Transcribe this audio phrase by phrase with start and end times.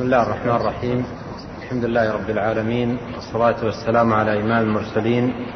[0.00, 1.06] بسم الله الرحمن الرحيم.
[1.62, 5.46] الحمد لله رب العالمين والصلاة والسلام على إمام المرسلين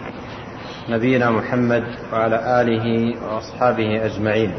[0.88, 4.54] نبينا محمد وعلى آله وأصحابه أجمعين.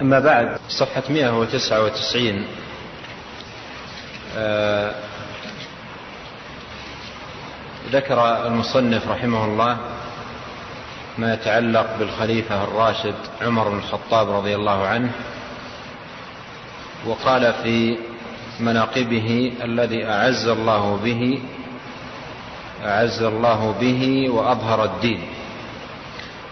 [0.00, 2.44] أما بعد صفحة 199
[4.36, 4.94] آه
[7.92, 9.76] ذكر المصنف رحمه الله
[11.18, 15.10] ما يتعلق بالخليفة الراشد عمر بن الخطاب رضي الله عنه
[17.06, 17.98] وقال في
[18.60, 21.42] مناقبه الذي أعز الله به
[22.84, 25.20] أعز الله به وأظهر الدين.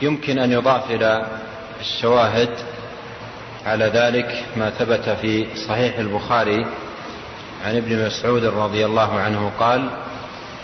[0.03, 1.27] يمكن أن يضاف إلى
[1.81, 2.49] الشواهد
[3.67, 6.67] على ذلك ما ثبت في صحيح البخاري
[7.65, 9.91] عن ابن مسعود رضي الله عنه قال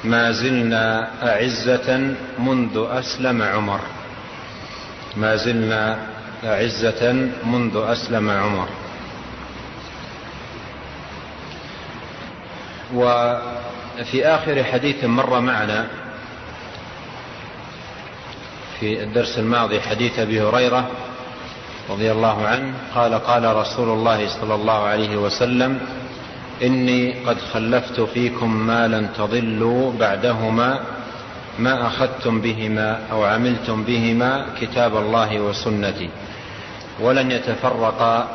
[0.05, 3.81] ما زلنا أعزة منذ أسلم عمر.
[5.17, 5.99] ما زلنا
[6.45, 7.13] أعزة
[7.45, 8.69] منذ أسلم عمر.
[12.95, 15.87] وفي آخر حديث مر معنا
[18.81, 20.91] في الدرس الماضي حديث أبي هريرة
[21.91, 25.81] رضي الله عنه قال قال رسول الله صلى الله عليه وسلم
[26.63, 30.81] إني قد خلفت فيكم ما لن تضلوا بعدهما
[31.59, 36.11] ما أخذتم بهما أو عملتم بهما كتاب الله وسنتي
[37.01, 38.29] ولن يتفرقا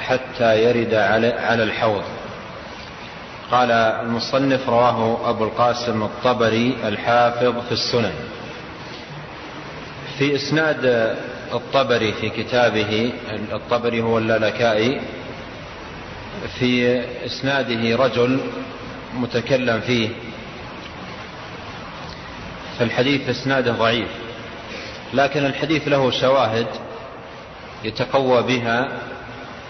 [0.00, 2.02] حتى يرد على الحوض.
[3.50, 8.12] قال المصنف رواه أبو القاسم الطبري الحافظ في السنن.
[10.18, 10.84] في إسناد
[11.52, 13.12] الطبري في كتابه
[13.52, 15.00] الطبري هو اللالكائي
[16.58, 18.40] في إسناده رجل
[19.14, 20.08] متكلم فيه.
[22.78, 24.08] فالحديث إسناده ضعيف
[25.14, 26.66] لكن الحديث له شواهد
[27.84, 28.88] يتقوى بها.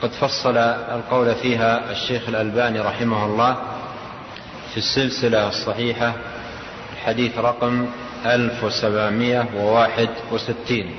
[0.03, 3.57] قد فصل القول فيها الشيخ الألباني رحمه الله
[4.71, 6.13] في السلسلة الصحيحة
[6.93, 7.87] الحديث رقم
[8.27, 10.91] 1761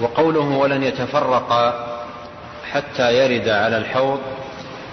[0.00, 1.74] وقوله ولن يتفرق
[2.72, 4.20] حتى يرد على الحوض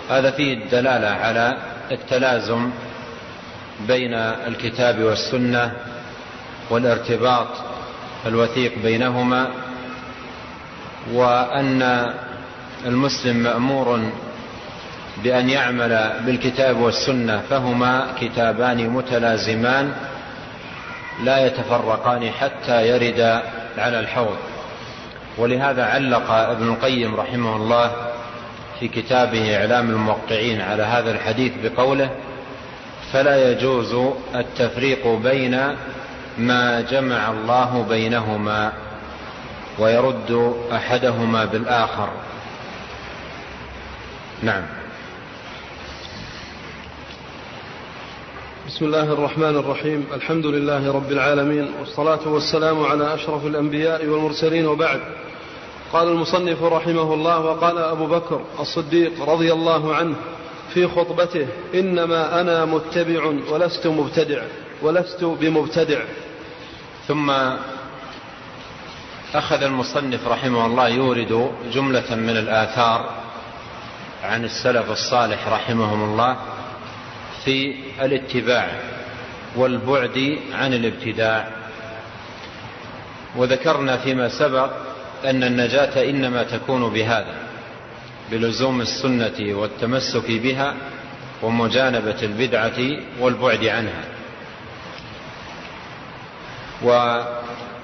[0.09, 1.57] هذا فيه الدلالة على
[1.91, 2.69] التلازم
[3.87, 5.71] بين الكتاب والسنة
[6.69, 7.47] والارتباط
[8.25, 9.47] الوثيق بينهما
[11.13, 12.13] وأن
[12.85, 14.11] المسلم مأمور
[15.23, 19.93] بأن يعمل بالكتاب والسنة فهما كتابان متلازمان
[21.23, 23.41] لا يتفرقان حتى يرد
[23.77, 24.37] على الحوض.
[25.37, 27.91] ولهذا علق ابن القيم رحمه الله
[28.79, 32.09] في كتابه إعلام الموقعين على هذا الحديث بقوله
[33.13, 35.75] فلا يجوز التفريق بين
[36.37, 38.71] ما جمع الله بينهما
[39.79, 42.09] ويرد أحدهما بالآخر.
[44.43, 44.76] نعم.
[48.67, 50.07] بسم الله الرحمن الرحيم.
[50.13, 55.01] الحمد لله رب العالمين والصلاة والسلام على أشرف الأنبياء والمرسلين وبعد.
[55.93, 60.15] قال المصنف رحمه الله وقال أبو بكر الصديق رضي الله عنه
[60.73, 64.41] في خطبته إنما أنا متبع ولست مبتدع
[64.81, 65.99] ولست بمبتدع.
[67.07, 67.29] ثم
[69.33, 73.09] أخذ المصنف رحمه الله يورد جملة من الآثار
[74.23, 76.37] عن السلف الصالح رحمهم الله.
[77.45, 78.69] في الاتباع
[79.55, 81.47] والبعد عن الابتداع.
[83.35, 84.71] وذكرنا فيما سبق
[85.25, 87.35] أن النجاة إنما تكون بهذا
[88.31, 90.75] بلزوم السنة والتمسك بها
[91.43, 92.79] ومجانبة البدعة
[93.19, 94.03] والبعد عنها.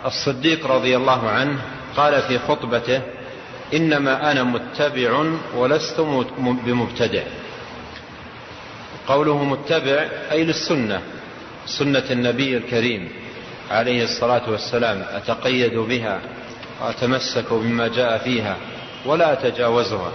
[0.06, 1.62] الصديق رضي الله عنه
[1.98, 3.02] قال في خطبته
[3.74, 5.26] إنما أنا متبع
[5.56, 6.00] ولست
[6.66, 7.24] بمبتدع.
[9.08, 11.02] قوله متبع أي للسنة
[11.66, 13.10] سنة النبي الكريم
[13.72, 16.22] عليه الصلاة والسلام أتقيد بها
[16.82, 18.58] وأتمسك بما جاء فيها
[19.06, 20.12] ولا أتجاوزها.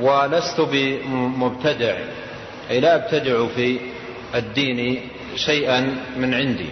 [0.00, 1.96] ولست بمبتدع
[2.70, 3.80] أي لا أبتدع في
[4.34, 5.00] الدين
[5.36, 5.80] شيئا
[6.16, 6.70] من عندي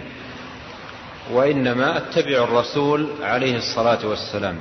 [1.31, 4.59] وإنما أتبع الرسول عليه الصلاة والسلام.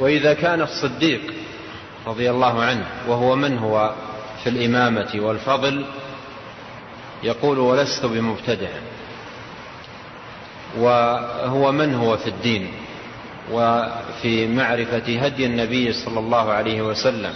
[0.00, 1.20] وإذا كان الصديق
[2.06, 3.94] رضي الله عنه وهو من هو
[4.44, 5.84] في الإمامة والفضل
[7.22, 8.68] يقول ولست بمبتدع.
[10.78, 12.72] وهو من هو في الدين
[13.52, 17.32] وفي معرفة هدي النبي صلى الله عليه وسلم.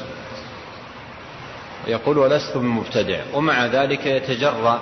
[1.86, 3.20] يقول ولست بمبتدع.
[3.34, 4.80] ومع ذلك يتجرأ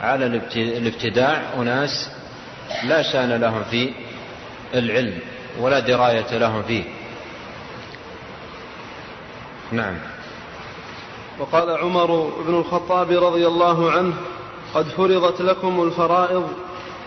[0.00, 0.26] على
[0.56, 2.10] الابتداع أناس
[2.84, 3.92] لا شان لهم في
[4.74, 5.18] العلم
[5.60, 6.84] ولا دراية لهم فيه.
[9.72, 9.94] نعم.
[11.38, 14.14] وقال عمر بن الخطاب رضي الله عنه
[14.74, 16.48] قد فرضت لكم الفرائض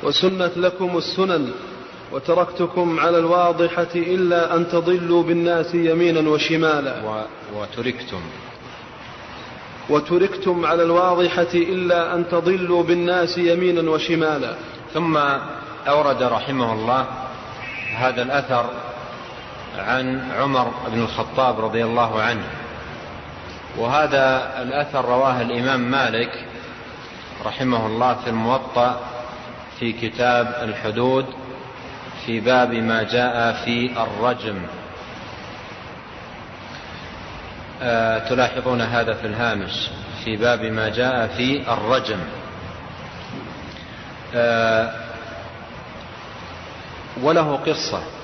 [0.04, 1.52] وسنت لكم السنن
[2.12, 7.02] وتركتكم على الواضحة إلا أن تضلوا بالناس يمينا وشمالا.
[7.04, 7.22] و...
[7.60, 8.22] وتركتم.
[9.90, 14.56] وتركتم على الواضحة إلا أن تضلوا بالناس يمينا وشمالا.
[14.94, 15.18] ثم
[15.88, 17.06] أورد رحمه الله
[17.96, 18.70] هذا الأثر
[19.80, 22.44] عن عمر بن الخطاب رضي الله عنه.
[23.78, 26.46] وهذا الأثر رواه الإمام مالك
[27.46, 29.00] رحمه الله في الموطأ
[29.80, 31.26] في كتاب الحدود
[32.26, 34.58] في باب ما جاء في الرجم.
[37.82, 39.90] آه تلاحظون هذا في الهامش
[40.24, 42.20] في باب ما جاء في الرجم.
[44.36, 44.92] آه
[47.22, 48.15] وله قصة.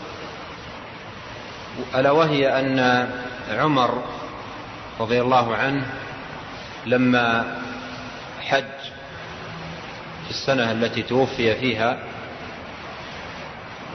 [1.96, 3.10] ألا وهي أن
[3.52, 4.04] عمر
[5.00, 5.86] رضي الله عنه
[6.86, 7.56] لما
[8.42, 8.64] حج
[10.26, 11.98] في السنة التي توفي فيها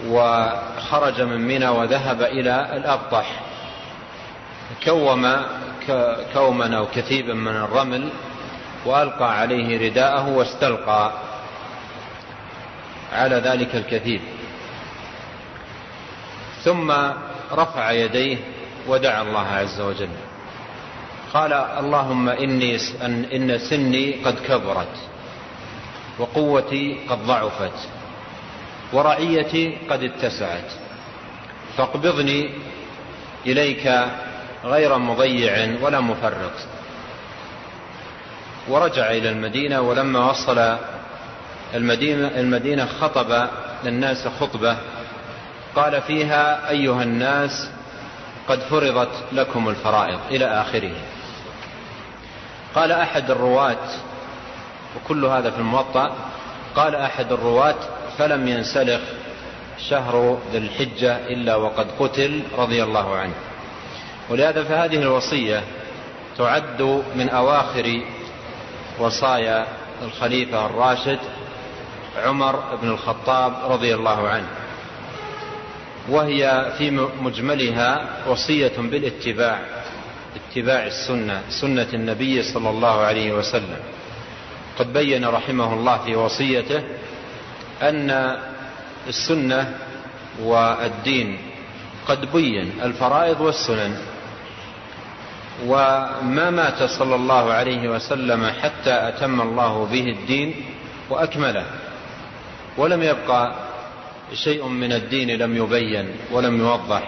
[0.06, 3.40] وخرج من منى وذهب إلى الأبطح
[4.84, 5.42] كوم
[6.34, 8.08] كوما أو كثيبا من الرمل
[8.84, 11.12] وألقى عليه رداءه واستلقى
[13.12, 14.20] على ذلك الكثيب.
[16.64, 16.92] ثم
[17.52, 18.36] رفع يديه
[18.88, 20.08] ودعا الله عز وجل.
[21.34, 22.76] قال اللهم إني
[23.36, 24.96] إن سني قد كبرت
[26.18, 27.78] وقوتي قد ضعفت
[28.92, 30.70] ورعيتي قد اتسعت.
[31.76, 32.50] فاقبضني
[33.46, 34.06] إليك
[34.64, 36.56] غير مضيع ولا مفرط.
[38.68, 40.76] ورجع إلى المدينة ولما وصل
[41.74, 43.48] المدينة, المدينة خطب
[43.84, 44.76] للناس خطبة
[45.76, 47.70] قال فيها أيها الناس
[48.48, 50.92] قد فرضت لكم الفرائض إلى آخره.
[52.74, 53.88] قال أحد الرواة
[54.96, 56.12] وكل هذا في الموطأ
[56.76, 57.74] قال أحد الرواة
[58.18, 59.00] فلم ينسلخ
[59.88, 63.34] شهر ذي الحجة إلا وقد قتل رضي الله عنه.
[64.30, 65.62] ولهذا فهذه الوصية
[66.38, 68.00] تعد من أواخر
[68.98, 69.66] وصايا
[70.02, 71.18] الخليفة الراشد
[72.24, 74.65] عمر بن الخطاب رضي الله عنه.
[76.08, 79.60] وهي في مجملها وصية بالاتباع
[80.36, 83.78] اتباع السنة سنة النبي صلى الله عليه وسلم.
[84.78, 86.82] قد بين رحمه الله في وصيته
[87.82, 88.36] أن
[89.08, 89.74] السنة
[90.42, 91.38] والدين
[92.08, 93.96] قد بين الفرائض والسنن.
[95.66, 100.54] وما مات صلى الله عليه وسلم حتى أتم الله به الدين
[101.10, 101.64] وأكمله
[102.76, 103.54] ولم يبقى
[104.34, 107.02] شيء من الدين لم يبين ولم يوضح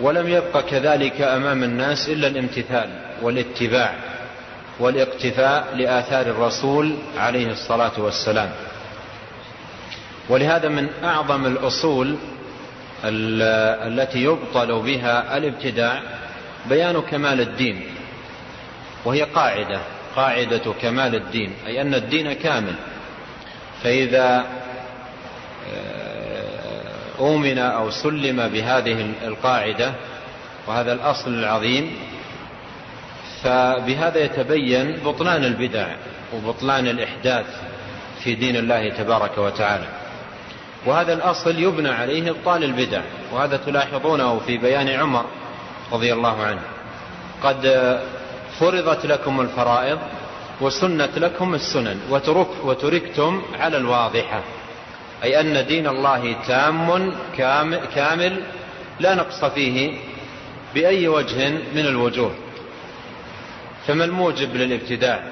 [0.00, 3.94] ولم يبقى كذلك أمام الناس إلا الامتثال والاتباع
[4.78, 8.50] والاقتفاء لآثار الرسول عليه الصلاة والسلام.
[10.28, 12.16] ولهذا من أعظم الأصول
[13.04, 16.02] التي يبطل بها الابتداع
[16.68, 17.82] بيان كمال الدين
[19.04, 19.80] وهي قاعدة
[20.16, 22.74] قاعدة كمال الدين أي أن الدين كامل.
[23.82, 24.59] فإذا آه،
[27.20, 29.92] أؤمن أو سلم بهذه القاعدة
[30.66, 31.96] وهذا الأصل العظيم
[33.42, 35.86] فبهذا يتبين بطلان البدع
[36.34, 37.46] وبطلان الإحداث
[38.24, 39.86] في دين الله تبارك وتعالى.
[40.86, 43.00] وهذا الأصل يبنى عليه إبطال البدع
[43.32, 45.24] وهذا تلاحظونه في بيان عمر
[45.92, 46.62] رضي الله عنه.
[47.42, 47.60] قد
[48.60, 49.98] فرضت لكم الفرائض
[50.60, 54.42] وسنت لكم السنن وترك وتركتم على الواضحة.
[55.24, 57.10] أي أن دين الله تام
[57.94, 58.42] كامل
[59.00, 59.92] لا نقص فيه
[60.74, 62.34] بأي وجه من الوجوه.
[63.86, 65.22] فما الموجب للابتداع؟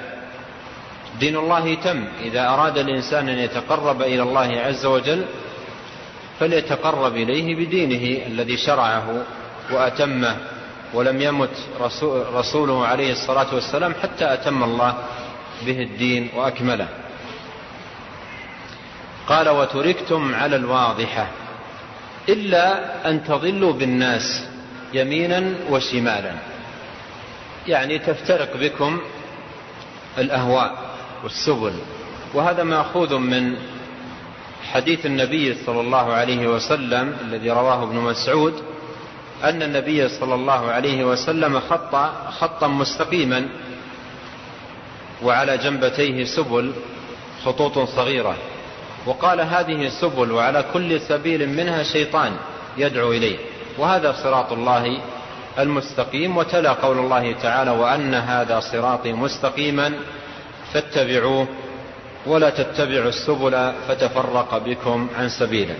[1.19, 2.05] دين الله تم.
[2.23, 5.25] إذا أراد الإنسان أن يتقرب إلى الله عز وجل
[6.39, 9.23] فليتقرب إليه بدينه الذي شرعه
[9.71, 10.37] وأتمه
[10.93, 11.55] ولم يمت
[12.33, 14.93] رسوله عليه الصلاة والسلام حتى أتم الله
[15.65, 16.87] به الدين وأكمله.
[19.29, 21.27] قال وتركتم على الواضحة
[22.29, 24.47] إلا أن تضلوا بالناس
[24.93, 26.33] يمينا وشمالا.
[27.67, 28.99] يعني تفترق بكم
[30.17, 30.77] الأهواء
[31.23, 31.73] والسبل.
[32.33, 33.55] وهذا مأخوذ من
[34.71, 38.53] حديث النبي صلى الله عليه وسلم الذي رواه ابن مسعود
[39.43, 41.95] أن النبي صلى الله عليه وسلم خط
[42.39, 43.49] خطا مستقيما
[45.23, 46.73] وعلى جنبتيه سبل
[47.45, 48.35] خطوط صغيرة.
[49.09, 52.31] وقال هذه السبل وعلى كل سبيل منها شيطان
[52.77, 53.37] يدعو إليه.
[53.77, 54.97] وهذا صراط الله
[55.59, 56.37] المستقيم.
[56.37, 59.93] وتلا قول الله تعالى وأن هذا صراطي مستقيما
[60.73, 61.47] فاتبعوه
[62.25, 65.75] ولا تتبعوا السبل فتفرق بكم عن سبيله.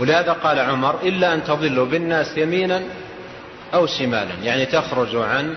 [0.00, 2.82] ولهذا قال عمر إلا أن تضلوا بالناس يمينا
[3.74, 5.56] أو شمالا يعني تخرج عن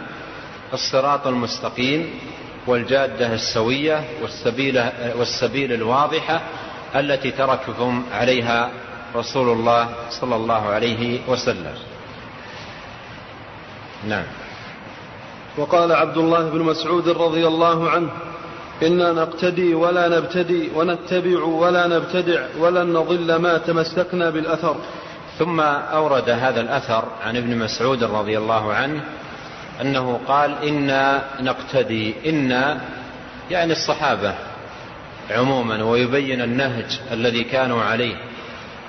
[0.74, 2.20] الصراط المستقيم
[2.68, 4.84] والجادة السوية والسبيل,
[5.16, 6.42] والسبيل الواضحة
[6.96, 8.70] التي ترككم عليها
[9.16, 11.74] رسول الله صلى الله عليه وسلم.
[14.08, 14.26] نعم.
[15.58, 18.10] وقال عبد الله بن مسعود رضي الله عنه
[18.84, 24.76] إنا نقتدي ولا نبتدي ونتبع ولا نبتدع ولن نضل ما تمسكنا بالأثر.
[25.40, 29.04] ثم أورد هذا الأثر عن ابن مسعود رضي الله عنه
[29.82, 32.82] أنه قال إنا نقتدي إنا
[33.52, 34.36] يعني الصحابة
[35.32, 38.16] عموما ويبين النهج الذي كانوا عليه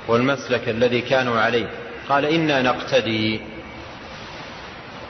[0.09, 1.71] والمسلك الذي كانوا عليه.
[2.09, 3.41] قال إنا نقتدي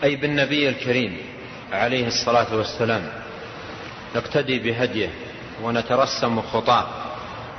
[0.05, 1.17] أي بالنبي الكريم
[1.73, 3.03] عليه الصلاة والسلام
[4.17, 5.11] نقتدي بهديه
[5.63, 6.87] ونترسم خطاه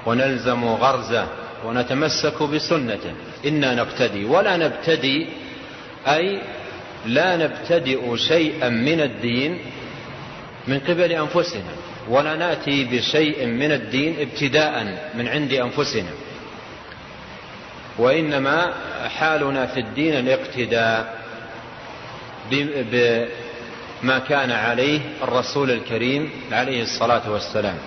[0.06, 1.28] ونلزم غرزه
[1.66, 3.14] ونتمسك بسنته.
[3.46, 5.28] إنا نقتدي ولا نبتدي
[6.08, 6.42] أي
[7.06, 9.60] لا نبتدئ شيئا من الدين
[10.68, 11.74] من قبل أنفسنا
[12.10, 14.84] ولا نأتي بشيء من الدين ابتداء
[15.16, 16.12] من عند أنفسنا.
[17.98, 18.74] وإنما
[19.20, 21.20] حالنا في الدين الاقتداء
[22.52, 27.78] بما كان عليه الرسول الكريم عليه الصلاة والسلام.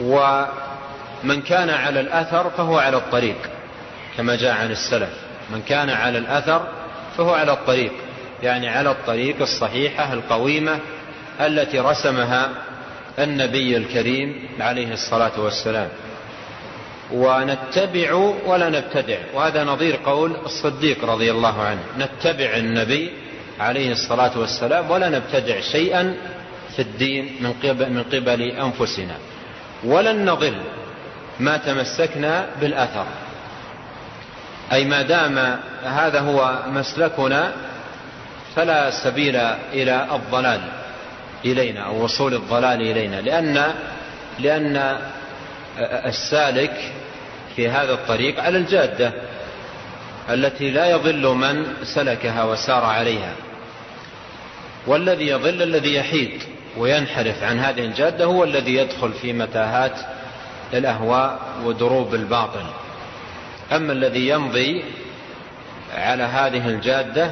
[0.00, 3.36] ومن كان على الأثر فهو على الطريق
[4.16, 5.10] كما جاء عن السلف.
[5.50, 6.77] من كان على الأثر
[7.18, 7.92] فهو على الطريق
[8.42, 10.78] يعني على الطريق الصحيحة القويمة
[11.40, 12.50] التي رسمها
[13.18, 15.88] النبي الكريم عليه الصلاة والسلام.
[17.12, 18.12] ونتبع
[18.46, 21.80] ولا نبتدع وهذا نظير قول الصديق رضي الله عنه.
[21.98, 23.10] نتبع النبي
[23.60, 26.16] عليه الصلاة والسلام ولا نبتدع شيئا
[26.76, 29.14] في الدين من قبل, من قبل أنفسنا.
[29.84, 30.54] ولن نضل
[31.40, 33.06] ما تمسكنا بالأثر.
[34.72, 37.52] أي ما دام هذا هو مسلكنا
[38.56, 39.36] فلا سبيل
[39.72, 40.60] إلى الضلال
[41.44, 43.20] إلينا أو وصول الضلال إلينا.
[43.20, 43.74] لأن
[44.38, 44.98] لأن
[46.06, 46.92] السالك
[47.56, 49.12] في هذا الطريق على الجادة
[50.30, 53.32] التي لا يضل من سلكها وسار عليها.
[54.86, 56.42] والذي يضل الذي يحيد
[56.76, 59.96] وينحرف عن هذه الجادة هو الذي يدخل في متاهات
[60.74, 62.64] الأهواء ودروب الباطل
[63.72, 64.84] أما الذي يمضي
[65.94, 67.30] على هذه الجادة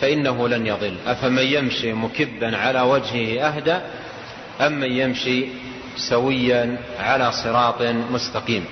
[0.00, 0.94] فإنه لن يضل.
[1.06, 3.76] أفمن يمشي مكبا على وجهه أهدى
[4.60, 5.46] أم من يمشي
[5.96, 8.64] سويا على صراط مستقيم.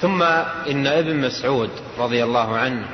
[0.00, 0.22] ثم
[0.70, 2.86] إن ابن مسعود رضي الله عنه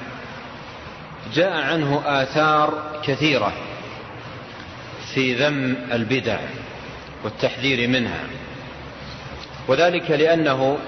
[1.35, 3.53] جاء عنه آثار كثيرة
[5.15, 6.39] في ذم البدع
[7.25, 8.21] والتحذير منها
[9.69, 10.79] وذلك لأنه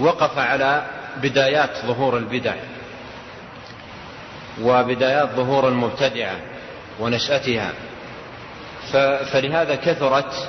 [0.00, 0.86] وقف على
[1.22, 2.54] بدايات ظهور البدع
[4.62, 6.36] وبدايات ظهور المبتدعة
[7.00, 7.72] ونشأتها.
[9.32, 10.48] فلهذا كثرت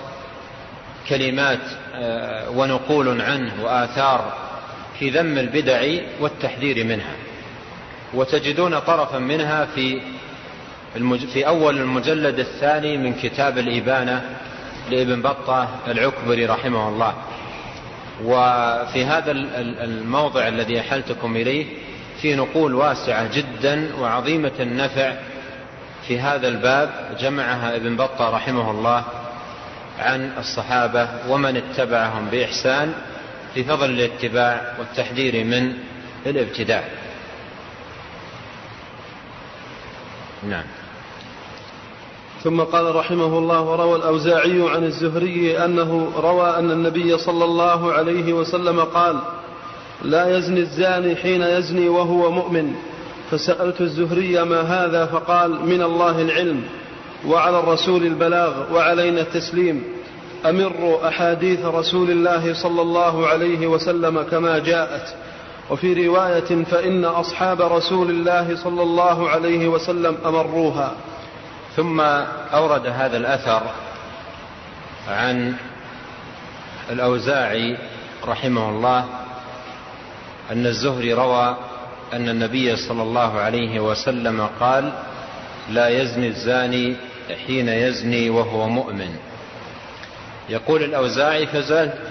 [1.09, 1.59] كلمات
[1.95, 4.37] آه، ونقول عنه وآثار
[4.99, 5.81] في ذم البدع
[6.19, 7.13] والتحذير منها.
[8.13, 10.01] وتجدون طرفا منها في
[11.33, 14.21] في أول المجلد الثاني من كتاب الإبانة
[14.89, 17.13] لابن بطة العكبري رحمه الله.
[18.23, 19.31] وفي هذا
[19.83, 21.65] الموضع الذي أحلتكم إليه
[22.21, 25.13] في نقول واسعة جدا وعظيمة النفع
[26.07, 29.03] في هذا الباب جمعها ابن بطة رحمه الله
[29.99, 32.93] عن الصحابة ومن اتبعهم بإحسان
[33.53, 35.73] في فضل الاتباع والتحذير من
[36.25, 36.83] الابتداع.
[40.43, 40.78] نعم.
[42.43, 48.33] ثم قال رحمه الله وروى الأوزاعي عن الزهري أنه روى أن النبي صلى الله عليه
[48.33, 49.19] وسلم قال
[50.03, 52.75] لا يزني الزاني حين يزني وهو مؤمن.
[53.31, 56.63] فسألت الزهري ما هذا؟ فقال من الله العلم
[57.27, 59.83] وعلى الرسول البلاغ وعلينا التسليم.
[60.45, 65.15] أمروا أحاديث رسول الله صلى الله عليه وسلم كما جاءت.
[65.71, 70.91] وفي رواية فإن أصحاب رسول الله صلى الله عليه وسلم أمروها.
[71.79, 72.01] ثم
[72.53, 73.61] أورد هذا الأثر
[75.07, 75.55] عن
[76.89, 77.77] الأوزاعي
[78.25, 79.05] رحمه الله
[80.51, 81.57] أن الزهري روى
[82.13, 84.93] أن النبي صلى الله عليه وسلم قال
[85.69, 86.95] لا يزني الزاني
[87.47, 89.15] حين يزني وهو مؤمن.
[90.49, 91.47] يقول الأوزاعي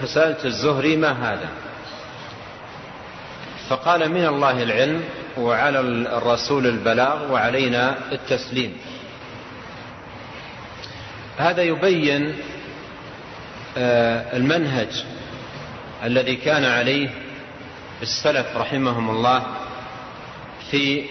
[0.01, 1.49] فسألت الزهري ما هذا؟
[3.69, 5.03] فقال من الله العلم
[5.37, 5.79] وعلى
[6.17, 8.77] الرسول البلاغ وعلينا التسليم.
[11.39, 12.35] هذا يبين
[13.77, 15.03] آه، المنهج
[16.03, 17.09] الذي كان عليه
[18.01, 19.43] السلف رحمهم الله
[20.71, 21.05] في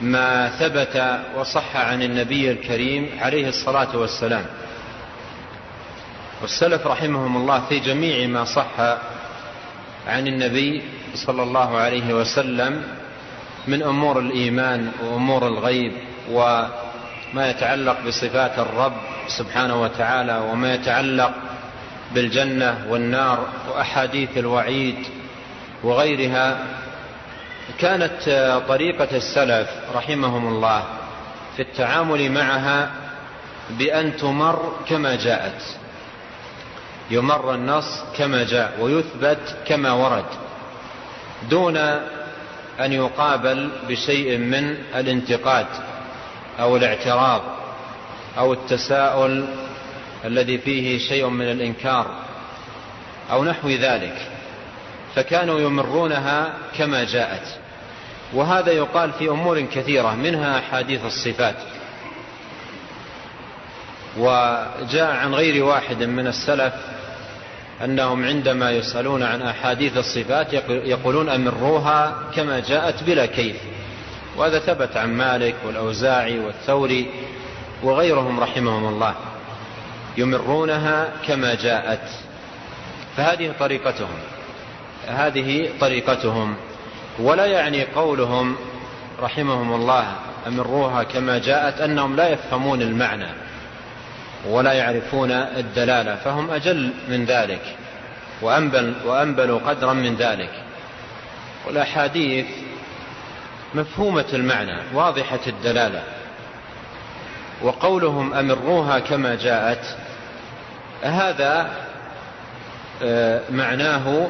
[0.00, 4.46] ما ثبت وصح عن النبي الكريم عليه الصلاة والسلام.
[6.42, 8.80] والسلف رحمهم الله في جميع ما صح
[10.06, 10.82] عن النبي
[11.14, 12.82] صلى الله عليه وسلم
[13.66, 15.92] من أمور الإيمان وأمور الغيب
[16.30, 16.70] وما
[17.50, 21.32] يتعلق بصفات الرب سبحانه وتعالى وما يتعلق
[22.14, 24.96] بالجنة والنار وأحاديث الوعيد
[25.82, 26.58] وغيرها
[27.78, 28.22] كانت
[28.68, 30.84] طريقة السلف رحمهم الله
[31.56, 32.90] في التعامل معها
[33.70, 35.62] بأن تمر كما جاءت
[37.10, 40.24] يمر النص كما جاء ويثبت كما ورد
[41.50, 41.76] دون
[42.80, 45.66] أن يقابل بشيء من الانتقاد
[46.60, 47.42] أو الاعتراض.
[48.38, 49.46] أو التساؤل
[50.24, 52.06] الذي فيه شيء من الإنكار
[53.30, 54.16] أو نحو ذلك
[55.14, 57.46] فكانوا يمرونها كما جاءت.
[58.32, 61.56] وهذا يقال في أمور كثيرة منها أحاديث الصفات.
[64.18, 66.74] وجاء عن غير واحد من السلف
[67.84, 73.56] أنهم عندما يسألون عن أحاديث الصفات يقولون أمروها كما جاءت بلا كيف.
[74.36, 77.10] وهذا ثبت عن مالك والأوزاعي والثوري
[77.82, 79.14] وغيرهم رحمهم الله
[80.16, 82.08] يمرونها كما جاءت.
[83.16, 84.18] فهذه طريقتهم
[85.08, 86.56] هذه طريقتهم.
[87.18, 88.56] ولا يعني قولهم
[89.22, 90.12] رحمهم الله
[90.46, 93.28] أمروها كما جاءت أنهم لا يفهمون المعنى
[94.46, 97.76] ولا يعرفون الدلالة فهم أجل من ذلك
[98.42, 100.50] وأنبل وأنبلوا قدرا من ذلك.
[101.66, 102.46] والأحاديث
[103.74, 106.02] مفهومة المعنى واضحة الدلالة.
[107.62, 109.96] وقولهم أمروها كما جاءت
[111.02, 111.70] هذا
[113.02, 114.28] آه، معناه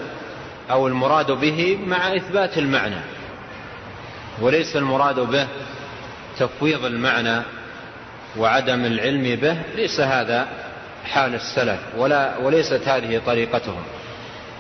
[0.71, 3.01] أو المراد به مع إثبات المعنى
[4.41, 5.47] وليس المراد به
[6.39, 7.43] تفويض المعنى
[8.37, 10.49] وعدم العلم به ليس هذا
[11.05, 13.83] حال السلف ولا وليست هذه طريقتهم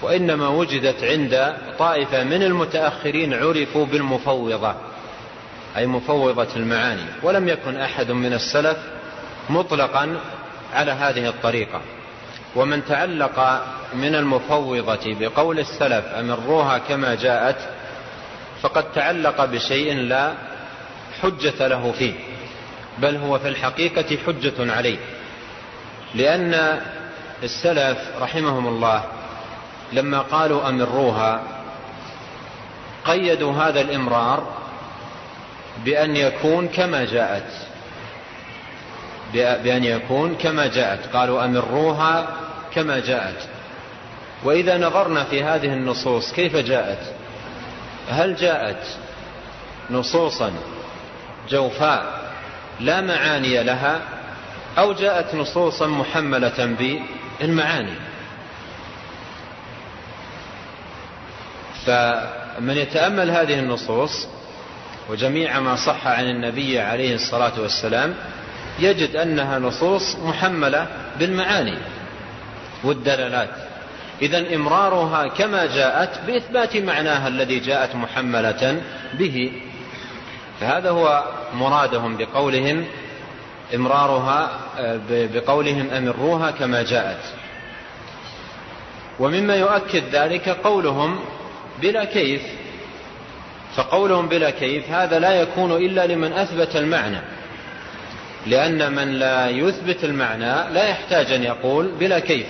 [0.02, 4.74] وإنما وجدت عند طائفة من المتأخرين عرفوا بالمفوضة.
[5.78, 8.76] أي مفوضة المعاني ولم يكن أحد من السلف
[9.50, 10.20] مطلقا
[10.74, 11.80] على هذه الطريقة.
[12.56, 13.62] ومن تعلق
[13.94, 17.56] من المفوضة بقول السلف أمروها كما جاءت
[18.62, 20.32] فقد تعلق بشيء لا
[21.22, 22.14] حجة له فيه
[22.98, 24.98] بل هو في الحقيقة حجة عليه.
[26.14, 26.80] لأن
[27.42, 29.04] السلف رحمهم الله
[29.92, 31.42] لما قالوا أمروها
[33.04, 34.57] قيدوا هذا الإمرار
[35.84, 37.52] بأن يكون كما جاءت.
[39.34, 41.16] بأن يكون كما جاءت.
[41.16, 42.36] قالوا أمروها
[42.74, 43.48] كما جاءت.
[44.44, 46.98] وإذا نظرنا في هذه النصوص كيف جاءت؟
[48.08, 48.86] هل جاءت
[49.90, 50.52] نصوصا
[51.48, 52.32] جوفاء
[52.80, 54.00] لا معاني لها
[54.78, 56.76] أو جاءت نصوصا محملة
[57.40, 57.94] بالمعاني
[61.86, 64.28] فمن يتأمل هذه النصوص
[65.08, 68.14] وجميع ما صح عن النبي عليه الصلاة والسلام
[68.78, 70.86] يجد أنها نصوص محملة
[71.18, 71.78] بالمعاني
[72.84, 73.50] والدلالات.
[74.22, 78.82] إذا إمرارها كما جاءت بإثبات معناها الذي جاءت محملة
[79.18, 79.52] به.
[80.60, 82.84] فهذا هو مرادهم بقولهم
[83.74, 84.50] إمرارها
[85.10, 87.22] بقولهم أمروها كما جاءت.
[89.18, 91.18] ومما يؤكد ذلك قولهم
[91.82, 92.42] بلا كيف.
[93.78, 97.20] فقولهم بلا كيف هذا لا يكون إلا لمن أثبت المعنى.
[98.46, 102.46] لأن من لا يثبت المعنى لا يحتاج أن يقول بلا كيف.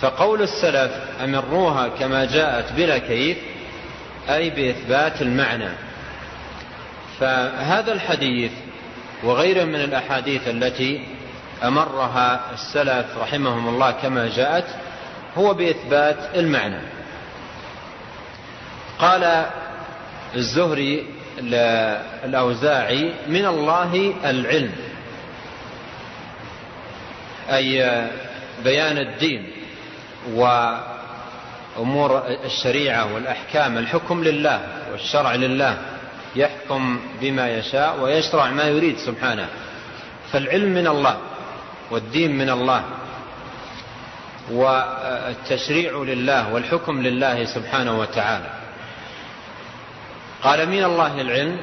[0.00, 0.92] فقول السلف
[1.24, 3.38] أمروها كما جاءت بلا كيف
[4.28, 5.70] أي بإثبات المعنى.
[7.20, 8.52] فهذا الحديث
[9.24, 11.04] وغيره من الأحاديث التي
[11.64, 14.66] أمرها السلف رحمهم الله كما جاءت
[15.38, 16.97] هو بإثبات المعنى.
[18.98, 19.46] قال
[20.34, 21.06] الزهري
[22.24, 24.72] الأوزاعي من الله العلم.
[27.50, 28.02] أي
[28.64, 29.50] بيان الدين
[30.34, 34.60] وأمور الشريعة والأحكام الحكم لله
[34.92, 35.78] والشرع لله
[36.36, 39.48] يحكم بما يشاء ويشرع ما يريد سبحانه.
[40.32, 41.16] فالعلم من الله
[41.90, 42.84] والدين من الله
[44.50, 48.57] والتشريع لله والحكم لله سبحانه وتعالى.
[50.42, 51.56] قال من الله العلم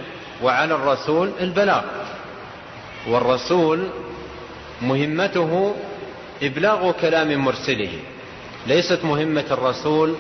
[0.44, 1.84] وعلى الرسول البلاغ.
[3.08, 3.88] والرسول
[4.82, 5.76] مهمته
[6.44, 7.92] إبلاغ كلام مرسله.
[8.68, 10.16] ليست مهمة الرسول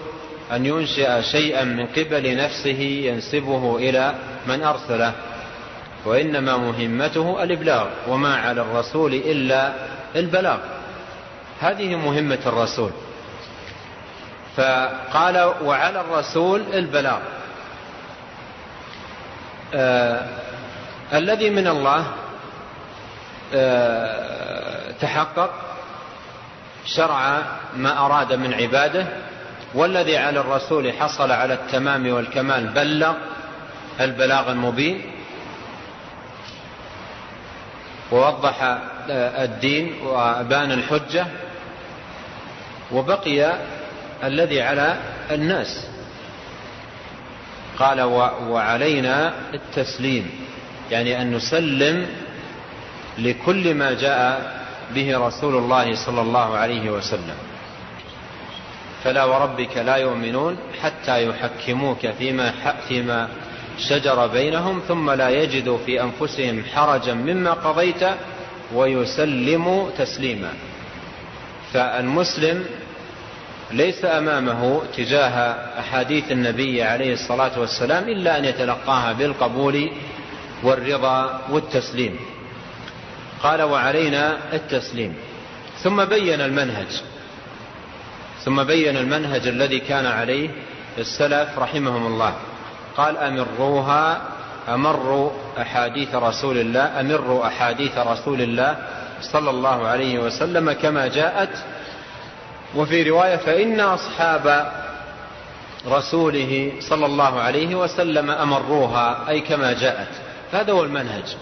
[0.52, 4.16] أن ينشئ شيئا من قبل نفسه ينسبه إلى
[4.48, 5.14] من أرسله
[6.06, 9.74] وإنما مهمته الإبلاغ وما على الرسول إلا
[10.16, 10.58] البلاغ.
[11.60, 12.92] هذه مهمة الرسول.
[14.58, 17.20] فقال وعلى الرسول البلاغ.
[19.76, 20.28] آه
[21.14, 22.06] الذي من الله
[23.54, 25.52] آه تحقق
[26.86, 27.42] شرع
[27.76, 29.06] ما أراد من عباده
[29.74, 33.14] والذي على الرسول حصل على التمام والكمال بلغ
[34.00, 35.02] البلاغ المبين
[38.12, 38.64] ووضح
[39.10, 41.26] آه، الدين وأبان الحجة
[42.92, 43.54] وبقي
[44.24, 44.98] الذي على
[45.32, 45.88] الناس.
[47.80, 48.02] قال
[48.50, 50.30] وعلينا التسليم
[50.92, 52.06] يعني أن نسلم
[53.18, 54.56] لكل ما جاء
[54.96, 57.36] به رسول الله صلى الله عليه وسلم.
[59.04, 62.54] فلا وربك لا يؤمنون حتى يحكموك فيما,
[62.88, 63.30] فيما
[63.78, 68.04] شجر بينهم ثم لا يجدوا في أنفسهم حرجا مما قضيت
[68.74, 70.52] ويسلموا تسليما.
[71.74, 72.66] فالمسلم
[73.72, 79.92] ليس أمامه تجاه أحاديث النبي عليه الصلاة والسلام إلا أن يتلقاها بالقبول
[80.64, 82.20] والرضا والتسليم.
[83.44, 85.16] قال وعلينا التسليم.
[85.84, 87.02] ثم بين المنهج.
[88.46, 90.50] ثم بين المنهج الذي كان عليه
[90.98, 92.34] السلف رحمهم الله.
[92.98, 94.22] قال أمروها
[94.70, 98.78] أمروا أحاديث رسول الله أمروا أحاديث رسول الله
[99.22, 101.50] صلى الله عليه وسلم كما جاءت
[102.76, 104.72] وفي رواية فإن أصحاب
[105.88, 110.08] رسوله صلى الله عليه وسلم أمروها أي كما جاءت.
[110.54, 111.36] هذا هو المنهج.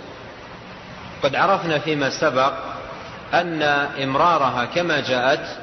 [1.23, 2.53] قد عرفنا فيما سبق
[3.33, 3.61] أن
[4.03, 5.57] إمرارها كما جاءت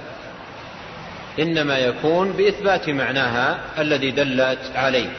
[1.39, 5.11] إنما يكون بإثبات معناها الذي دلت عليه.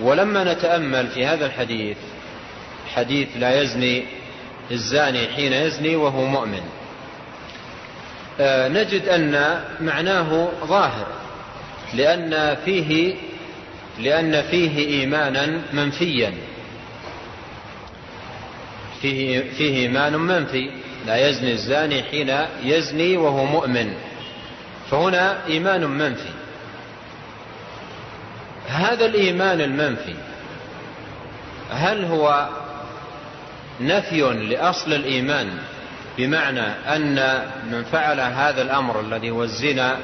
[0.00, 1.96] ولما نتأمل في هذا الحديث
[2.94, 4.04] حديث لا يزني
[4.70, 6.62] الزاني حين يزني وهو مؤمن.
[8.40, 11.06] نجد أن معناه ظاهر
[11.94, 13.14] لأن فيه
[13.98, 16.34] لأن فيه إيمانا منفيا.
[19.02, 20.70] فيه, فيه إيمان منفي
[21.06, 23.94] لا يزني الزاني حين يزني وهو مؤمن.
[24.90, 26.30] فهنا إيمان منفي.
[28.68, 30.14] هذا الإيمان المنفي
[31.70, 32.48] هل هو
[33.80, 35.58] نفي لأصل الإيمان؟
[36.18, 39.96] بمعنى أن من فعل هذا الأمر الذي هو الزنا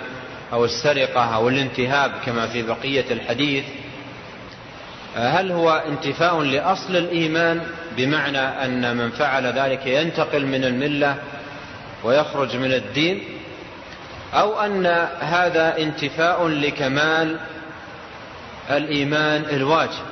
[0.52, 3.64] أو السرقة أو الانتهاب كما في بقية الحديث
[5.16, 7.60] هل هو انتفاء لأصل الإيمان
[7.96, 11.16] بمعنى أن من فعل ذلك ينتقل من الملة
[12.04, 13.22] ويخرج من الدين
[14.34, 14.86] أو أن
[15.20, 17.40] هذا انتفاء لكمال
[18.70, 20.04] الإيمان الواجب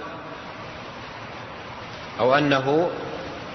[2.20, 2.90] أو أنه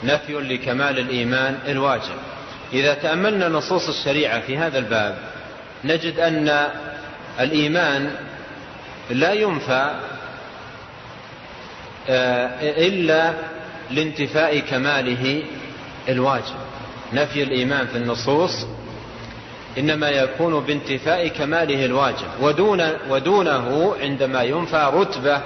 [0.03, 2.34] نفي لكمال الإيمان الواجب؟
[2.73, 5.17] إذا تأملنا نصوص الشريعة في هذا الباب
[5.83, 6.67] نجد أن
[7.39, 8.11] الإيمان
[9.09, 9.99] لا ينفى
[12.09, 13.33] آه، إلا
[13.91, 15.43] لانتفاء كماله
[16.09, 16.55] الواجب.
[17.13, 18.65] نفي الإيمان في النصوص
[19.77, 25.41] إنما يكون بانتفاء كماله الواجب ودون ودونه عندما ينفى رتبة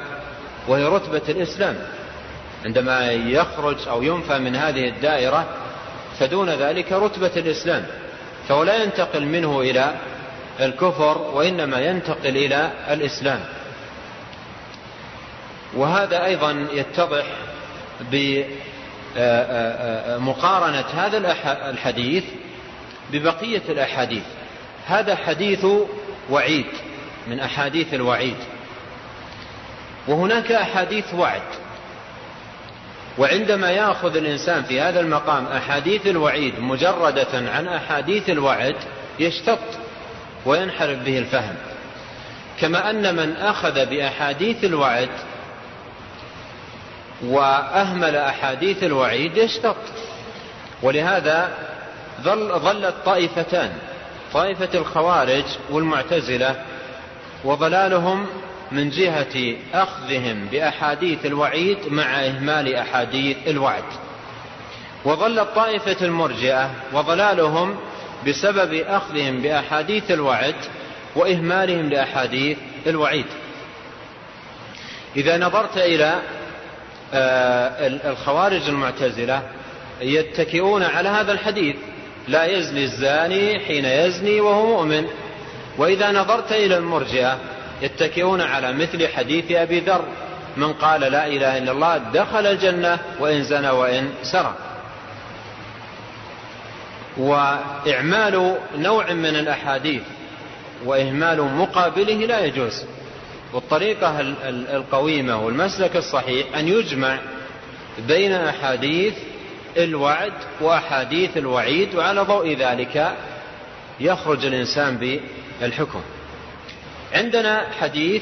[0.67, 1.75] وهي رتبة الإسلام.
[2.65, 5.47] عندما يخرج أو ينفى من هذه الدائرة
[6.19, 7.86] فدون ذلك رتبة الإسلام.
[8.49, 9.95] فهو لا ينتقل منه إلى
[10.60, 13.39] الكفر وإنما ينتقل إلى الإسلام.
[15.73, 17.25] وهذا أيضا يتضح
[19.15, 21.17] بمقارنة هذا
[21.69, 22.23] الحديث
[23.12, 24.23] ببقية الأحاديث.
[24.88, 25.65] هذا حديث
[26.29, 26.65] وعيد
[27.27, 28.38] من أحاديث الوعيد.
[30.08, 31.41] وهناك أحاديث وعد.
[33.19, 38.75] وعندما يأخذ الإنسان في هذا المقام أحاديث الوعيد مجردة عن أحاديث الوعد
[39.19, 39.60] يشتط
[40.45, 41.55] وينحرف به الفهم.
[42.60, 45.10] كما أن من أخذ بأحاديث الوعد
[47.23, 49.75] وأهمل أحاديث الوعيد يشتط.
[50.84, 51.49] ولهذا
[52.21, 53.71] ظل ظلت طائفتان
[54.34, 56.55] طائفة الخوارج والمعتزلة
[57.43, 58.27] وضلالهم
[58.71, 63.84] من جهة أخذهم بأحاديث الوعيد مع إهمال أحاديث الوعد.
[65.05, 67.75] وظلت طائفة المرجئة وضلالهم
[68.27, 70.55] بسبب أخذهم بأحاديث الوعد
[71.15, 73.25] وإهمالهم لأحاديث الوعيد.
[75.15, 76.19] إذا نظرت إلى
[77.13, 79.41] آه، الخوارج المعتزلة
[80.01, 81.75] يتكئون على هذا الحديث.
[82.27, 85.08] لا يزني الزاني حين يزني وهو مؤمن.
[85.77, 87.39] وإذا نظرت إلى المرجئة
[87.81, 90.05] يتكئون على مثل حديث أبي ذر
[90.57, 94.55] من قال لا إله إلا الله دخل الجنة وإن زنى وإن سرق.
[97.17, 100.01] وإعمال نوع من الأحاديث
[100.85, 102.85] وإهمال مقابله لا يجوز.
[103.53, 107.19] والطريقة القويمة والمسلك الصحيح أن يجمع
[108.07, 109.13] بين أحاديث
[109.77, 113.13] الوعد وأحاديث الوعيد وعلى ضوء ذلك
[113.99, 115.19] يخرج الإنسان
[115.61, 116.01] بالحكم.
[117.13, 118.21] عندنا حديث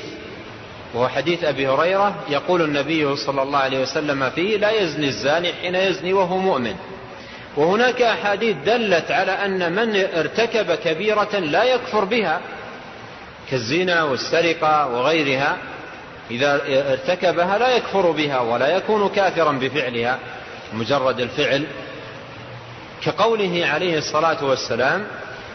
[0.94, 5.76] وهو حديث أبي هريرة يقول النبي صلى الله عليه وسلم فيه لا يزني الزاني حين
[5.76, 6.76] يزني وهو مؤمن.
[7.58, 12.42] وهناك أحاديث دلت على أن من ارتكب كبيرة لا يكفر بها
[13.52, 15.58] كالزنا والسرقة وغيرها
[16.32, 20.20] إذا ارتكبها لا يكفر بها ولا يكون كافرا بفعلها
[20.74, 21.66] مجرد الفعل.
[23.06, 25.08] كقوله عليه الصلاة والسلام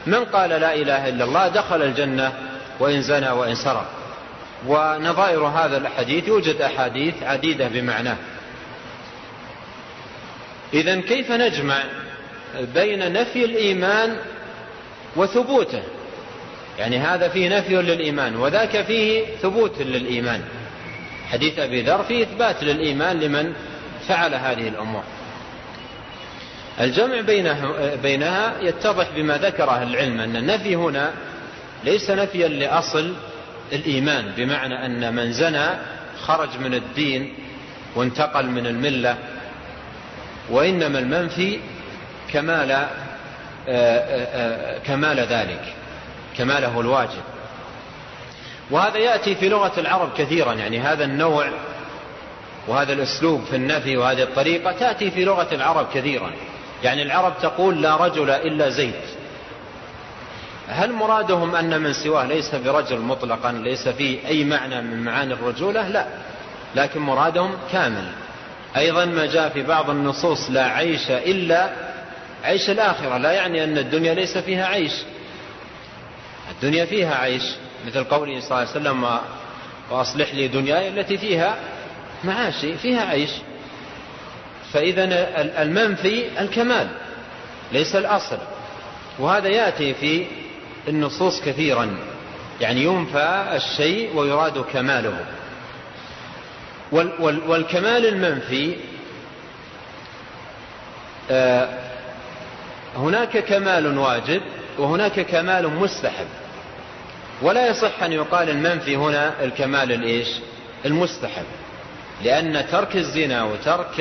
[0.06, 2.32] من قال لا إله إلا الله دخل الجنة
[2.80, 3.86] وإن زنى وإن سرق.
[4.66, 8.16] ونظائر هذا الحديث يوجد أحاديث عديدة بمعناه.
[10.74, 11.84] إذا كيف نجمع
[12.74, 14.16] بين نفي الإيمان
[15.16, 15.82] وثبوته؟
[16.78, 20.42] يعني هذا فيه نفي للإيمان وذاك فيه ثبوت للإيمان.
[21.30, 23.52] حديث أبي ذر فيه إثبات للإيمان لمن
[24.08, 25.02] فعل هذه الأمور.
[26.80, 27.20] الجمع
[28.02, 31.12] بينها يتضح بما ذكره العلم أن النفي هنا
[31.84, 33.14] ليس نفيا لأصل
[33.72, 35.66] الإيمان بمعنى أن من زنى
[36.20, 37.34] خرج من الدين
[37.96, 39.18] وانتقل من الملة
[40.50, 41.58] وإنما المنفي
[42.32, 42.88] كمال آه،
[43.68, 45.74] آه، آه، كمال ذلك
[46.38, 47.22] كماله الواجب.
[48.70, 51.48] وهذا يأتي في لغة العرب كثيرا يعني هذا النوع
[52.68, 56.30] وهذا الأسلوب في النفي وهذه الطريقة تأتي في لغة العرب كثيرا.
[56.84, 58.94] يعني العرب تقول لا رجل إلا زيد
[60.72, 65.88] هل مرادهم أن من سواه ليس برجل مطلقا ليس فيه أي معنى من معاني الرجولة؟
[65.88, 66.06] لا.
[66.76, 68.12] لكن مرادهم كامل.
[68.76, 71.70] أيضا ما جاء في بعض النصوص لا عيش إلا
[72.44, 73.16] عيش الآخرة.
[73.16, 74.92] لا يعني أن الدنيا ليس فيها عيش.
[76.50, 77.42] الدنيا فيها عيش.
[77.86, 79.18] مثل قوله صلى الله عليه وسلم
[79.90, 81.56] وأصلح لي دنياي التي فيها
[82.24, 83.30] معاشي فيها عيش.
[84.72, 85.04] فإذا
[85.62, 86.88] المنفي الكمال
[87.72, 88.38] ليس الأصل.
[89.18, 90.26] وهذا يأتي في
[90.88, 91.96] النصوص كثيرا.
[92.60, 95.26] يعني ينفى الشيء ويراد كماله.
[97.22, 98.76] والكمال المنفي
[101.30, 101.68] آه،
[102.96, 104.42] هناك كمال واجب
[104.78, 106.26] وهناك كمال مستحب.
[107.42, 110.28] ولا يصح أن يقال المنفي هنا الكمال الإيش؟
[110.84, 111.44] المستحب.
[112.24, 114.00] لأن ترك الزنا وترك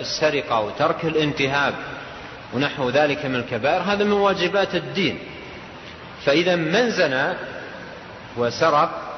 [0.00, 1.74] السرقة وترك الانتهاب
[2.54, 5.18] ونحو ذلك من الكبائر هذا من واجبات الدين.
[6.24, 7.34] فإذا من زنى
[8.36, 9.08] وسرق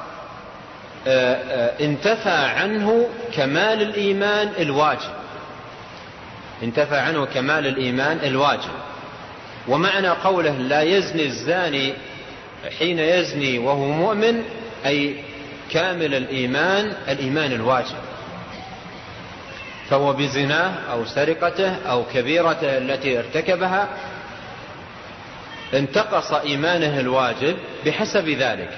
[1.07, 5.11] آه، آه، انتفى عنه كمال الإيمان الواجب.
[6.63, 8.71] انتفى عنه كمال الإيمان الواجب.
[9.67, 11.93] ومعنى قوله لا يزني الزاني
[12.79, 14.43] حين يزني وهو مؤمن
[14.85, 15.15] أي
[15.71, 17.95] كامل الإيمان الإيمان الواجب.
[19.89, 23.87] فهو بزناه أو سرقته أو كبيرته التي ارتكبها
[25.73, 28.69] انتقص إيمانه الواجب بحسب ذلك.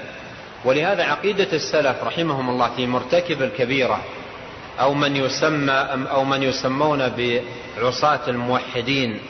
[0.64, 4.00] ولهذا عقيدة السلف رحمهم الله في مرتكب الكبيرة
[4.80, 5.72] أو من يسمى
[6.10, 7.12] أو من يسمون
[7.78, 9.20] بعصاة الموحدين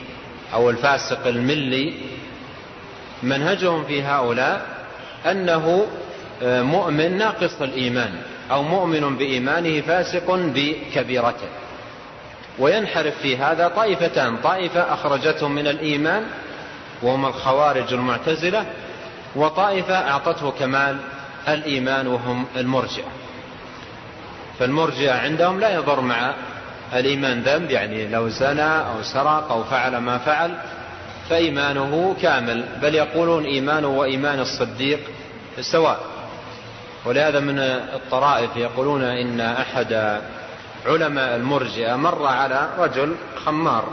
[0.54, 1.94] أو الفاسق الملي
[3.22, 4.66] منهجهم في هؤلاء
[5.30, 5.86] أنه
[6.42, 8.14] آه، مؤمن ناقص الإيمان
[8.50, 11.48] أو مؤمن بإيمانه فاسق بكبيرته.
[12.58, 16.26] وينحرف في هذا طائفتان طائفة أخرجتهم من الإيمان
[17.02, 18.66] وهم الخوارج المعتزلة
[19.36, 20.96] وطائفة أعطته كمال
[21.48, 23.08] الإيمان وهم المرجئة.
[24.58, 26.34] فالمرجئة عندهم لا يضر مع
[26.92, 30.58] الإيمان ذنب يعني لو زنى أو سرق أو فعل ما فعل
[31.30, 35.00] فإيمانه كامل بل يقولون إيمانه وإيمان الصديق
[35.60, 36.00] سواء.
[37.04, 40.20] ولهذا من الطرائف يقولون إن أحد
[40.86, 43.84] علماء المرجئة مر على رجل خمار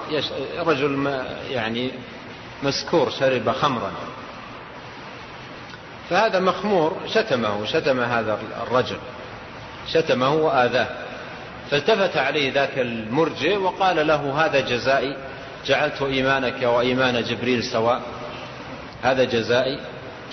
[0.66, 1.92] رجل يعني
[2.64, 3.92] مسكور شرب خمرا.
[6.10, 8.98] فهذا مخمور شتمه شتم هذا الرجل
[9.88, 10.88] شتمه وآذاه.
[11.72, 15.18] فالتفت عليه ذاك المرجئ وقال له هذا جزائي
[15.66, 18.02] جعلت إيمانك وإيمان جبريل سواء.
[19.04, 19.80] هذا جزائي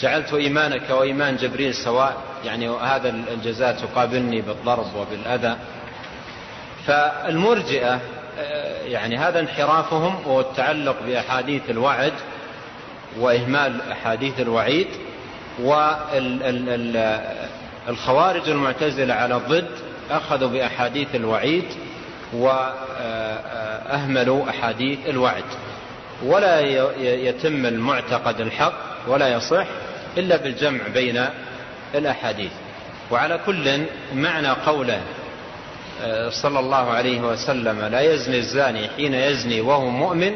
[0.00, 2.16] جعلت إيمانك وإيمان جبريل سواء.
[2.44, 5.56] يعني هذا الجزاء تقابلني بالضرب وبالأذى.
[6.86, 8.00] فالمرجئة
[8.85, 12.12] يعني هذا انحرافهم والتعلق بأحاديث الوعد
[13.18, 14.87] وإهمال أحاديث الوعيد
[17.88, 19.68] والخوارج المعتزلة على الضد
[20.11, 21.64] أخذوا بأحاديث الوعيد
[22.33, 25.44] وأهملوا أحاديث الوعد.
[26.22, 26.61] ولا
[27.01, 28.72] يتم المعتقد الحق
[29.07, 29.66] ولا يصح
[30.16, 31.24] إلا بالجمع بين
[31.94, 32.51] الأحاديث.
[33.11, 33.83] وعلى كل
[34.14, 35.01] معنى قوله آه،
[36.30, 40.32] صلى الله عليه وسلم لا يزني الزاني حين يزني وهو مؤمن.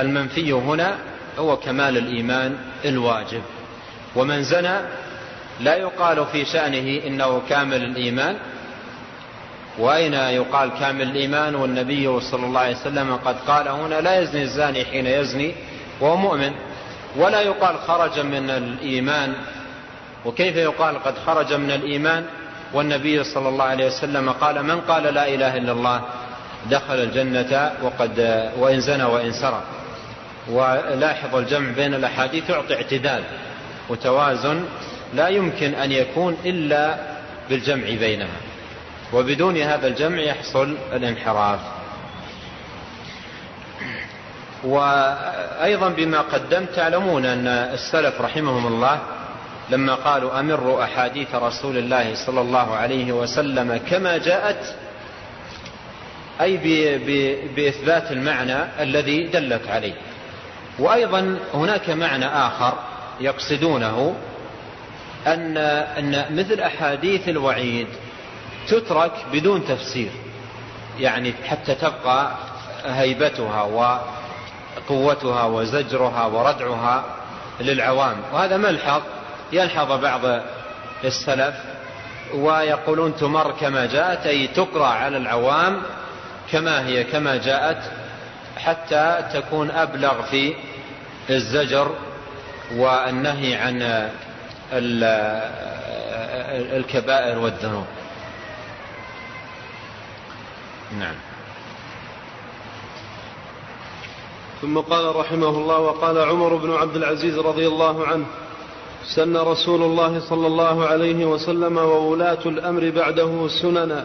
[0.00, 0.98] المنفي هنا
[1.38, 3.42] هو كمال الإيمان الواجب.
[4.16, 4.78] ومن زنى
[5.60, 8.36] لا يقال في شأنه إنه كامل الإيمان.
[9.78, 14.84] وأين يقال كامل الإيمان؟ والنبي صلى الله عليه وسلم قد قال هنا لا يزني الزاني
[14.84, 15.54] حين يزني
[16.00, 16.52] وهو مؤمن.
[17.16, 19.34] ولا يقال خرج من الإيمان.
[20.24, 22.26] وكيف يقال قد خرج من الإيمان؟
[22.74, 26.02] والنبي صلى الله عليه وسلم قال من قال لا إله إلا الله
[26.70, 28.18] دخل الجنة وقد
[28.58, 29.64] وإن زنى وإن سرق.
[30.48, 33.22] ولاحظ الجمع بين الأحاديث يعطي اعتدال
[33.88, 34.64] وتوازن
[35.14, 36.96] لا يمكن أن يكون إلا
[37.48, 38.40] بالجمع بينها
[39.12, 41.60] وبدون هذا الجمع يحصل الانحراف.
[44.64, 48.98] وأيضا بما قدمت تعلمون أن السلف رحمهم الله
[49.70, 54.74] لما قالوا أمروا أحاديث رسول الله صلى الله عليه وسلم كما جاءت
[56.40, 56.56] أي
[57.56, 59.94] بإثبات المعنى الذي دلت عليه.
[60.78, 62.72] وأيضا هناك معنى آخر
[63.20, 64.16] يقصدونه
[65.26, 67.86] أن, أن مثل أحاديث الوعيد
[68.68, 70.10] تترك بدون تفسير.
[70.98, 72.30] يعني حتى تبقى
[72.84, 77.04] هيبتها وقوتها وزجرها وردعها
[77.60, 78.16] للعوام.
[78.32, 79.02] وهذا ملحظ
[79.52, 80.40] يلحظ بعض
[81.04, 81.54] السلف
[82.34, 85.82] ويقولون تمر كما جاءت أي تقرأ على العوام
[86.52, 87.82] كما هي كما جاءت
[88.56, 90.54] حتى تكون أبلغ في
[91.30, 91.94] الزجر
[92.72, 94.08] والنهي عن
[96.76, 97.86] الكبائر والذنوب.
[100.98, 101.14] نعم.
[104.62, 108.26] ثم قال رحمه الله وقال عمر بن عبد العزيز رضي الله عنه
[109.06, 114.04] سن رسول الله صلى الله عليه وسلم وولاة الأمر بعده سننا.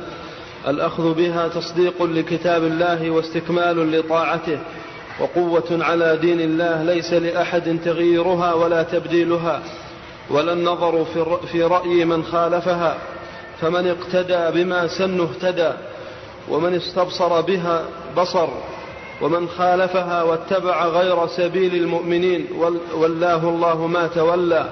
[0.68, 4.60] الأخذ بها تصديق لكتاب الله واستكمال لطاعته.
[5.20, 9.62] وقوة على دين الله ليس لأحد تغييرها ولا تبديلها.
[10.30, 11.06] ولا النظر
[11.52, 12.98] في رأي من خالفها.
[13.62, 15.72] فمن اقتدى بما سن اهتدى.
[16.50, 17.84] ومن استبصر بها
[18.18, 18.48] بصر.
[19.22, 22.48] ومن خالفها واتبع غير سبيل المؤمنين.
[22.96, 24.70] ولاه الله ما تولى.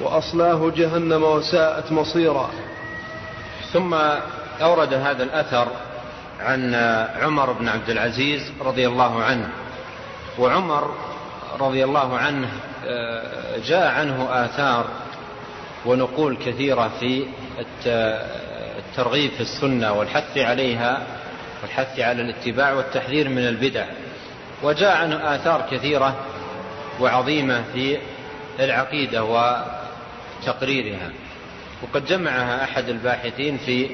[0.00, 2.50] وأصلاه جهنم وساءت مصيرا.
[3.72, 3.94] ثم
[4.62, 5.68] أورد هذا الأثر
[6.40, 6.74] عن
[7.22, 9.48] عمر بن عبد العزيز رضي الله عنه.
[10.38, 10.94] وعمر
[11.60, 12.48] رضي الله عنه
[12.86, 14.86] آه، جاء عنه آثار
[15.86, 17.26] ونقول كثيرة في
[18.76, 21.02] الترغيب في السنة والحث عليها
[21.62, 23.86] والحث على الاتباع والتحذير من البدع.
[24.62, 26.14] وجاء عنه آثار كثيرة
[27.00, 27.98] وعظيمة في
[28.60, 29.24] العقيدة
[30.42, 31.10] وتقريرها
[31.82, 33.90] وقد جمعها أحد الباحثين في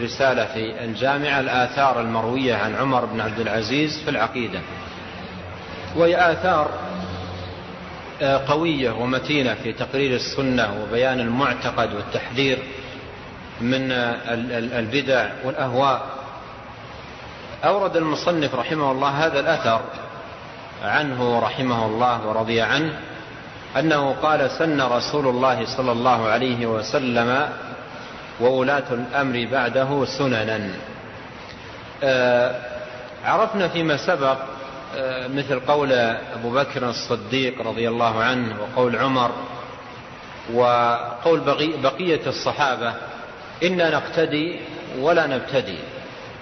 [0.00, 4.60] رسالة في الجامعة الآثار المروية عن عمر بن عبد العزيز في العقيدة.
[5.96, 6.70] وهي آثار
[8.22, 12.58] آه، قوية ومتينة في تقرير السنة وبيان المعتقد والتحذير
[13.60, 13.92] من
[14.72, 16.06] البدع والأهواء.
[17.64, 19.80] أورد المصنف رحمه الله هذا الأثر
[20.82, 23.00] عنه رحمه الله ورضي عنه.
[23.78, 27.48] أنه قال سن رسول الله صلى الله عليه وسلم
[28.40, 30.70] وولاة الأمر بعده سننا.
[32.02, 32.54] آه،
[33.24, 34.36] عرفنا فيما سبق
[34.96, 39.30] آه، مثل قول أبو بكر الصديق رضي الله عنه وقول عمر
[40.54, 41.40] وقول
[41.82, 42.94] بقية الصحابة
[43.62, 44.60] إنا نقتدي
[44.98, 45.78] ولا نبتدي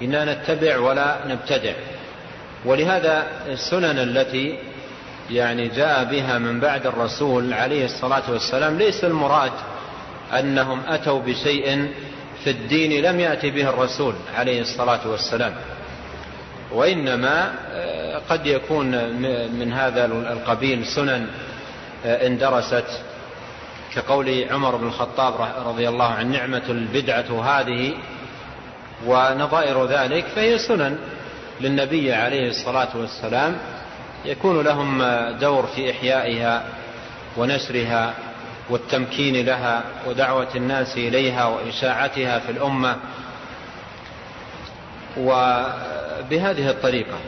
[0.02, 1.72] إنا نتبع ولا نبتدع.
[2.64, 4.58] ولهذا السنن التي
[5.30, 9.52] يعني جاء بها من بعد الرسول عليه الصلاة والسلام ليس المراد
[10.38, 11.92] أنهم أتوا بشيء
[12.44, 15.54] في الدين لم يأتي به الرسول عليه الصلاة والسلام.
[16.72, 18.86] وإنما آه، قد يكون
[19.52, 21.26] من هذا القبيل سنن
[22.06, 22.84] آه، اندرست
[23.94, 25.34] كقول عمر بن الخطاب
[25.66, 27.94] رضي الله عن نعمة البدعة هذه
[29.06, 30.98] ونظائر ذلك فهي سنن
[31.60, 33.56] للنبي عليه الصلاة والسلام.
[34.24, 35.02] يكون لهم
[35.40, 36.64] دور في إحيائها
[37.36, 38.14] ونشرها
[38.70, 42.96] والتمكين لها ودعوة الناس إليها وإشاعتها في الأمة.
[45.16, 47.18] وبهذه الطريقة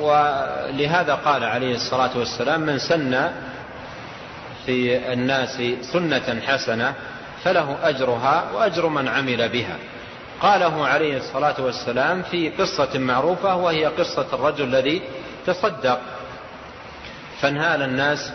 [0.00, 3.32] ولهذا قال عليه الصلاة والسلام من سن
[4.66, 5.62] في الناس
[5.92, 6.94] سنة حسنة
[7.44, 9.76] فله أجرها وأجر من عمل بها.
[10.40, 15.02] قاله عليه الصلاة والسلام في قصة معروفة وهي قصة الرجل الذي
[15.46, 16.00] تصدق.
[17.40, 18.32] فانهال الناس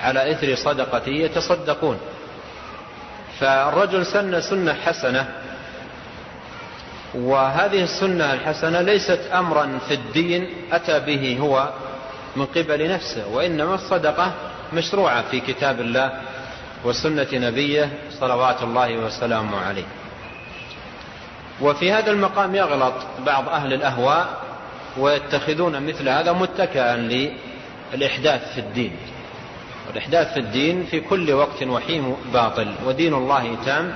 [0.00, 1.98] على إثر صدقته يتصدقون.
[3.40, 5.28] فالرجل سن سنة حسنة
[7.14, 11.68] وهذه السنة الحسنة ليست أمرا في الدين أتى به هو
[12.36, 14.32] من قبل نفسه وإنما الصدقة
[14.72, 16.20] مشروعة في كتاب الله
[16.84, 19.84] وسنة نبيه صلوات الله وسلامه عليه.
[21.60, 22.94] وفي هذا المقام يغلط
[23.26, 24.28] بعض أهل الأهواء
[24.96, 28.92] ويتخذون مثل هذا متكئا للإحداث في الدين.
[29.88, 33.94] والإحداث في الدين في كل وقت وحيم باطل ودين الله تام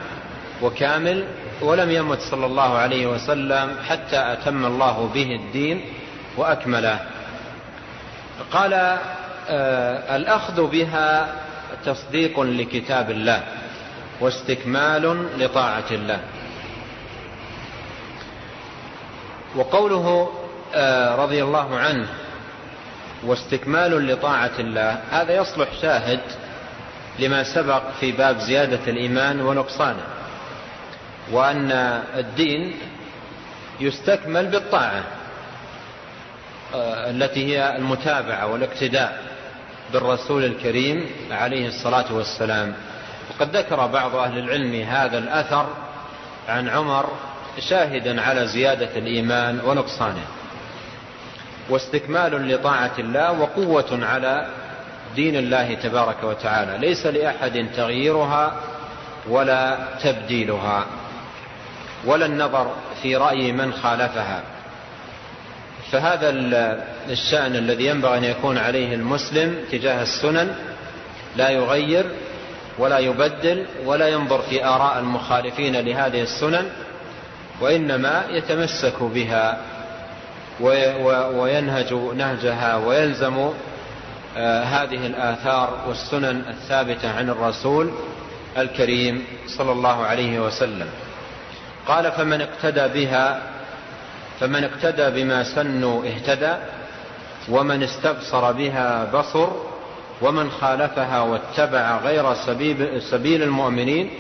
[0.62, 1.24] وكامل
[1.62, 5.84] ولم يمت صلى الله عليه وسلم حتى أتم الله به الدين
[6.36, 7.00] وأكمله.
[8.52, 8.72] قال
[9.48, 11.34] آه الأخذ بها
[11.84, 13.42] تصديق لكتاب الله
[14.20, 16.20] واستكمال لطاعة الله.
[19.56, 20.30] وقوله
[21.16, 22.08] رضي الله عنه
[23.24, 24.98] واستكمال لطاعة الله.
[25.10, 26.20] هذا يصلح شاهد
[27.18, 30.04] لما سبق في باب زيادة الإيمان ونقصانه
[31.32, 31.70] وأن
[32.16, 32.74] الدين
[33.80, 35.04] يستكمل بالطاعة
[36.74, 39.22] آه، التي هي المتابعة والاقتداء
[39.92, 42.74] بالرسول الكريم عليه الصلاة والسلام.
[43.30, 45.66] وقد ذكر بعض أهل العلم هذا الأثر
[46.48, 47.08] عن عمر
[47.58, 50.24] شاهدا على زيادة الإيمان ونقصانه.
[51.70, 54.46] واستكمال لطاعة الله وقوة على
[55.16, 56.88] دين الله تبارك وتعالى.
[56.88, 58.60] ليس لأحد تغييرها
[59.28, 60.86] ولا تبديلها.
[62.04, 64.42] ولا النظر في رأي من خالفها.
[65.92, 66.30] فهذا
[67.10, 70.54] الشأن الذي ينبغي أن يكون عليه المسلم تجاه السنن
[71.36, 72.04] لا يغير
[72.78, 76.70] ولا يبدل ولا ينظر في آراء المخالفين لهذه السنن
[77.60, 79.58] وإنما يتمسك بها.
[81.34, 83.50] وينهج نهجها ويلزم
[84.36, 87.90] آه، هذه الآثار والسنن الثابتة عن الرسول
[88.58, 90.86] الكريم صلى الله عليه وسلم.
[91.86, 93.42] قال فمن اقتدى بها
[94.40, 96.54] فمن اقتدى بما سنوا اهتدى
[97.48, 99.48] ومن استبصر بها بصر
[100.22, 104.10] ومن خالفها واتبع غير سبيل, سبيل المؤمنين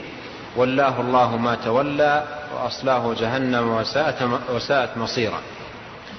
[0.56, 2.24] ولاه الله ما تولى
[2.54, 4.22] وأصلاه جهنم وساءت,
[4.54, 5.40] وساءت مصيرا.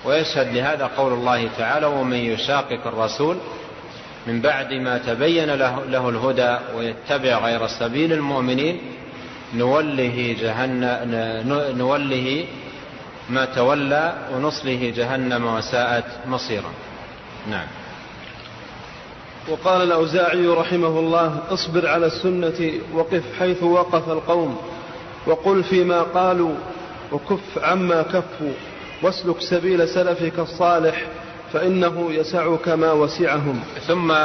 [0.05, 3.37] ويشهد لهذا قول الله تعالى ومن يشاقق الرسول
[4.27, 8.81] من بعد ما تبين له, له الهدى ويتبع غير سبيل المؤمنين
[9.53, 11.11] نوله جهنم
[11.77, 12.45] نوله
[13.29, 16.71] ما تولى ونصله جهنم وساءت مصيرا.
[17.49, 17.67] نعم.
[19.49, 24.57] وقال الأوزاعي رحمه الله اصبر على السنة وقف حيث وقف القوم
[25.27, 26.55] وقل فيما قالوا
[27.11, 28.53] وكف عما كفوا.
[29.05, 31.03] واسلك سبيل سلفك الصالح
[31.53, 33.63] فإنه يسعك ما وسعهم.
[33.87, 34.15] ثم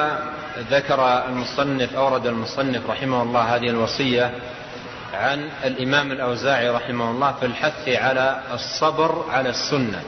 [0.70, 4.30] ذكر المصنف أورد المصنف رحمه الله هذه الوصية
[5.14, 10.02] عن الإمام الأوزاعي رحمه الله في الحث على الصبر على السنة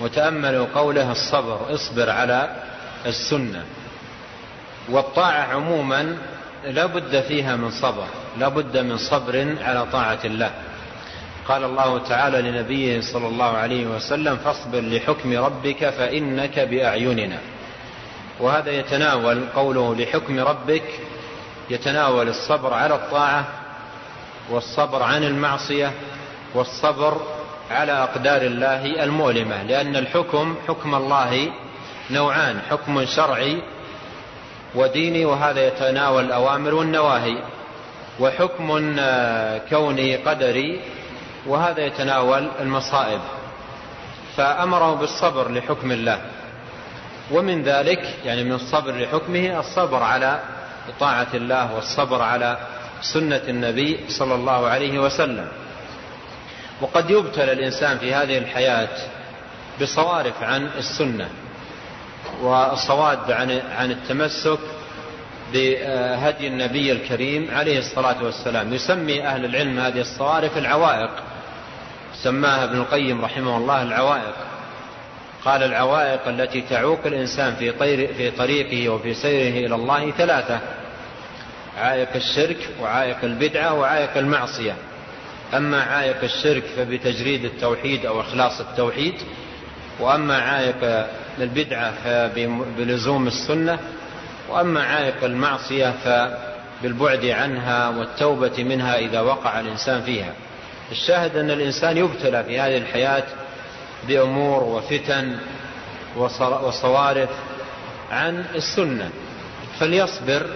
[0.00, 2.56] وتأملوا قوله الصبر اصبر على
[3.06, 3.64] السنة.
[4.90, 6.16] والطاعة عموما
[6.64, 8.06] لا بد فيها من صبر
[8.38, 10.50] لا بد من صبر على طاعة الله.
[11.48, 17.38] قال الله تعالى لنبيه صلى الله عليه وسلم فاصبر لحكم ربك فإنك بأعيننا.
[18.40, 20.82] وهذا يتناول قوله لحكم ربك
[21.70, 23.44] يتناول الصبر على الطاعة
[24.50, 25.92] والصبر عن المعصية
[26.54, 27.20] والصبر
[27.70, 31.52] على أقدار الله المؤلمة لأن الحكم حكم الله
[32.10, 33.62] نوعان حكم شرعي
[34.74, 37.36] وديني وهذا يتناول الأوامر والنواهي
[38.20, 38.96] وحكم
[39.70, 40.80] كوني قدري
[41.46, 43.20] وهذا يتناول المصائب.
[44.36, 46.20] فأمره بالصبر لحكم الله.
[47.30, 50.40] ومن ذلك يعني من الصبر لحكمه الصبر على
[51.00, 52.58] طاعة الله والصبر على
[53.00, 55.48] سنة النبي صلى الله عليه وسلم.
[56.80, 58.88] وقد يبتلى الإنسان في هذه الحياة
[59.80, 61.28] بصوارف عن السنة
[62.42, 64.58] والصواد عن عن التمسك
[65.52, 68.74] بهدي النبي الكريم عليه الصلاة والسلام.
[68.74, 71.10] يسمي أهل العلم هذه الصوارف العوائق.
[72.22, 74.34] سماها ابن القيم رحمه الله العوائق.
[75.44, 77.72] قال العوائق التي تعوق الإنسان في,
[78.14, 80.60] في طريقه وفي سيره إلى الله ثلاثة
[81.78, 84.74] عائق الشرك وعائق البدعة وعائق المعصية.
[85.54, 89.14] أما عائق الشرك فبتجريد التوحيد أو إخلاص التوحيد
[90.00, 91.06] وأما عائق
[91.38, 93.78] البدعة فبلزوم السنة
[94.50, 100.32] وأما عائق المعصية فبالبعد عنها والتوبة منها إذا وقع الإنسان فيها.
[100.92, 103.24] الشاهد أن الإنسان يبتلى في هذه الحياة
[104.08, 105.36] بأمور وفتن
[106.62, 107.28] وصوارف
[108.10, 109.10] عن السنة
[109.78, 110.46] فليصبر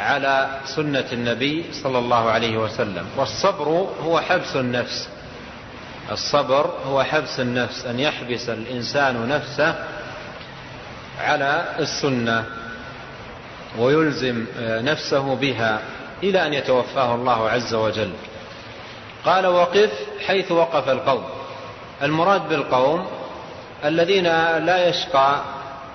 [0.00, 3.06] على سنة النبي صلى الله عليه وسلم.
[3.16, 3.68] والصبر
[4.04, 5.08] هو حبس النفس.
[6.12, 9.74] الصبر هو حبس النفس أن يحبس الإنسان نفسه
[11.20, 12.44] على السنة
[13.78, 15.80] ويلزم نفسه بها
[16.22, 18.10] إلى أن يتوفاه الله عز وجل.
[19.24, 19.90] قال وقف
[20.26, 21.24] حيث وقف القوم.
[22.02, 23.06] المراد بالقوم
[23.84, 24.24] الذين
[24.66, 25.40] لا يشقى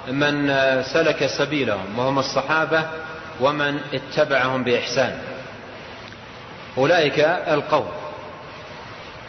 [0.07, 2.83] من سلك سبيلهم وهم الصحابة
[3.39, 5.19] ومن اتبعهم بإحسان.
[6.77, 7.87] أولئك القوم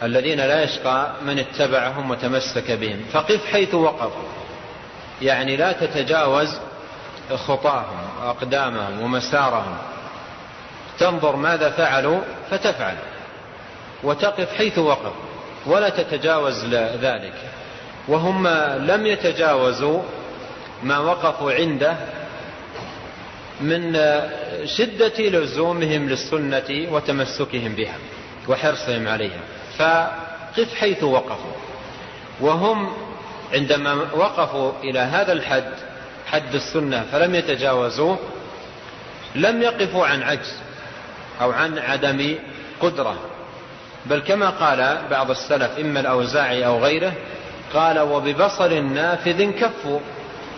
[0.03, 3.05] الذين لا يشقى من اتبعهم وتمسك بهم.
[3.11, 4.29] فقف حيث وقفوا
[5.21, 6.57] يعني لا تتجاوز
[7.35, 9.77] خطاهم وأقدامهم ومسارهم.
[10.99, 12.21] تنظر ماذا فعلوا
[12.51, 12.95] فتفعل.
[14.03, 15.13] وتقف حيث وقف
[15.65, 16.65] ولا تتجاوز
[17.01, 17.33] ذلك.
[18.07, 18.47] وهم
[18.87, 20.01] لم يتجاوزوا
[20.83, 21.95] ما وقفوا عنده
[23.61, 23.93] من
[24.65, 27.95] شدة لزومهم للسنة وتمسكهم بها
[28.47, 29.39] وحرصهم عليها.
[29.77, 31.53] فقف حيث وقفوا.
[32.41, 32.93] وهم
[33.53, 35.73] عندما وقفوا إلى هذا الحد
[36.27, 38.19] حد السنة فلم يتجاوزوه
[39.35, 40.53] لم يقفوا عن عجز
[41.41, 42.35] أو عن عدم
[42.81, 43.17] قدرة.
[44.09, 47.13] بل كما قال بعض السلف إما الأوزاعي أو غيره
[47.73, 49.99] قال وببصر نافذ كفوا.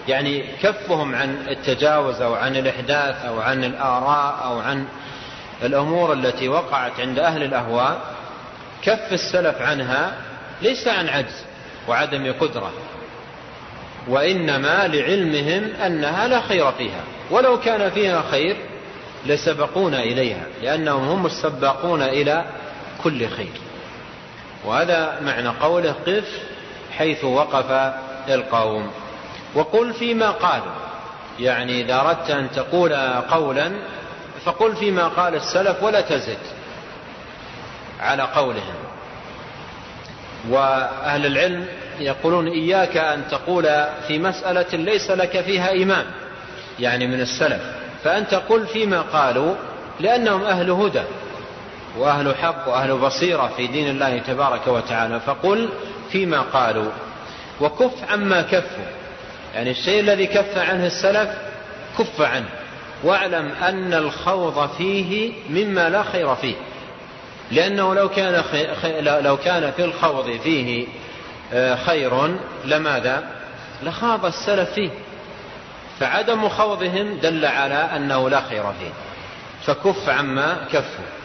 [0.08, 4.86] يعني كفهم عن التجاوز أو عن الإحداث أو عن الآراء أو عن
[5.64, 8.02] الأمور التي وقعت عند أهل الأهواء.
[8.84, 10.12] كف السلف عنها
[10.62, 11.46] ليس عن عجز
[11.88, 12.72] وعدم قدرة
[14.08, 17.04] وإنما لعلمهم أنها لا خير فيها.
[17.32, 18.56] ولو كان فيها خير
[19.26, 22.46] لسبقونا إليها لأنهم هم السباقون إلى
[23.04, 23.52] كل خير.
[24.66, 26.42] وهذا معنى قوله قف
[26.98, 27.94] حيث وقف
[28.30, 28.92] القوم
[29.56, 30.76] وقل فيما قالوا.
[31.40, 32.94] يعني إذا أردت أن تقول
[33.30, 33.72] قولا
[34.46, 36.38] فقل فيما قال السلف ولا تزد
[38.00, 38.76] على قولهم.
[40.50, 41.66] وأهل العلم
[42.00, 43.64] يقولون إياك أن تقول
[44.08, 46.06] في مسألة ليس لك فيها إيمان
[46.80, 47.62] يعني من السلف.
[48.04, 49.56] فأنت قل فيما قالوا
[50.00, 51.04] لأنهم أهل هدى.
[51.98, 55.20] وأهل حق وأهل بصيرة في دين الله تبارك وتعالى.
[55.20, 55.70] فقل
[56.12, 56.92] فيما قالوا.
[57.62, 58.86] وكف عما كفوا.
[59.56, 61.30] يعني الشيء الذي كف عنه السلف
[62.00, 62.50] كف عنه.
[63.04, 66.56] واعلم أن الخوض فيه مما لا خير فيه.
[67.52, 68.44] لأنه لو كان,
[69.24, 70.88] لو كان في الخوض فيه
[71.54, 73.24] آه، خير لماذا؟
[73.84, 74.90] لخاض السلف فيه.
[76.00, 78.92] فعدم خوضهم دل على أنه لا خير فيه.
[79.66, 81.21] فكف عما كفوا.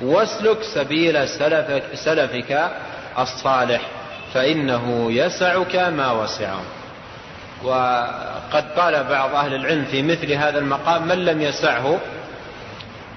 [0.00, 2.70] واسلك سبيل سلفك, سلفك
[3.18, 3.80] الصالح
[4.34, 6.64] فإنه يسعك ما وسعهم
[7.64, 11.98] وقد قال بعض أهل العلم في مثل هذا المقام من لم يسعه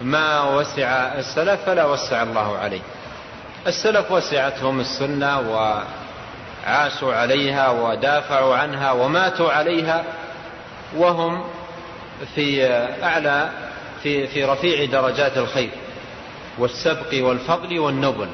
[0.01, 2.81] ما وسع السلف فلا وسع الله عليه.
[3.67, 10.03] السلف وسعتهم السنة وعاشوا عليها ودافعوا عنها وماتوا عليها
[10.97, 11.43] وهم
[12.35, 12.67] في
[13.03, 13.49] أعلى
[14.03, 15.69] في, في رفيع درجات الخير.
[16.57, 18.27] والسبق والفضل والنبل.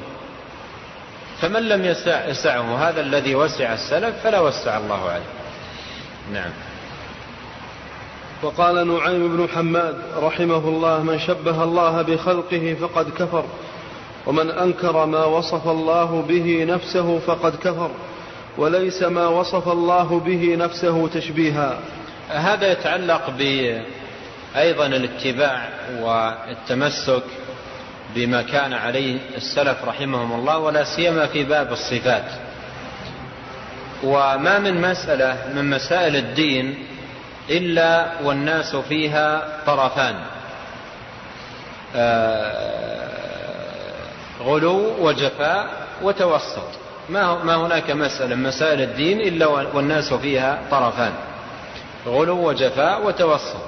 [1.40, 1.84] فمن لم
[2.28, 5.30] يسعه هذا الذي وسع السلف فلا وسع الله عليه.
[6.32, 6.50] نعم.
[8.42, 13.44] وقال نعيم بن حماد رحمه الله من شبه الله بخلقه فقد كفر
[14.26, 17.90] ومن أنكر ما وصف الله به نفسه فقد كفر
[18.58, 21.78] وليس ما وصف الله به نفسه تشبيها.
[22.28, 23.30] هذا يتعلق
[24.56, 25.68] أيضا الاتباع
[26.00, 27.22] والتمسك
[28.14, 32.24] بما كان عليه السلف رحمهم الله ولا سيما في باب الصفات.
[34.02, 36.86] وما من مسألة من مسائل الدين
[37.50, 40.14] إلا والناس فيها طرفان.
[41.96, 43.08] آه،
[44.40, 45.66] غلو وجفاء
[46.02, 46.68] وتوسط.
[47.08, 51.12] ما هناك مسألة من مسائل الدين إلا والناس فيها طرفان.
[52.06, 53.66] غلو وجفاء وتوسط.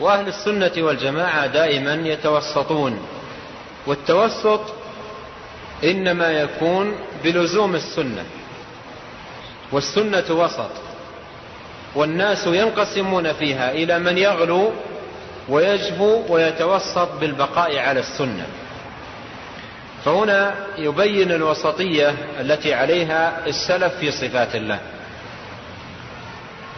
[0.00, 2.98] وأهل السنة والجماعة دائما يتوسطون.
[3.86, 4.60] والتوسط
[5.84, 8.24] إنما يكون بلزوم السنة
[9.72, 10.70] والسنة وسط
[11.94, 14.72] والناس ينقسمون فيها إلى من يغلو
[15.48, 18.46] ويجفو ويتوسط بالبقاء على السنة.
[20.04, 24.78] فهنا يبين الوسطية التي عليها السلف في صفات الله.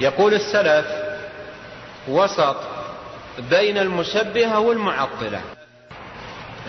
[0.00, 0.86] يقول السلف
[2.09, 2.56] وسط
[3.50, 5.40] بين المشبهة والمعطلة.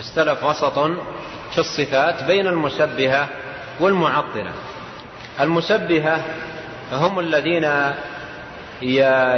[0.00, 0.78] السلف وسط
[1.52, 3.28] في الصفات بين المشبهة
[3.80, 4.52] والمعطلة.
[5.40, 6.24] المشبهة
[6.92, 7.92] هم الذين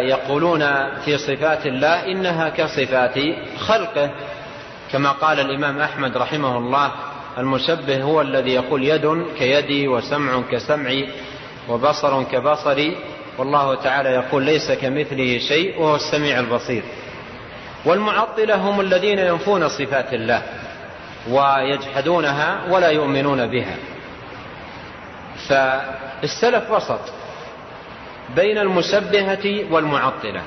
[0.09, 0.61] يقولون
[1.05, 3.19] في صفات الله إنها كصفات
[3.59, 4.11] خلقه.
[4.93, 6.93] كما قال الإمام أحمد رحمه الله
[7.39, 11.09] المشبه هو الذي يقول يد كيدي وسمع كسمعي
[11.69, 12.97] وبصر كبصري.
[13.39, 16.83] والله تعالى يقول ليس كمثله شيء وهو السميع البصير.
[17.85, 20.43] والمعطلة هم الذين ينفون صفات الله
[21.30, 23.76] ويجحدونها ولا يؤمنون بها.
[25.49, 27.01] فالسلف وسط
[28.37, 30.43] بين المشبهة والمعطلة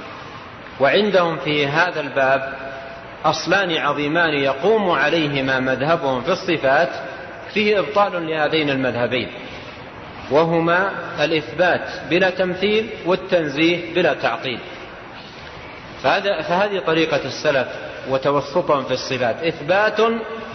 [0.79, 2.53] وعندهم في هذا الباب
[3.25, 6.89] أصلان عظيمان يقوم عليهما مذهبهم في الصفات
[7.53, 9.31] فيه إبطال لهذين المذهبين
[10.31, 14.59] وهما الإثبات بلا تمثيل والتنزيه بلا تعطيل.
[16.05, 17.67] فهذا فهذه طريقة السلف
[18.09, 19.43] وتوسطهم في الصفات.
[19.43, 20.01] إثبات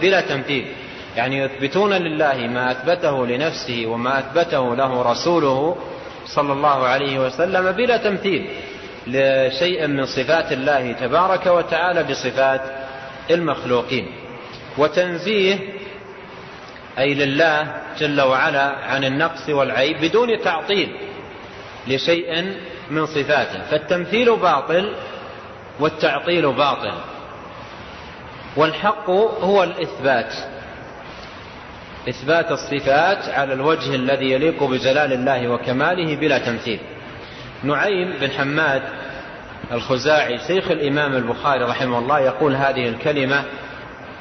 [0.01, 0.67] بلا تمثيل.
[1.15, 5.77] يعني يثبتون لله ما أثبته لنفسه وما أثبته له رسوله
[6.25, 8.49] صلى الله عليه وسلم بلا تمثيل
[9.07, 12.61] لشيء من صفات الله تبارك وتعالى بصفات
[13.31, 14.07] المخلوقين.
[14.77, 15.59] وتنزيه
[16.99, 20.89] أي لله جل وعلا عن النقص والعيب بدون تعطيل
[21.87, 22.53] لشيء
[22.91, 23.61] من صفاته.
[23.71, 24.95] فالتمثيل باطل
[25.79, 26.93] والتعطيل باطل.
[28.57, 29.09] والحق
[29.41, 30.33] هو الإثبات.
[32.09, 36.79] إثبات الصفات على الوجه الذي يليق بجلال الله وكماله بلا تمثيل.
[37.63, 38.81] نعيم بن حماد
[39.71, 43.43] الخزاعي شيخ الإمام البخاري رحمه الله يقول هذه الكلمة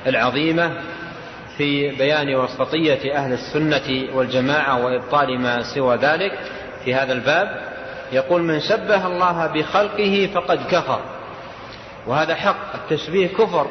[0.07, 0.73] العظيمة
[1.57, 6.39] في بيان وسطية أهل السنة والجماعة وإبطال ما سوى ذلك
[6.85, 7.71] في هذا الباب.
[8.13, 11.01] يقول من شبه الله بخلقه فقد كفر.
[12.07, 13.67] وهذا حق التشبيه كفر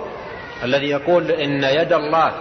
[0.64, 2.32] الذي يقول إن يد الله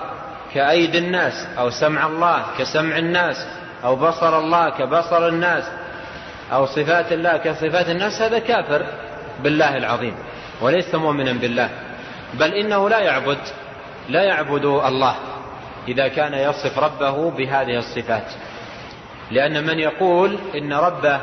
[0.54, 3.46] كأيدي الناس أو سمع الله كسمع الناس
[3.84, 5.64] أو بصر الله كبصر الناس
[6.52, 8.86] أو صفات الله كصفات الناس هذا كافر
[9.42, 10.14] بالله العظيم
[10.60, 11.70] وليس مؤمنا بالله.
[12.34, 13.38] بل إنه لا يعبد
[14.08, 15.14] لا يعبد الله
[15.88, 18.26] إذا كان يصف ربه بهذه الصفات.
[19.30, 21.20] لأن من يقول إن ربه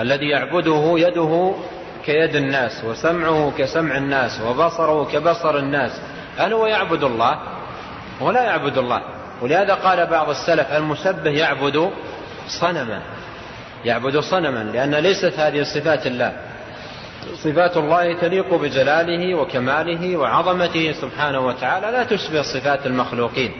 [0.00, 1.54] الذي يعبده يده
[2.06, 6.00] كيد الناس وسمعه كسمع الناس وبصره كبصر الناس.
[6.38, 7.38] هل هو يعبد الله؟
[8.20, 9.02] ولا يعبد الله.
[9.42, 11.90] ولهذا قال بعض السلف المشبه يعبد
[12.48, 13.02] صنما.
[13.84, 16.32] يعبد صنما لأن ليست هذه صفات الله.
[17.34, 23.52] صفات الله تليق بجلاله وكماله وعظمته سبحانه وتعالى لا تشبه صفات المخلوقين.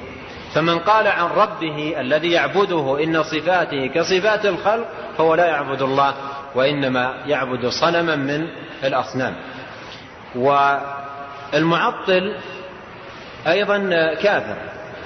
[0.57, 4.87] فمن قال عن ربه الذي يعبده إن صفاته كصفات الخلق
[5.19, 6.15] فهو لا يعبد الله
[6.55, 8.49] وإنما يعبد صنما من
[8.85, 9.35] الأصنام.
[11.55, 12.37] والمعطل
[13.47, 13.79] أيضا
[14.23, 14.57] كافر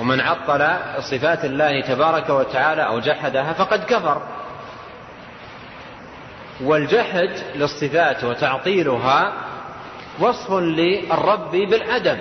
[0.00, 0.68] ومن عطل
[1.00, 4.22] صفات الله تبارك وتعالى أو جحدها فقد كفر.
[6.60, 9.32] والجحد للصفات وتعطيلها
[10.18, 12.18] وصف للرب بالعدم.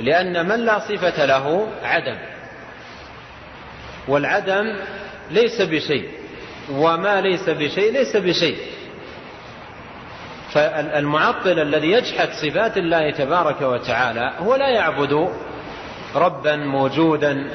[0.00, 2.16] لأن من لا صفة له عدم.
[4.08, 4.76] والعدم
[5.30, 6.08] ليس بشيء
[6.70, 8.56] وما ليس بشيء ليس بشيء.
[10.52, 15.28] فالمعطل الذي يجحد صفات الله تبارك وتعالى هو لا يعبد
[16.14, 17.50] ربا موجودا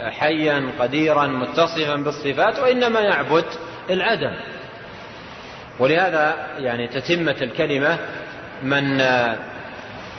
[0.00, 3.44] حيا قديرا متصفا بالصفات وإنما يعبد
[3.90, 4.32] العدم.
[5.78, 7.98] ولهذا يعني تتمة الكلمة
[8.62, 9.00] من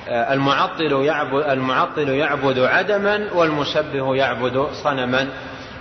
[0.10, 5.28] المعطل يعبد, المعطل يعبد عدما والمشبه يعبد صنما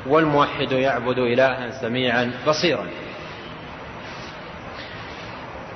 [0.07, 2.87] والموحد يعبد إلها سميعا بصيرا.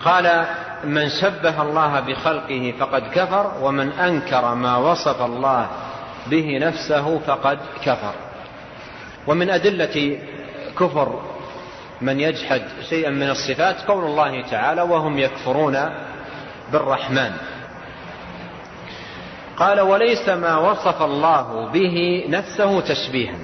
[0.05, 0.45] قال
[0.85, 5.69] من شبه الله بخلقه فقد كفر ومن أنكر ما وصف الله
[6.27, 8.15] به نفسه فقد كفر.
[9.27, 10.19] ومن أدلة
[10.79, 11.23] كفر
[12.01, 15.91] من يجحد شيئا من الصفات قول الله تعالى وهم يكفرون
[16.73, 17.33] بالرحمن.
[19.63, 23.39] قال وليس ما وصف الله به نفسه تشبيها.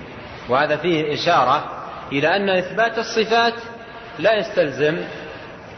[0.48, 1.64] وهذا فيه إشارة
[2.12, 3.54] إلى أن إثبات الصفات
[4.18, 4.98] لا يستلزم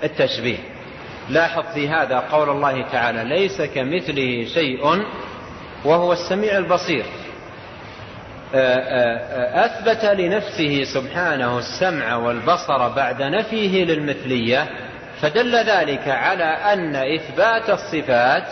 [0.04, 0.58] التشبيه.
[1.28, 5.02] لاحظ في هذا قول الله تعالى ليس كمثله شيء
[5.84, 7.04] وهو السميع البصير.
[9.54, 14.66] أثبت لنفسه سبحانه السمع والبصر بعد نفيه للمثلية
[15.20, 18.44] فدل ذلك على أن إثبات الصفات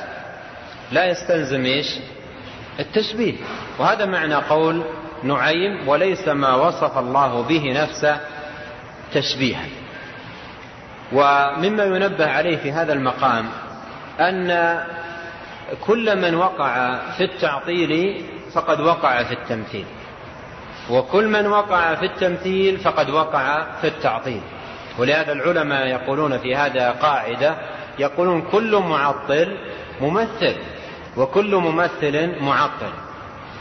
[0.93, 1.99] لا يستلزم إيش
[2.81, 3.35] التشبيه.
[3.79, 4.85] وهذا معنى قول
[5.23, 8.21] نعيم وليس ما وصف الله به نفسه
[9.13, 9.67] تشبيها.
[11.13, 13.49] ومما ينبه عليه في هذا المقام
[14.21, 14.81] أن
[15.87, 19.85] كل من وقع في التعطيل فقد وقع في التمثيل
[20.91, 24.41] وكل من وقع في التمثيل فقد وقع في التعطيل.
[24.99, 27.57] ولهذا العلماء يقولون في هذا قاعدة
[27.99, 29.57] يقولون كل معطل
[30.01, 30.57] ممثل.
[31.19, 32.93] وكل ممثل معطل.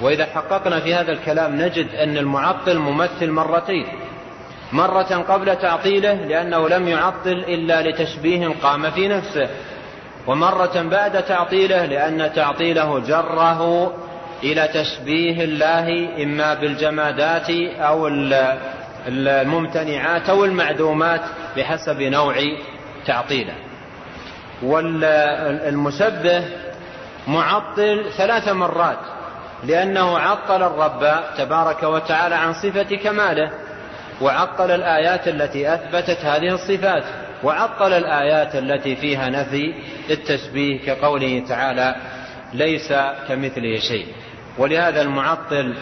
[0.02, 3.86] وإذا حققنا في هذا الكلام نجد أن المعطل ممثل مرتين.
[4.74, 9.50] مرة قبل تعطيله لأنه لم يعطل إلا لتشبيه قام في نفسه.
[10.28, 13.94] ومرة بعد تعطيله لأن تعطيله جره
[14.44, 17.50] إلى تشبيه الله إما بالجمادات
[17.80, 18.08] أو
[19.08, 21.22] الممتنعات أو المعدومات
[21.58, 22.36] بحسب نوع
[23.06, 23.54] تعطيله.
[24.64, 26.44] والمشبه
[27.28, 29.00] معطل ثلاث مرات
[29.64, 33.52] لأنه عطل الرب تبارك وتعالى عن صفة كماله
[34.22, 37.04] وعطل الآيات التي أثبتت هذه الصفات
[37.44, 39.74] وعطل الآيات التي فيها نفي
[40.10, 41.96] التشبيه كقوله تعالى
[42.54, 42.94] ليس
[43.28, 44.06] كمثله شيء
[44.58, 45.76] ولهذا المعطل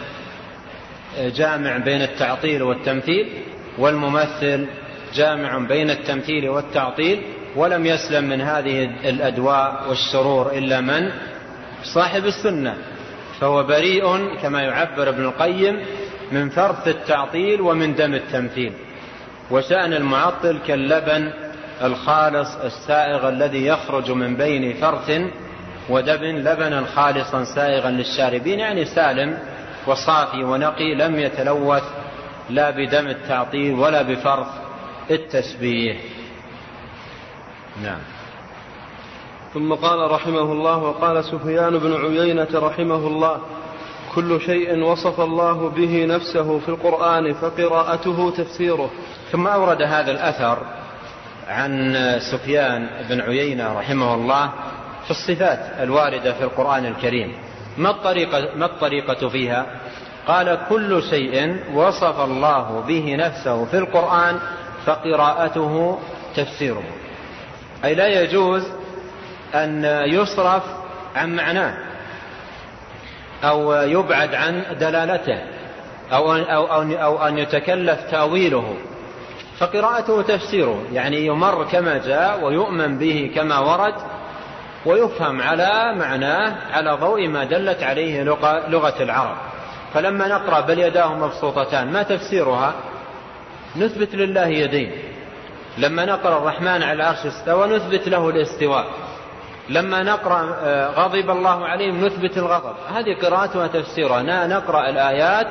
[1.19, 3.29] جامع بين التعطيل والتمثيل
[3.77, 4.67] والممثل
[5.13, 7.21] جامع بين التمثيل والتعطيل
[7.55, 11.11] ولم يسلم من هذه الأدواء والشرور إلا من
[11.93, 12.77] صاحب السنة
[13.39, 15.85] فهو بريء كما يعبر ابن القيم
[16.31, 18.73] من فرث التعطيل ومن دم التمثيل.
[19.51, 21.31] وشأن المعطل كاللبن
[21.81, 25.21] الخالص السائغ الذي يخرج من بين فرث
[25.89, 29.37] ودبن لبنا خالصا سائغا للشاربين يعني سالم
[29.87, 31.83] وصافي ونقي لم يتلوث
[32.49, 34.47] لا بدم التعطيل ولا بفرث
[35.11, 35.95] التشبيه.
[37.83, 38.14] نعم.
[39.55, 43.37] ثم قال رحمه الله وقال سفيان بن عيينة رحمه الله
[44.15, 48.89] كل شيء وصف الله به نفسه في القرآن فقراءته تفسيره.
[49.31, 50.57] ثم أورد هذا الأثر
[51.47, 51.95] عن
[52.31, 54.49] سفيان بن عيينة رحمه الله
[55.05, 57.33] في الصفات الواردة في القرآن الكريم.
[57.77, 59.65] ما الطريقة, ما الطريقة فيها؟
[60.27, 64.39] قال كل شيء وصف الله به نفسه في القرآن
[64.85, 65.99] فقراءته
[66.35, 66.83] تفسيره.
[67.83, 68.63] أي لا يجوز
[69.53, 70.63] أن يصرف
[71.15, 71.77] عن معناه
[73.43, 75.39] أو يبعد عن دلالته
[76.11, 78.75] أو أن, أو, أو, أو أن يتكلف تأويله.
[79.59, 83.93] فقراءته تفسيره يعني يمر كما جاء ويؤمن به كما ورد
[84.85, 88.23] ويفهم على معناه على ضوء ما دلت عليه
[88.67, 89.37] لغة العرب.
[89.93, 92.73] فلما نقرأ بل يداه مبسوطتان ما تفسيرها؟
[93.75, 94.91] نثبت لله يدين.
[95.77, 98.85] لما نقرأ الرحمن على العرش استوى نثبت له الاستواء.
[99.69, 102.75] لما نقرأ آه، غضب الله عليهم نثبت الغضب.
[102.95, 104.47] هذه قراءتها وتفسيرها.
[104.47, 105.47] نقرأ الآيات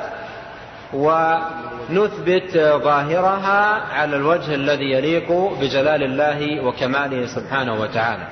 [0.93, 8.27] ونثبت ظاهرها على الوجه الذي يليق بجلال الله وكماله سبحانه وتعالى.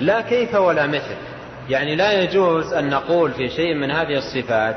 [0.00, 1.16] لا كيف ولا مثل.
[1.68, 4.76] يعني لا يجوز أن نقول في شيء من هذه الصفات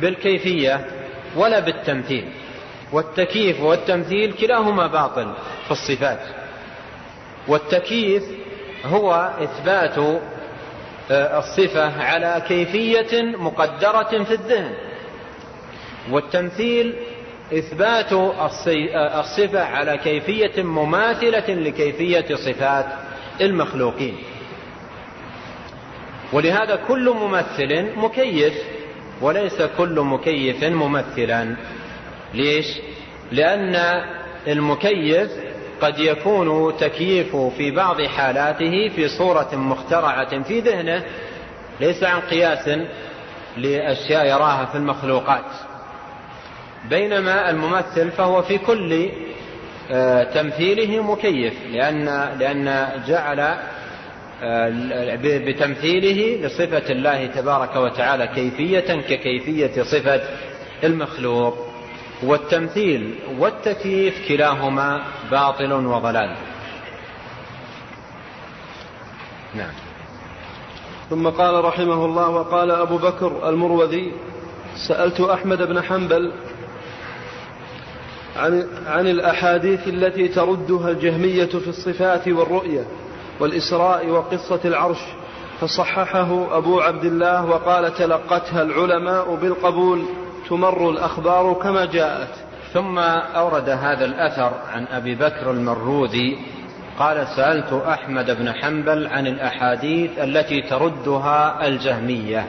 [0.00, 0.86] بالكيفية
[1.36, 2.28] ولا بالتمثيل.
[2.92, 5.32] والتكييف والتمثيل كلاهما باطل
[5.64, 6.20] في الصفات.
[7.48, 8.22] والتكييف
[8.84, 9.98] هو إثبات
[11.10, 14.74] آه، الصفة على كيفية مقدرة في الذهن.
[16.10, 16.94] والتمثيل
[17.52, 22.86] إثبات آه، الصفة على كيفية مماثلة لكيفية صفات
[23.40, 24.16] المخلوقين.
[26.32, 28.54] ولهذا كل ممثل مكيف
[29.20, 31.56] وليس كل مكيف ممثلا.
[32.34, 32.66] ليش؟
[33.32, 34.02] لأن
[34.46, 35.30] المكيف
[35.80, 41.04] قد يكون تكييفه في بعض حالاته في صورة مخترعة في ذهنه
[41.80, 42.70] ليس عن قياس
[43.56, 45.44] لأشياء يراها في المخلوقات.
[46.90, 49.10] بينما الممثل فهو في كل
[49.90, 52.04] آه، تمثيله مكيف لأن,
[52.38, 53.40] لأن جعل
[54.42, 60.20] آه، بتمثيله لصفة الله تبارك وتعالى كيفية ككيفية صفة
[60.84, 61.67] المخلوق.
[62.22, 66.36] والتمثيل والتكييف كلاهما باطل وضلال.
[69.54, 69.72] نعم.
[71.10, 74.12] ثم قال رحمه الله وقال أبو بكر المروذي
[74.88, 76.32] سألت أحمد بن حنبل
[78.36, 82.84] عن, عن الأحاديث التي تردها الجهمية في الصفات والرؤية
[83.40, 84.98] والإسراء وقصة العرش
[85.60, 90.04] فصححه أبو عبد الله وقال تلقتها العلماء بالقبول.
[90.48, 92.28] تمر الأخبار كما جاءت.
[92.72, 96.38] ثم أورد هذا الأثر عن أبي بكر المروذي
[96.98, 102.46] قال سألت أحمد بن حنبل عن الأحاديث التي تردها الجهمية.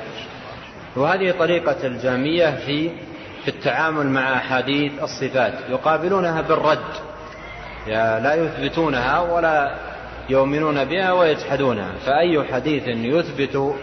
[0.96, 2.90] وهذه طريقة الجهمية في
[3.44, 6.94] في التعامل مع أحاديث الصفات يقابلونها بالرد.
[8.24, 9.76] لا يثبتونها ولا
[10.30, 11.92] يؤمنون بها ويجحدونها.
[12.06, 13.76] فأي حديث يثبت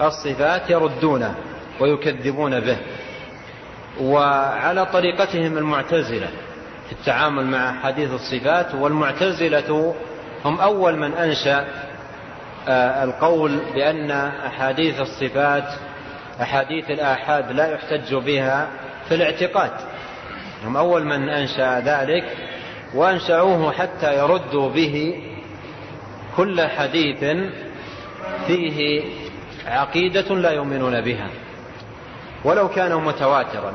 [0.00, 1.34] الصفات يردونه
[1.80, 2.76] ويكذبون به.
[4.00, 6.28] وعلى طريقتهم المعتزلة
[6.86, 9.94] في التعامل مع حديث الصفات والمعتزلة
[10.44, 11.66] هم أول من أنشأ
[12.68, 14.10] آه، القول بأن
[14.46, 15.64] أحاديث الصفات
[16.42, 18.68] أحاديث الآحاد لا يحتج بها
[19.08, 19.70] في الاعتقاد.
[20.64, 22.24] هم أول من أنشأ ذلك
[22.94, 25.22] وأنشأوه حتى يردوا به
[26.36, 27.24] كل حديث
[28.46, 29.02] فيه
[29.66, 31.28] عقيدة لا يؤمنون بها.
[32.44, 33.70] ولو كان متواترا.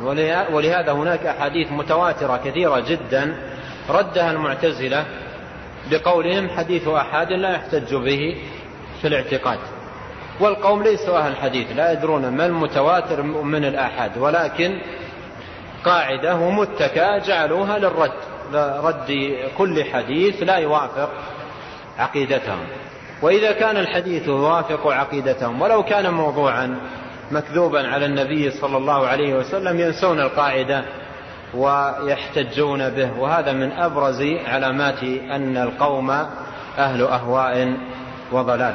[0.52, 3.36] ولهذا هناك أحاديث متواترة كثيرة جدا
[3.90, 5.06] ردها المعتزلة
[5.92, 8.38] بقولهم حديث أحد لا يحتج به
[9.02, 9.60] في الاعتقاد.
[10.40, 14.80] والقوم ليسوا أهل الحديث لا يدرون ما المتواتر من الآحاد ولكن
[15.86, 18.12] قاعدة ومتكة جعلوها للرد
[18.54, 21.10] لرد كل حديث لا يوافق
[22.00, 22.68] عقيدتهم.
[23.22, 26.80] وإذا كان الحديث يوافق عقيدتهم ولو كان موضوعا
[27.32, 30.84] مكذوبا على النبي صلى الله عليه وسلم ينسون القاعدة
[31.54, 36.10] ويحتجون به وهذا من أبرز علامات أن القوم
[36.78, 37.78] أهل أهواء
[38.32, 38.74] وضلال.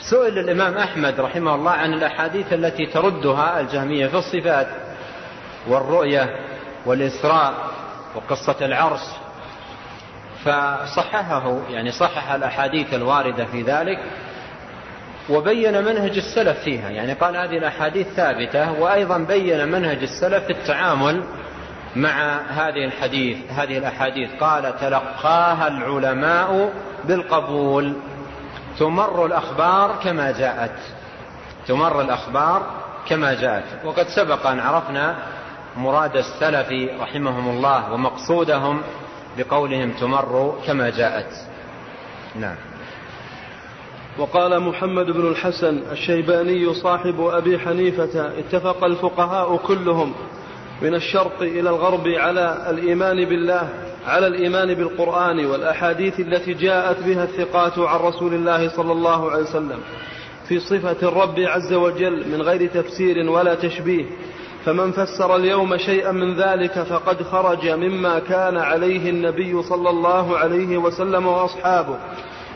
[0.00, 4.68] سئل الإمام أحمد رحمه الله عن الأحاديث التي تردها الجهمية في الصفات
[5.68, 6.36] والرؤية
[6.86, 7.54] والإسراء
[8.14, 9.00] وقصة العرش
[10.44, 13.98] فصححه يعني صحح الأحاديث الواردة في ذلك
[15.30, 16.90] وبين منهج السلف فيها.
[16.90, 21.22] يعني قال هذه الأحاديث ثابتة وأيضا بين منهج السلف في التعامل
[21.96, 24.30] مع هذه الحديث هذه الأحاديث.
[24.40, 26.72] قال تلقاها العلماء
[27.04, 27.96] بالقبول.
[28.78, 30.78] تمر الأخبار كما جاءت.
[31.66, 32.66] تمر الأخبار
[33.08, 33.64] كما جاءت.
[33.84, 35.16] وقد سبق أن عرفنا
[35.76, 38.82] مراد السلف رحمهم الله ومقصودهم
[39.38, 41.32] بقولهم تمر كما جاءت.
[42.34, 42.67] نعم.
[44.18, 50.12] وقال محمد بن الحسن الشيباني صاحب أبي حنيفة اتفق الفقهاء كلهم
[50.82, 53.68] من الشرق إلى الغرب على الإيمان بالله
[54.06, 59.78] على الإيمان بالقرآن والأحاديث التي جاءت بها الثقات عن رسول الله صلى الله عليه وسلم.
[60.48, 64.04] في صفة الرب عز وجل من غير تفسير ولا تشبيه.
[64.64, 70.76] فمن فسر اليوم شيئا من ذلك فقد خرج مما كان عليه النبي صلى الله عليه
[70.76, 71.98] وسلم وأصحابه.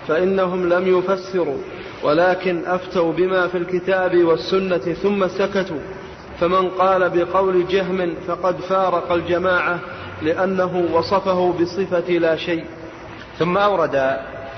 [0.08, 1.58] فإنهم لم يفسروا
[2.02, 5.80] ولكن أفتوا بما في الكتاب والسنة ثم سكتوا.
[6.40, 9.80] فمن قال بقول جهم فقد فارق الجماعة
[10.22, 12.64] لأنه وصفه بصفة لا شيء.
[13.38, 14.16] ثم أورد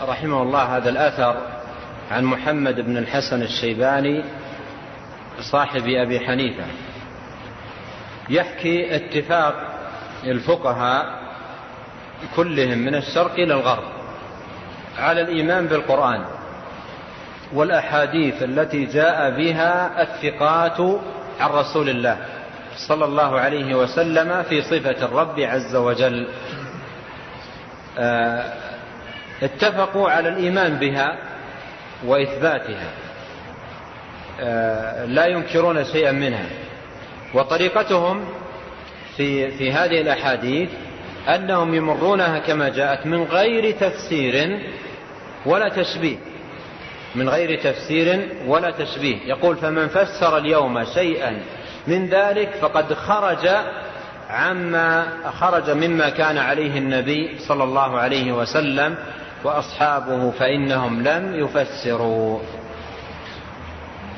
[0.09, 1.37] رحمه الله هذا الأثر
[2.11, 4.25] عن محمد بن الحسن الشيباني
[5.41, 6.65] صاحب أبي حنيفة.
[8.31, 9.55] يحكي اتفاق
[10.25, 11.25] الفقهاء
[12.37, 13.94] كلهم من الشرق إلى الغرب.
[14.99, 16.25] على الإيمان بالقرآن
[17.53, 20.81] والأحاديث التي جاء بها الثقات
[21.41, 22.19] عن رسول الله
[22.89, 26.29] صلى الله عليه وسلم في صفة الرب عز وجل.
[27.99, 28.53] آه،
[29.43, 31.19] اتفقوا على الإيمان بها
[32.05, 32.91] وإثباتها.
[34.41, 36.47] آه، لا ينكرون شيئا منها.
[37.35, 38.25] وطريقتهم
[39.17, 40.71] في في هذه الأحاديث
[41.29, 44.61] أنهم يمرونها كما جاءت من غير تفسير
[45.47, 46.17] ولا تشبيه.
[47.15, 49.17] من غير تفسير ولا تشبيه.
[49.27, 51.41] يقول فمن فسر اليوم شيئا
[51.87, 53.49] من ذلك فقد خرج
[54.31, 55.07] عما
[55.41, 58.97] خرج مما كان عليه النبي صلى الله عليه وسلم
[59.45, 62.41] وأصحابه فإنهم لم يفسروا.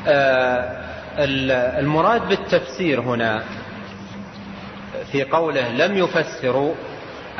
[0.07, 0.87] آه
[1.79, 3.43] المراد بالتفسير هنا
[5.13, 6.75] في قوله لم يفسروا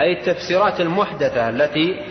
[0.01, 2.07] أي التفسيرات المحدثة التي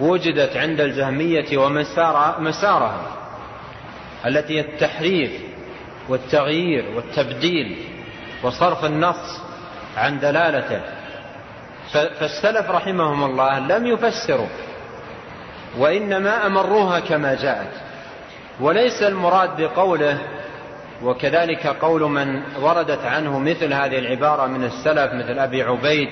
[0.00, 3.16] وجدت عند الجهمية ومسار مسارها
[4.26, 5.30] التي التحريف
[6.08, 7.76] والتغيير والتبديل
[8.42, 9.40] وصرف النص
[9.96, 10.80] عن دلالته.
[11.92, 14.48] فالسلف رحمهم الله لم يفسروا
[15.78, 17.72] وإنما أمروها كما جاءت.
[18.60, 20.18] وليس المراد بقوله
[21.02, 26.08] وكذلك قول من وردت عنه مثل هذه العبارة من السلف مثل أبي عبيد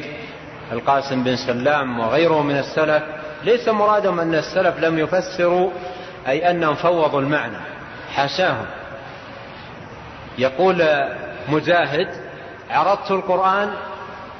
[0.72, 3.02] القاسم بن سلام وغيره من السلف
[3.44, 5.70] ليس مرادهم أن السلف لم يفسروا
[6.28, 7.56] أي أنهم فوضوا المعنى
[8.14, 8.66] حاشاهم.
[10.38, 10.84] يقول
[11.48, 12.08] مجاهد
[12.70, 13.74] عرضت القرآن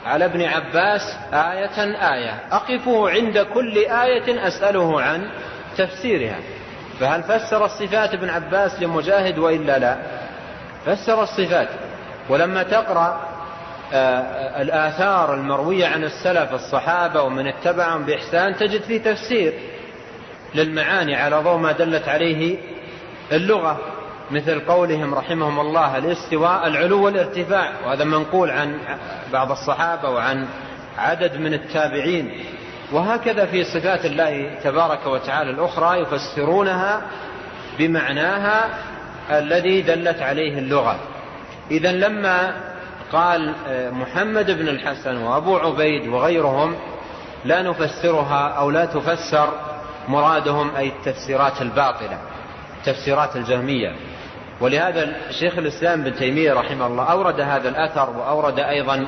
[0.06, 1.78] على ابن عباس آية
[2.14, 5.28] آية أقفه عند كل آية أسأله عن
[5.76, 6.38] تفسيرها.
[7.00, 9.96] فهل فسر الصفات ابن عباس لمجاهد وإلا لا؟
[10.86, 11.68] فسر الصفات.
[12.28, 13.35] ولما تقرأ
[13.92, 19.52] الآثار المروية عن السلف الصحابة ومن اتبعهم بإحسان تجد فيه تفسير
[20.54, 22.58] للمعاني على ضوء ما دلت عليه
[23.32, 23.78] اللغة
[24.30, 27.70] مثل قولهم رحمهم الله الاستواء العلو والارتفاع.
[27.86, 28.78] وهذا منقول عن
[29.32, 30.46] بعض الصحابة وعن
[30.98, 32.44] عدد من التابعين.
[32.92, 37.02] وهكذا في صفات الله تبارك وتعالى الأخرى يفسرونها
[37.78, 38.68] بمعناها
[39.30, 40.96] الذي دلت عليه اللغة.
[41.70, 42.54] إذا لما
[43.12, 43.54] قال
[43.92, 46.76] محمد بن الحسن وأبو عبيد وغيرهم
[47.44, 49.48] لا نفسرها أو لا تفسر
[50.08, 52.18] مرادهم أي التفسيرات الباطلة
[52.84, 53.96] تفسيرات الجهمية.
[54.60, 59.06] ولهذا شيخ الإسلام بن تيمية رحمه الله أورد هذا الأثر وأورد أيضا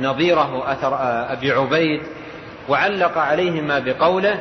[0.00, 0.96] نظيره أثر
[1.32, 2.02] أبي عبيد
[2.68, 4.40] وعلق عليهما بقوله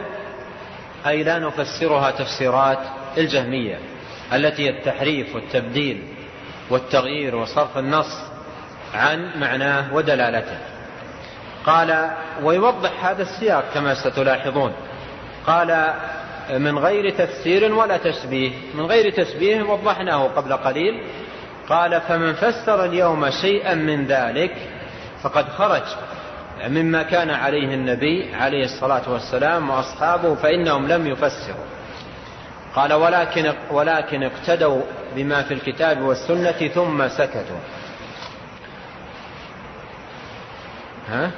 [1.07, 2.79] أي لا نفسرها تفسيرات
[3.17, 3.79] الجهمية
[4.33, 6.03] التي التحريف والتبديل
[6.69, 8.32] والتغيير وصرف النص.
[8.93, 10.57] عن معناه ودلالته.
[11.65, 12.11] قال
[12.43, 14.73] ويوضح هذا السياق كما ستلاحظون.
[15.47, 15.93] قال
[16.49, 18.51] من غير تفسير ولا تشبيه.
[18.73, 21.03] من غير تشبيه وضحناه قبل قليل.
[21.69, 24.55] قال فمن فسر اليوم شيئا من ذلك
[25.21, 25.83] فقد خرج.
[26.67, 31.65] مما كان عليه النبي عليه الصلاة والسلام وأصحابه فإنهم لم يفسروا.
[32.75, 34.81] قال ولكن, ولكن اقتدوا
[35.15, 37.59] بما في الكتاب والسنة ثم سكتوا.
[41.09, 41.31] ها؟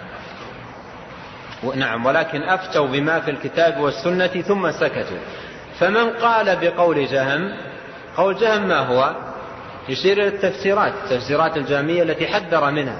[1.76, 5.18] نعم ولكن أفتوا بما في الكتاب والسنة ثم سكتوا.
[5.80, 7.51] فمن قال بقول جهم
[8.18, 9.16] قول جهم ما هو؟
[9.89, 12.99] يشير إلى التفسيرات التفسيرات الجامية التي حذر منها.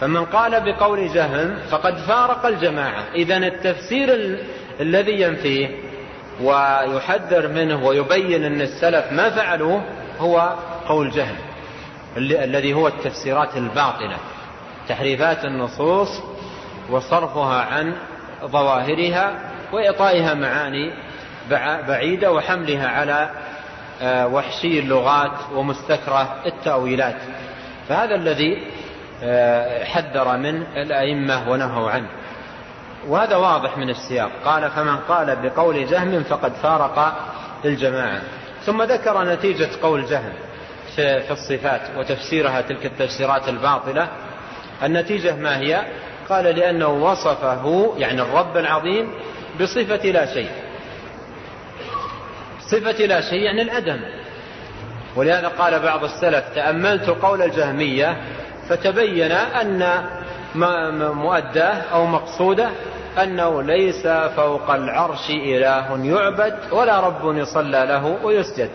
[0.00, 3.04] فمن قال بقول جهم فقد فارق الجماعة.
[3.14, 4.38] إذا التفسير
[4.80, 5.68] الذي ينفيه
[6.42, 9.82] ويحذر منه ويبين أن السلف ما فعلوه
[10.18, 10.54] هو
[10.88, 11.36] قول جهم
[12.16, 14.16] الذي هو التفسيرات الباطلة.
[14.88, 16.08] تحريفات النصوص
[16.90, 17.94] وصرفها عن
[18.44, 19.32] ظواهرها
[19.72, 20.92] وإعطائها معاني
[21.88, 23.30] بعيدة وحملها على
[24.02, 27.16] آه، وحشي اللغات ومستكره التأويلات.
[27.88, 28.66] فهذا الذي
[29.22, 32.08] آه، حذر منه الأئمة ونهوا عنه.
[33.08, 34.30] وهذا واضح من السياق.
[34.44, 37.12] قال فمن قال بقول جهم فقد فارق
[37.64, 38.20] الجماعة
[38.66, 40.32] ثم ذكر نتيجة قول جهم
[40.96, 44.08] في الصفات وتفسيرها تلك التفسيرات الباطلة.
[44.82, 45.82] النتيجة ما هي؟
[46.28, 49.10] قال لأنه وصفه يعني الرب العظيم
[49.60, 50.48] بصفة لا شيء.
[52.60, 54.00] صفة لا شيء يعني العدم
[55.16, 58.16] ولهذا قال بعض السلف تأملت قول الجهمية
[58.68, 60.04] فتبين أن
[61.14, 62.70] مؤداه أو مقصوده
[63.22, 68.70] أنه ليس فوق العرش إله يعبد ولا رب يصلى له ويسجد.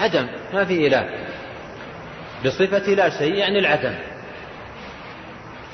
[0.00, 1.08] عدم ما في إله.
[2.44, 3.94] بصفة لا شيء يعني العدم.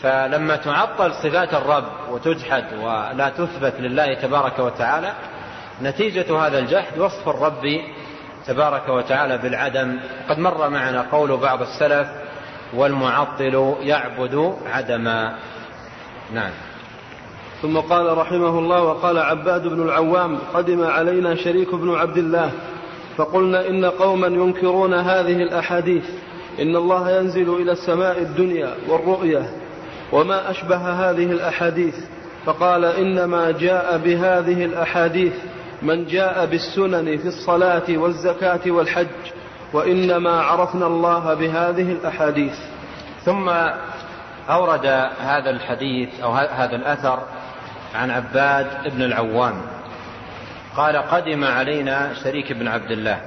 [0.02, 5.12] فلما تعطل صفات الرب وتجحد ولا تثبت لله تبارك وتعالى
[5.82, 7.80] نتيجة هذا الجحد وصف الرب
[8.46, 10.00] تبارك وتعالى بالعدم.
[10.28, 12.08] قد مر معنا قول بعض السلف
[12.74, 15.34] والمعطل يعبد عدما.
[16.32, 16.50] نعم.
[17.62, 22.50] ثم قال رحمه الله وقال عباد بن العوام قدم علينا شريك بن عبد الله
[23.16, 26.04] فقلنا إن قوما ينكرون هذه الأحاديث
[26.60, 29.50] إن الله ينزل إلى السماء الدنيا والرؤية
[30.12, 31.94] وما أشبه هذه الأحاديث.
[32.46, 35.32] فقال إنما جاء بهذه الأحاديث
[35.82, 39.06] من جاء بالسنن في الصلاة والزكاة والحج
[39.72, 42.54] وإنما عرفنا الله بهذه الأحاديث.
[43.24, 43.48] ثم
[44.50, 44.86] أورد
[45.20, 47.22] هذا الحديث أو هذا الأثر
[47.94, 49.54] عن عباد بن العوام.
[50.76, 53.20] قال قدم علينا شريك بن عبد الله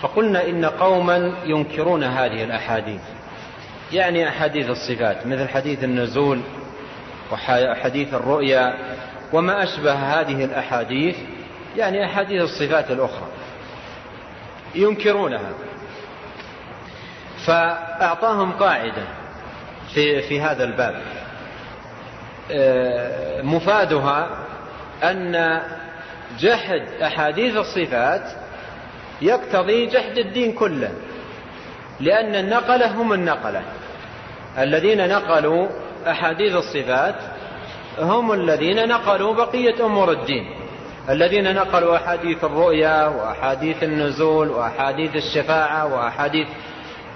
[0.00, 3.00] فقلنا إن قوما ينكرون هذه الأحاديث.
[3.92, 6.40] يعني أحاديث الصفات مثل حديث النزول
[7.32, 8.74] وحديث الرؤيا
[9.32, 11.16] وما أشبه هذه الأحاديث
[11.76, 13.28] يعني أحاديث الصفات الأخرى
[14.74, 15.52] ينكرونها.
[17.46, 19.04] فأعطاهم قاعدة
[19.94, 21.02] في, في هذا الباب.
[22.52, 24.30] آه، مفادها
[25.02, 25.62] أن
[26.38, 28.30] جحد أحاديث الصفات
[29.22, 30.92] يقتضي جحد الدين كله
[32.00, 33.62] لأن النقلة هم النقلة.
[34.58, 35.68] الذين نقلوا
[36.06, 37.14] أحاديث الصفات
[37.98, 40.50] هم الذين نقلوا بقية أمور الدين.
[41.10, 46.48] الذين نقلوا أحاديث الرؤيا وأحاديث النزول وأحاديث الشفاعة وأحاديث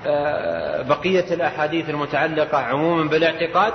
[0.07, 3.73] آه، بقية الأحاديث المتعلقة عموما بالاعتقاد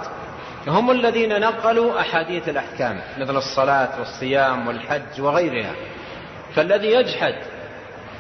[0.67, 5.73] هم الذين نقلوا أحاديث الأحكام مثل الصلاة والصيام والحج وغيرها.
[6.55, 7.35] فالذي يجحد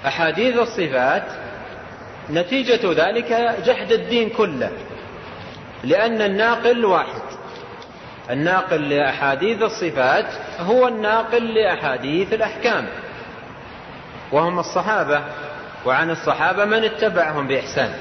[0.07, 1.23] أحاديث الصفات
[2.29, 4.71] نتيجة ذلك جحد الدين كله.
[5.83, 7.21] لأن الناقل واحد.
[8.29, 10.25] الناقل لأحاديث الصفات
[10.59, 12.87] هو الناقل لأحاديث الأحكام.
[14.31, 15.23] وهم الصحابة
[15.85, 17.93] وعن الصحابة من اتبعهم بإحسان.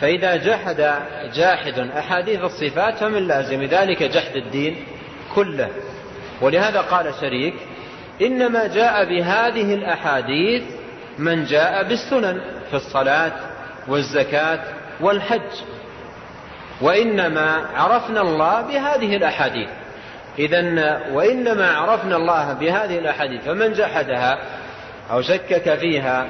[0.00, 0.94] فإذا جحد
[1.34, 4.84] جاحد أحاديث الصفات فمن لازم ذلك جحد الدين
[5.34, 5.68] كله.
[6.40, 7.54] ولهذا قال شريك
[8.22, 10.62] إنما جاء بهذه الأحاديث
[11.18, 12.40] من جاء بالسنن
[12.70, 13.32] في الصلاة
[13.88, 14.60] والزكاة
[15.00, 15.50] والحج.
[16.80, 19.68] وإنما عرفنا الله بهذه الأحاديث.
[20.38, 24.38] إذا وإنما عرفنا الله بهذه الأحاديث فمن جحدها
[25.10, 26.26] أو شكك فيها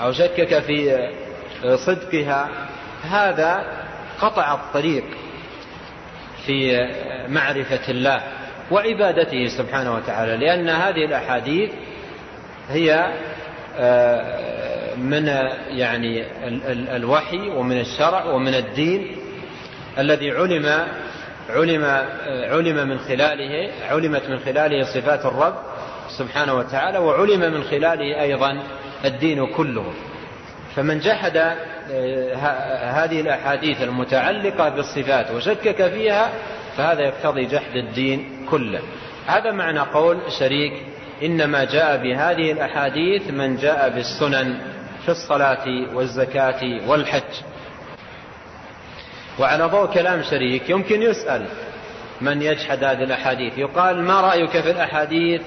[0.00, 1.08] أو شكك في
[1.86, 2.48] صدقها
[3.10, 3.64] هذا
[4.20, 5.04] قطع الطريق
[6.46, 6.88] في
[7.28, 8.22] معرفة الله
[8.70, 11.70] وعبادته سبحانه وتعالى لأن هذه الأحاديث
[12.70, 13.12] هي
[13.80, 15.26] آه، من
[15.70, 16.24] يعني
[16.96, 19.17] الوحي ومن الشرع ومن الدين
[19.98, 20.86] الذي علم
[21.50, 21.84] علم
[22.28, 25.54] علم من خلاله علمت من خلاله صفات الرب
[26.18, 28.62] سبحانه وتعالى وعلم من خلاله أيضا
[29.04, 29.92] الدين كله.
[30.76, 32.34] فمن جحد آه،
[33.04, 36.30] هذه الأحاديث المتعلقة بالصفات وشكك فيها
[36.76, 38.80] فهذا يقتضي جحد الدين كله.
[39.26, 40.72] هذا معنى قول شريك
[41.22, 44.58] إنما جاء بهذه الأحاديث من جاء بالسنن
[45.04, 47.47] في الصلاة والزكاة والحج.
[49.38, 51.46] وعلى ضوء كلام شريك يمكن يسأل
[52.20, 53.58] من يجحد هذه الأحاديث.
[53.58, 55.42] يقال ما رأيك في الأحاديث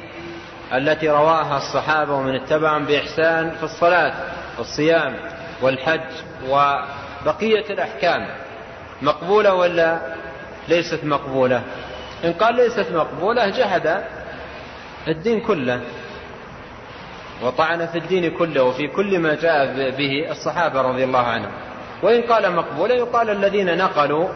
[0.73, 4.13] التي رواها الصحابة ومن اتبعهم بإحسان في الصلاة
[4.57, 5.15] والصيام
[5.61, 6.09] والحج
[6.49, 8.27] وبقية الأحكام؟
[9.01, 9.99] مقبولة ولا
[10.67, 11.61] ليست مقبولة؟
[12.23, 14.03] إن قال ليست مقبولة جحد
[15.07, 15.81] الدين كله.
[17.43, 21.51] وطعن في الدين كله وفي كل ما جاء به الصحابة رضي الله عنهم.
[22.02, 24.30] وإن قال مقبولة يقال الذين نقلوا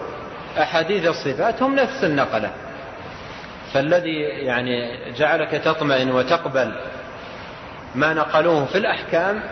[0.57, 2.51] أحاديث الصفات هم نفس النقلة.
[3.73, 6.75] فالذي يعني جعلك تطمئن وتقبل
[7.95, 9.43] ما نقلوه في الأحكام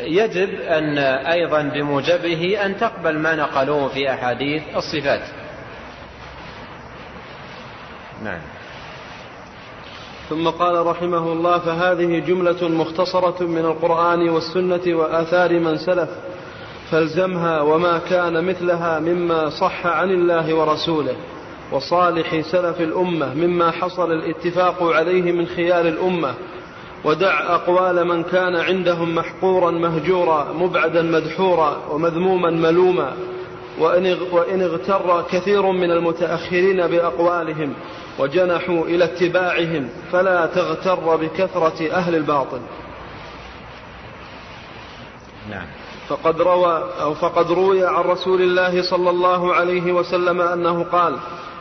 [0.00, 5.22] يجب أن أيضا بموجبه أن تقبل ما نقلوه في أحاديث الصفات.
[8.24, 8.40] نعم.
[10.30, 16.08] ثم قال رحمه الله فهذه جملة مختصرة من القرآن والسنة وآثار من سلف
[16.90, 21.16] فالزمها وما كان مثلها مما صح عن الله ورسوله
[21.72, 26.34] وصالح سلف الأمة مما حصل الاتفاق عليه من خيار الأمة
[27.04, 33.12] ودع أقوال من كان عندهم محقورا مهجورا مبعدا مدحورا ومذموما ملوما
[33.80, 37.74] وإن اغتر كثير من المتأخرين بأقوالهم
[38.18, 42.60] وجنحوا إلى اتباعهم فلا تغتر بكثرة أهل الباطل.
[45.50, 45.66] نعم.
[46.08, 51.16] فقد روى أو فقد روي عن رسول الله صلى الله عليه وسلم أنه قال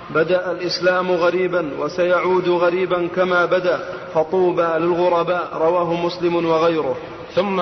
[0.09, 3.79] بدأ الإسلام غريبا وسيعود غريبا كما بدأ
[4.13, 6.97] فطوبى للغرباء رواه مسلم وغيره.
[7.35, 7.61] ثم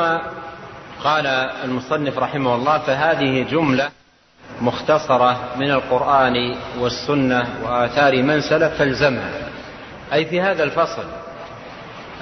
[1.03, 1.26] قال
[1.64, 3.89] المصنف رحمه الله فهذه جملة
[4.62, 9.32] مختصرة من القرآن والسنة وآثار من سلف فالزمها.
[10.13, 11.04] أي في هذا الفصل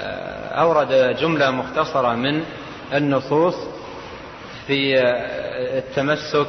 [0.02, 2.44] آه، أورد جملة مختصرة من
[2.94, 3.56] النصوص
[4.68, 6.48] في آه، التمسك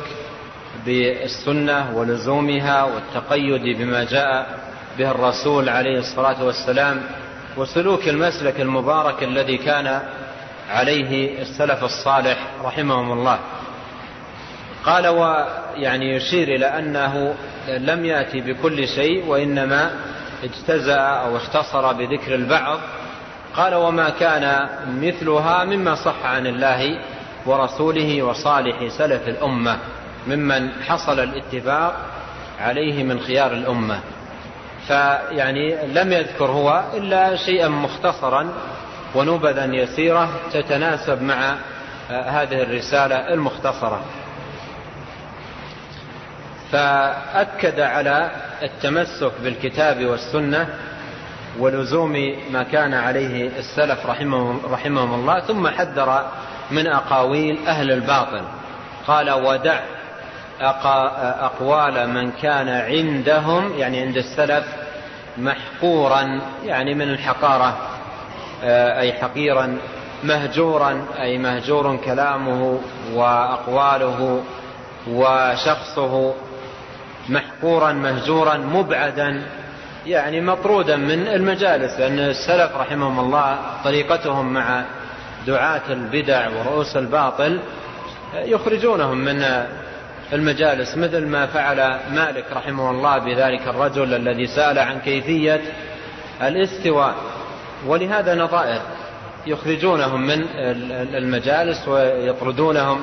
[0.87, 4.59] بالسنة ولزومها والتقيد بما جاء
[4.99, 7.03] به الرسول عليه الصلاة والسلام
[7.57, 10.01] وسلوك المسلك المبارك الذي كان
[10.71, 13.39] عليه السلف الصالح رحمهم الله.
[14.87, 17.35] قال ويعني يشير إلى أنه
[17.69, 19.91] لم يأتي بكل شيء وإنما
[20.45, 22.79] اجتزأ أو اختصر بذكر البعض.
[23.55, 26.99] قال وما كان مثلها مما صح عن الله
[27.47, 29.79] ورسوله وصالح سلف الأمة
[30.27, 31.97] ممن حصل الاتفاق
[32.61, 34.01] عليه من خيار الأمة.
[34.87, 38.49] فيعني لم يذكر هو إلا شيئا مختصرا
[39.15, 41.57] ونبذا يسيرة تتناسب مع
[42.11, 44.01] هذه الرسالة المختصرة.
[46.77, 48.31] فأكد على
[48.63, 50.69] التمسك بالكتاب والسنة
[51.59, 56.31] ولزوم ما كان عليه السلف رحمهم, رحمهم الله ثم حذر
[56.71, 58.43] من أقاويل أهل الباطل.
[59.07, 59.81] قال ودع
[60.61, 64.65] أقوال من كان عندهم يعني عند السلف
[65.39, 67.77] محقورا يعني من الحقارة
[68.65, 69.79] آه، أي حقيرا
[70.25, 72.81] مهجورا أي مهجور كلامه
[73.15, 74.43] وأقواله
[75.11, 76.35] وشخصه
[77.29, 79.43] محقورا مهجورا مبعدا
[80.07, 84.85] يعني مطرودا من المجالس لأن السلف رحمهم الله طريقتهم مع
[85.47, 87.61] دعاة البدع ورؤوس الباطل
[88.35, 89.67] يخرجونهم من
[90.33, 95.61] المجالس مثل ما فعل مالك رحمه الله بذلك الرجل الذي سأل عن كيفية
[96.43, 97.15] الاستواء.
[97.87, 98.81] ولهذا نظائر
[99.47, 100.47] يخرجونهم من
[101.15, 103.01] المجالس ويطردونهم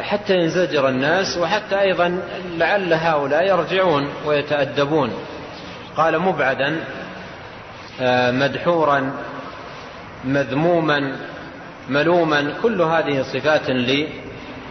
[0.00, 2.20] حتى ينزجر الناس وحتى أيضا
[2.56, 5.12] لعل هؤلاء يرجعون ويتأدبون.
[5.96, 6.80] قال مبعدا
[8.00, 9.12] آه، مدحورا
[10.24, 11.16] مذموما
[11.88, 13.70] ملوما كل هذه صفات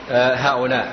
[0.10, 0.88] لهؤلاء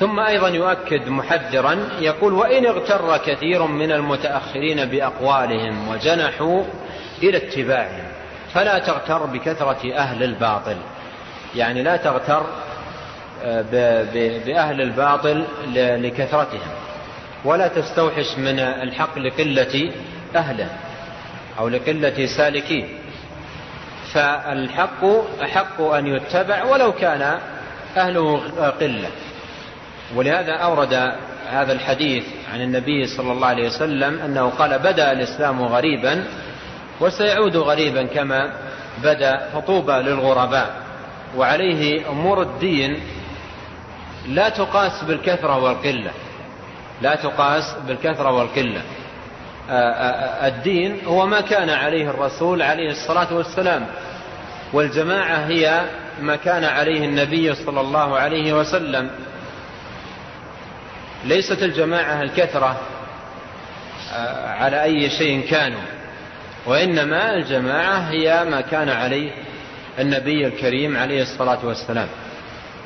[0.00, 6.64] ثم أيضا يؤكد محذرا يقول وإن اغتر كثير من المتأخرين بأقوالهم وجنحوا
[7.22, 8.04] إلى اتباعهم
[8.54, 10.76] فلا تغتر بكثرة أهل الباطل.
[11.54, 12.46] يعني لا تغتر
[13.44, 13.62] آه،
[14.46, 15.44] بأهل الباطل
[15.74, 16.70] لكثرتهم
[17.44, 19.92] ولا تستوحش من الحق لقلة
[20.36, 20.68] أهله
[21.58, 22.84] أو لقلة سالكيه.
[24.12, 25.04] فالحق
[25.42, 27.38] أحق أن يتبع ولو كان
[27.96, 28.38] أهله
[28.80, 29.08] قلة.
[30.14, 31.12] ولهذا أورد
[31.50, 36.24] هذا الحديث عن النبي صلى الله عليه وسلم أنه قال بدأ الإسلام غريبا
[37.00, 38.52] وسيعود غريبا كما
[39.02, 40.85] بدأ فطوبى للغرباء.
[41.36, 43.00] وعليه أمور الدين
[44.28, 46.10] لا تقاس بالكثرة والقلة.
[47.02, 48.82] لا تقاس بالكثرة والقلة.
[50.46, 53.86] الدين هو ما كان عليه الرسول عليه الصلاة والسلام
[54.72, 55.84] والجماعة هي
[56.20, 59.10] ما كان عليه النبي صلى الله عليه وسلم.
[61.24, 62.80] ليست الجماعة الكثرة
[64.46, 65.80] على أي شيء كانوا
[66.66, 69.30] وإنما الجماعة هي ما كان عليه
[69.98, 72.08] النبي الكريم عليه الصلاة والسلام.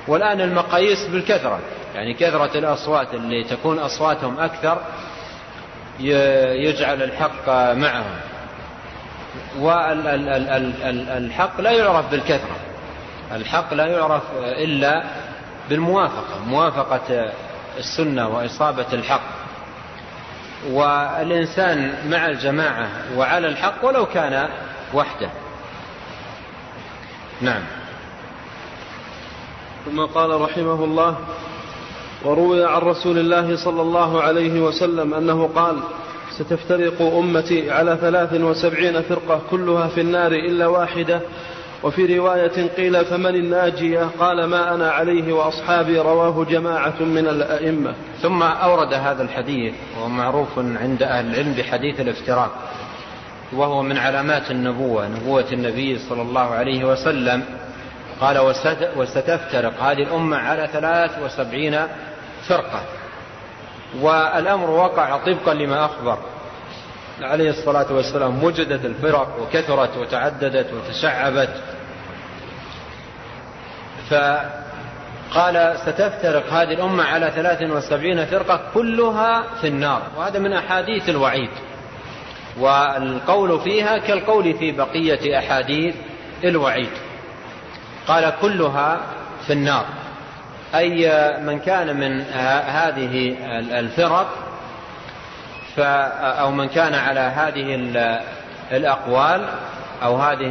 [0.09, 1.59] والآن المقاييس بالكثرة.
[1.95, 4.78] يعني كثرة الأصوات اللي تكون أصواتهم أكثر
[6.01, 8.16] يجعل الحق معهم.
[10.41, 12.57] والحق لا يعرف بالكثرة.
[13.35, 15.05] الحق لا يعرف إلا
[15.69, 17.32] بالموافقة موافقة
[17.78, 19.41] السنة وإصابة الحق.
[20.70, 24.49] والإنسان مع الجماعة وعلى الحق ولو كان
[24.95, 25.31] وحده.
[27.41, 27.62] نعم.
[29.85, 31.17] ثم قال رحمه الله
[32.25, 35.77] وروي عن رسول الله صلى الله عليه وسلم أنه قال
[36.39, 41.21] ستفترق أمتي على ثلاث وسبعين فرقة كلها في النار إلا واحدة.
[41.83, 47.95] وفي رواية قيل فمن الناجية؟ قال ما أنا عليه وأصحابي رواه جماعة من الأئمة.
[48.23, 52.51] ثم أورد هذا الحديث وهو معروف عند أهل العلم بحديث الافتراق.
[53.52, 57.44] وهو من علامات النبوة نبوة النبي صلى الله عليه وسلم.
[58.20, 58.39] قال
[58.97, 61.81] وستفترق هذه الأمة على ثلاث وسبعين
[62.48, 62.82] فرقة.
[64.01, 66.18] والأمر وقع طبقا لما أخبر.
[67.22, 71.62] عليه الصلاة والسلام وجدت الفرق وكثرت وتعددت وتشعبت.
[74.10, 80.02] فقال ستفترق هذه الأمة على ثلاث وسبعين فرقة كلها في النار.
[80.16, 81.51] وهذا من أحاديث الوعيد.
[82.59, 85.94] والقول فيها كالقول في بقية أحاديث
[86.44, 86.90] الوعيد.
[88.09, 89.01] قال كلها
[89.47, 89.85] في النار.
[90.74, 91.09] أي
[91.40, 92.20] من كان من
[92.66, 93.36] هذه
[93.78, 94.28] الفرق
[95.78, 97.74] أو من كان على هذه
[98.72, 99.48] الأقوال
[100.02, 100.51] أو هذه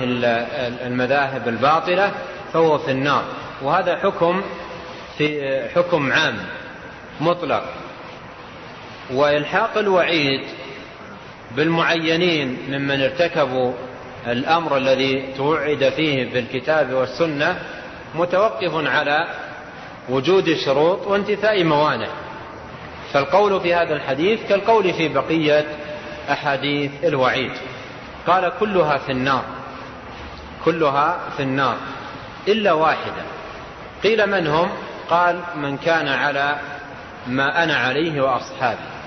[0.86, 2.12] المذاهب الباطلة
[2.54, 3.24] فهو في النار.
[3.62, 4.42] وهذا حكم
[5.18, 6.38] في حكم عام
[7.22, 7.64] مطلق.
[9.14, 10.42] وإلحاق الوعيد
[11.52, 13.74] بالمعينين ممن ارتكبوا
[14.28, 17.60] الأمر الذي توعد فيه بالكتاب والسنة
[18.16, 19.28] متوقف على
[20.10, 22.08] وجود شروط وانتفاء موانع.
[23.14, 25.66] فالقول في هذا الحديث كالقول في بقية
[26.32, 27.52] أحاديث الوعيد.
[28.28, 29.44] قال كلها في النار.
[30.66, 31.76] كلها في النار
[32.48, 33.24] إلا واحدة.
[34.04, 34.70] قيل من هم؟
[35.10, 36.56] قال من كان على
[37.28, 38.99] ما أنا عليه وأصحابي.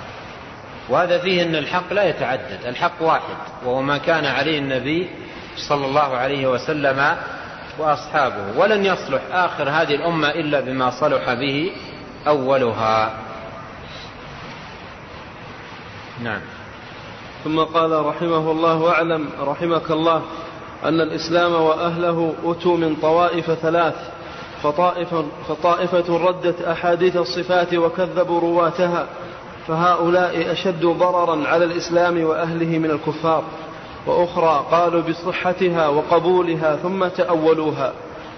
[0.89, 5.11] وهذا فيه أن الحق لا يتعدد الحق واحد وهو ما كان عليه النبي
[5.69, 7.17] صلى الله عليه وسلم
[7.79, 11.71] وأصحابه ولن يصلح آخر هذه الأمة إلا بما صلح به
[12.27, 13.15] أولها.
[16.23, 16.41] نعم.
[17.45, 20.23] ثم قال رحمه الله واعلم رحمك الله
[20.85, 23.95] أن الإسلام وأهله أتوا من طوائف ثلاث
[24.63, 29.07] فطائفة, فطائفة ردت أحاديث الصفات وكذبوا رواتها
[29.69, 33.45] فهؤلاء أشد ضررا على الإسلام وأهله من الكفار.
[34.07, 37.93] وأخرى قالوا بصحتها وقبولها ثم تأولوها.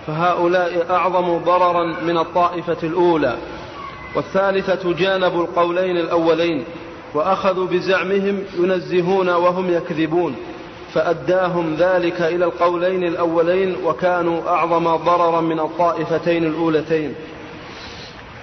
[0.06, 3.36] فهؤلاء أعظم ضررا من الطائفة الأولى.
[4.16, 6.64] والثالثة جانبوا القولين الأولين
[7.14, 10.36] وأخذوا بزعمهم ينزهون وهم يكذبون.
[10.94, 17.14] فأداهم ذلك إلى القولين الأولين وكانوا أعظم ضررا من الطائفتين الأولتين.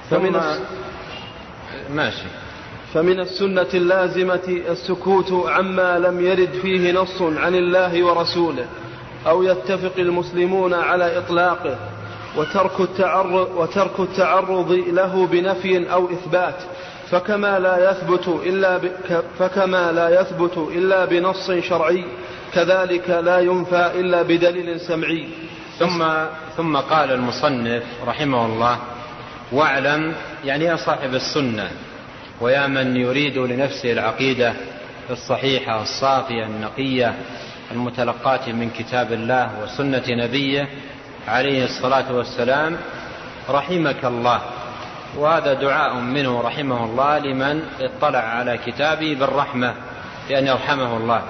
[0.09, 0.41] فمن
[1.89, 2.27] ماشي.
[2.93, 8.65] فمن السنة اللازمة السكوت عما لم يرد فيه نص عن الله ورسوله
[9.27, 11.77] أو يتفق المسلمون على إطلاقه
[12.37, 16.55] وترك التعرض, وترك التعرض له بنفي أو إثبات
[17.09, 18.91] فكما لا يثبت إلا ب...
[19.39, 22.05] فكما لا يثبت إلا بنص شرعي
[22.53, 25.27] كذلك لا ينفى إلا بدليل سمعي.
[25.79, 26.03] ثم
[26.57, 28.77] ثم قال المصنف رحمه الله
[29.51, 30.13] واعلم
[30.45, 31.69] يعني يا صاحب السنة
[32.41, 34.53] ويا من يريد لنفسه العقيدة
[35.09, 37.13] الصحيحة الصافية النقية
[37.71, 40.67] المتلقاة من كتاب الله وسنة نبيه
[41.27, 42.77] عليه الصلاة والسلام
[43.49, 44.41] رحمك الله.
[45.17, 49.73] وهذا دعاء منه رحمه الله لمن اطلع على كتابه بالرحمة
[50.29, 51.21] بأن يرحمه الله.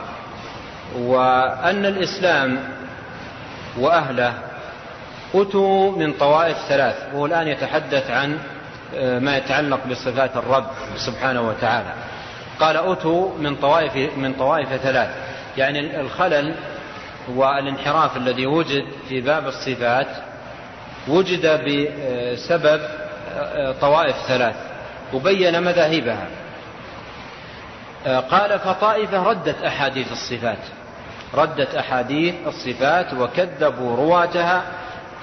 [0.96, 2.60] وأن الإسلام
[3.78, 4.34] وأهله
[5.36, 8.38] أتوا من طوائف ثلاث وهو الآن يتحدث عن
[8.94, 11.94] ما يتعلق بصفات الرب سبحانه وتعالى.
[12.60, 15.10] قال أتوا من طوائف من طوائف ثلاث.
[15.58, 16.56] يعني الخلل
[17.30, 20.08] والانحراف الذي وجد في باب الصفات
[21.08, 22.82] وجد بسبب
[23.36, 24.56] آه، طوائف ثلاث
[25.14, 26.28] وبين مذاهبها.
[28.06, 30.58] آه، قال فطائفة ردت أحاديث الصفات.
[31.34, 34.64] ردت أحاديث الصفات وكذبوا رواتها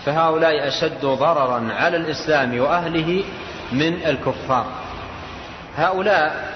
[0.05, 3.25] فهؤلاء أشد ضررا على الإسلام وأهله
[3.73, 4.67] من الكفار.
[5.77, 6.49] هؤلاء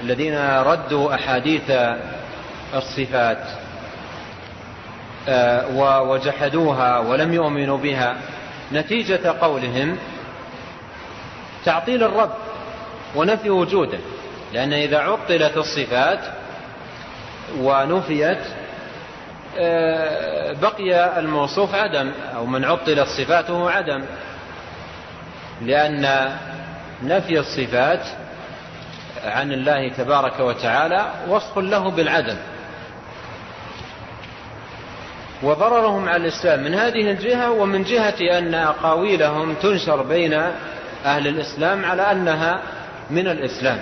[0.00, 1.70] الذين ردوا أحاديث
[2.74, 3.38] الصفات
[5.28, 8.16] آه، وجحدوها ولم يؤمنوا بها
[8.72, 9.96] نتيجة قولهم
[11.64, 12.32] تعطيل الرب
[13.14, 13.98] ونفي وجوده
[14.52, 16.18] لأن إذا عطلت الصفات
[17.58, 18.38] ونفيت
[19.58, 24.04] آه، بقي الموصوف عدم أو من عطلت صفاته عدم
[25.62, 26.32] لأن
[27.02, 28.06] نفي الصفات
[29.24, 32.36] عن الله تبارك وتعالى وصف له بالعدم
[35.42, 40.32] وضررهم على الإسلام من هذه الجهة ومن جهة أن أقاويلهم تنشر بين
[41.04, 42.60] أهل الإسلام على أنها
[43.10, 43.78] من الإسلام.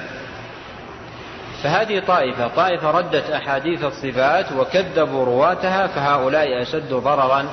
[1.63, 7.45] فهذه طائفة طائفة ردت أحاديث الصفات وكذبوا رواتها فهؤلاء أشد ضررا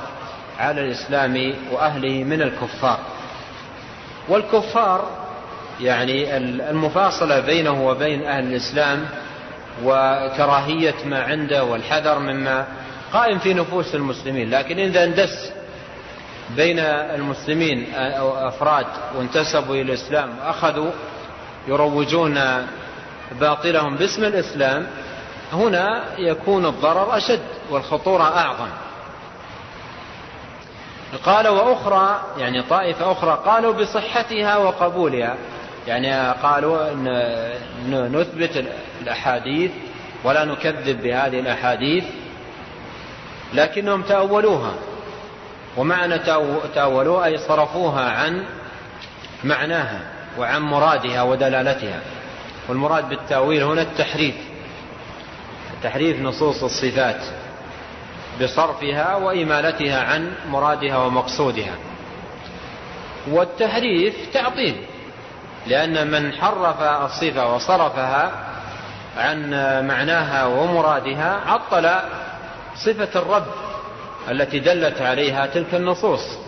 [0.58, 2.98] على الإسلام وأهله من الكفار.
[4.28, 5.21] والكفار
[5.82, 6.36] يعني
[6.70, 9.08] المفاصلة بينه وبين أهل الإسلام
[9.84, 12.66] وكراهية ما عنده والحذر مما
[13.12, 14.50] قائم في نفوس المسلمين.
[14.50, 15.52] لكن إذا اندس
[16.56, 18.86] بين المسلمين أو أفراد
[19.16, 20.90] وانتسبوا إلى الإسلام وأخذوا
[21.68, 22.40] يروجون
[23.40, 24.86] باطلهم باسم الإسلام
[25.52, 28.68] هنا يكون الضرر أشد والخطورة أعظم.
[31.24, 35.36] قال وأخرى يعني طائفة أخرى قالوا بصحتها وقبولها.
[35.86, 38.64] يعني قالوا أن نثبت
[39.02, 39.70] الأحاديث
[40.24, 42.04] ولا نكذب بهذه الأحاديث
[43.54, 44.74] لكنهم تأولوها
[45.76, 46.18] ومعنى
[46.74, 48.44] تأولوها أي صرفوها عن
[49.44, 50.00] معناها
[50.38, 52.00] وعن مرادها ودلالتها
[52.68, 54.34] والمراد بالتأويل هنا التحريف
[55.82, 57.24] تحريف نصوص الصفات
[58.42, 61.74] بصرفها وإمالتها عن مرادها ومقصودها
[63.30, 64.76] والتحريف تعطيل
[65.66, 68.32] لأن من حرف الصفة وصرفها
[69.16, 69.50] عن
[69.86, 71.90] معناها ومرادها عطل
[72.76, 73.46] صفة الرب
[74.30, 76.38] التي دلت عليها تلك النصوص.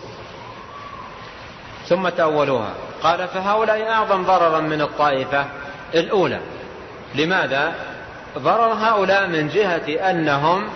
[1.87, 2.73] ثم تأولوها.
[3.03, 5.45] قال فهؤلاء أعظم ضررا من الطائفة
[5.95, 6.39] الأولى.
[7.15, 7.73] لماذا؟
[8.37, 10.69] ضرر هؤلاء من جهة أنهم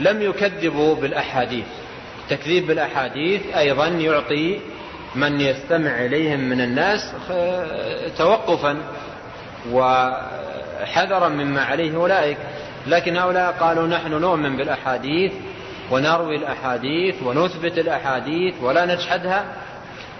[0.00, 1.66] لم يكذبوا بالأحاديث.
[2.22, 4.60] التكذيب بالأحاديث أيضا يعطي
[5.14, 7.12] من يستمع إليهم من الناس
[8.18, 8.76] توقفا
[9.72, 12.38] وحذرا مما عليه أولئك.
[12.86, 15.32] لكن هؤلاء قالوا نحن نؤمن بالأحاديث
[15.90, 19.44] ونروي الأحاديث ونثبت الأحاديث ولا نجحدها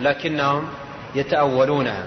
[0.01, 0.69] لكنهم
[1.15, 2.05] يتأولونها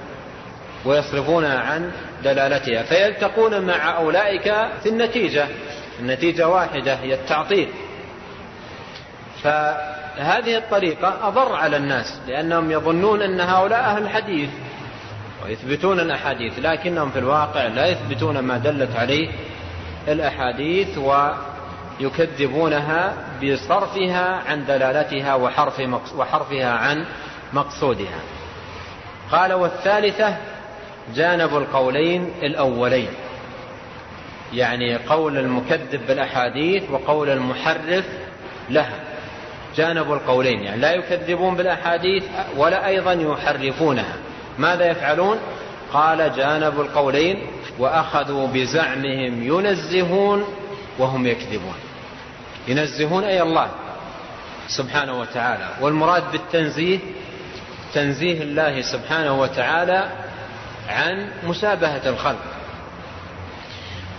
[0.86, 1.92] ويصرفونها عن
[2.24, 4.54] دلالتها فيلتقون مع أولئك
[4.84, 5.48] في النتيجة
[6.00, 7.70] النتيجة واحدة هي التعطيل.
[10.18, 14.50] فهذه الطريقة أضر على الناس لأنهم يظنون أن هؤلاء أهل الحديث
[15.46, 19.30] ويثبتون الأحاديث لكنهم في الواقع لا يثبتون ما دلت عليه
[20.08, 20.98] الأحاديث
[22.00, 23.14] ويكذبونها
[23.44, 25.82] بصرفها عن دلالتها وحرف
[26.18, 27.06] وحرفها عن
[27.54, 28.20] مقصودها.
[29.32, 30.38] قال والثالثة
[31.16, 33.10] جانبوا القولين الأولين
[34.54, 38.06] يعني قول المكذب بالأحاديث وقول المحرف
[38.70, 39.03] لها.
[39.76, 42.24] جانبوا القولين يعني لا يكذبون بالأحاديث
[42.58, 44.16] ولا أيضا يحرفونها.
[44.58, 45.38] ماذا يفعلون؟
[45.94, 47.48] قال جانبوا القولين
[47.80, 50.46] وأخذوا بزعمهم ينزهون
[51.00, 51.76] وهم يكذبون.
[52.68, 53.70] ينزهون أي الله
[54.68, 55.70] سبحانه وتعالى.
[55.82, 57.00] والمراد بالتنزيه
[57.94, 60.10] تنزيه الله سبحانه وتعالى
[60.90, 62.46] عن مشابهة الخلق.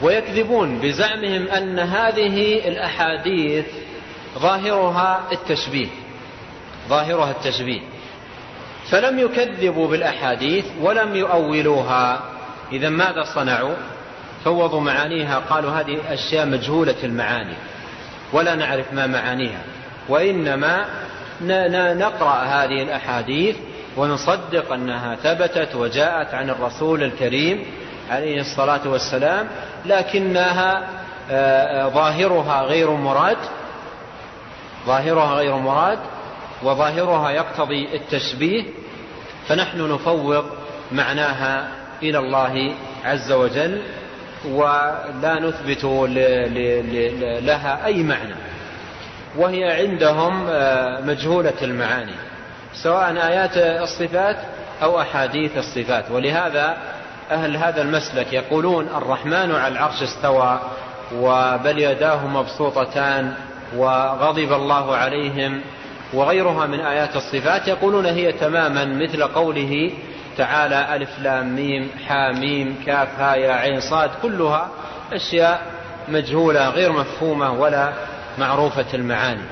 [0.03, 3.67] ويكذبون بزعمهم أن هذه الأحاديث
[4.39, 5.89] ظاهرها التشبيه.
[6.89, 7.81] ظاهرها التشبيه.
[8.91, 12.21] فلم يكذبوا بالأحاديث ولم يؤولوها.
[12.73, 13.75] إذا ماذا صنعوا؟
[14.45, 15.39] فوضوا معانيها.
[15.39, 17.55] قالوا هذه أشياء مجهولة المعاني.
[18.33, 19.63] ولا نعرف ما معانيها.
[20.09, 20.85] وإنما
[21.95, 23.57] نقرأ هذه الأحاديث
[23.97, 27.65] ونصدق أنها ثبتت وجاءت عن الرسول الكريم
[28.11, 29.49] عليه الصلاة والسلام
[29.87, 30.89] لكنها
[31.31, 33.37] آه، آه، ظاهرها غير مراد
[34.87, 35.99] ظاهرها غير مراد
[36.63, 38.65] وظاهرها يقتضي التشبيه
[39.49, 40.45] فنحن نفوض
[40.93, 41.69] معناها
[42.03, 42.73] إلى الله
[43.05, 43.83] عز وجل
[44.49, 45.85] ولا نثبت
[47.43, 48.35] لها أي معنى.
[49.37, 52.15] وهي عندهم آه، مجهولة المعاني
[52.83, 54.37] سواء آيات الصفات
[54.83, 56.11] أو أحاديث الصفات.
[56.11, 56.77] ولهذا
[57.31, 60.61] أهل هذا المسلك يقولون الرحمن على العرش استوى
[61.15, 63.35] وبل يداه مبسوطتان
[63.77, 65.61] وغضب الله عليهم
[66.13, 69.91] وغيرها من آيات الصفات يقولون هي تماما مثل قوله
[70.37, 74.69] تعالى ألف لام ميم حا ميم كاف ها يا عين صاد كلها
[75.13, 75.63] أشياء
[76.09, 77.93] مجهولة غير مفهومة ولا
[78.39, 79.43] معروفة المعاني.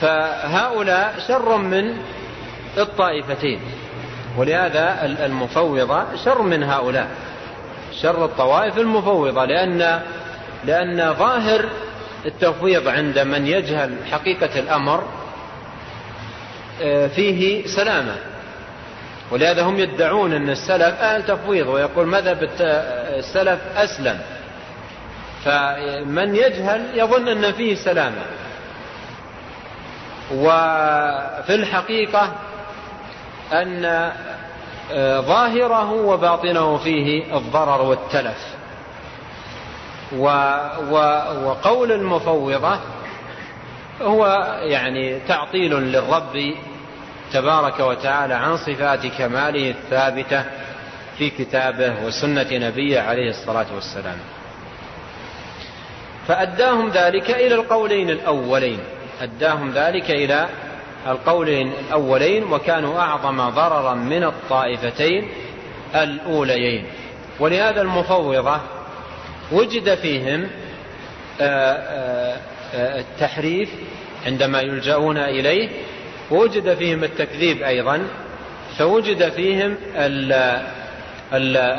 [0.00, 1.96] فهؤلاء شر من
[2.78, 3.60] الطائفتين
[4.36, 7.08] ولهذا المفوضة شر من هؤلاء
[8.02, 10.00] شر الطوائف المفوضة لأن
[10.64, 11.68] لأن ظاهر
[12.26, 15.04] التفويض عند من يجهل حقيقة الأمر
[16.82, 18.16] آه، فيه سلامة.
[19.30, 24.18] ولهذا هم يدعون أن السلف أهل تفويض ويقول مذهب السلف أسلم.
[25.44, 28.22] فمن يجهل يظن أن فيه سلامة.
[30.32, 32.32] وفي الحقيقة
[33.52, 33.84] أن
[34.92, 38.54] آه، ظاهره وباطنه فيه الضرر والتلف.
[40.18, 42.78] وقول المفوضة
[44.02, 44.26] هو
[44.62, 46.54] يعني تعطيل للرب
[47.32, 50.44] تبارك وتعالى عن صفات كماله الثابتة
[51.18, 54.18] في كتابه وسنة نبيه عليه الصلاة والسلام.
[56.28, 58.78] فأداهم ذلك إلى القولين الأولين.
[59.20, 60.48] أداهم ذلك إلى
[61.06, 65.28] القولين الأولين وكانوا أعظم ضررا من الطائفتين
[65.94, 66.86] الأوليين.
[67.40, 68.60] ولهذا المفوضة
[69.52, 70.48] وجد فيهم
[71.40, 72.36] آه، آه،
[72.74, 73.70] آه، التحريف
[74.26, 75.68] عندما يلجؤون إليه
[76.30, 78.08] ووجد فيهم التكذيب أيضا
[78.78, 79.76] فوجد فيهم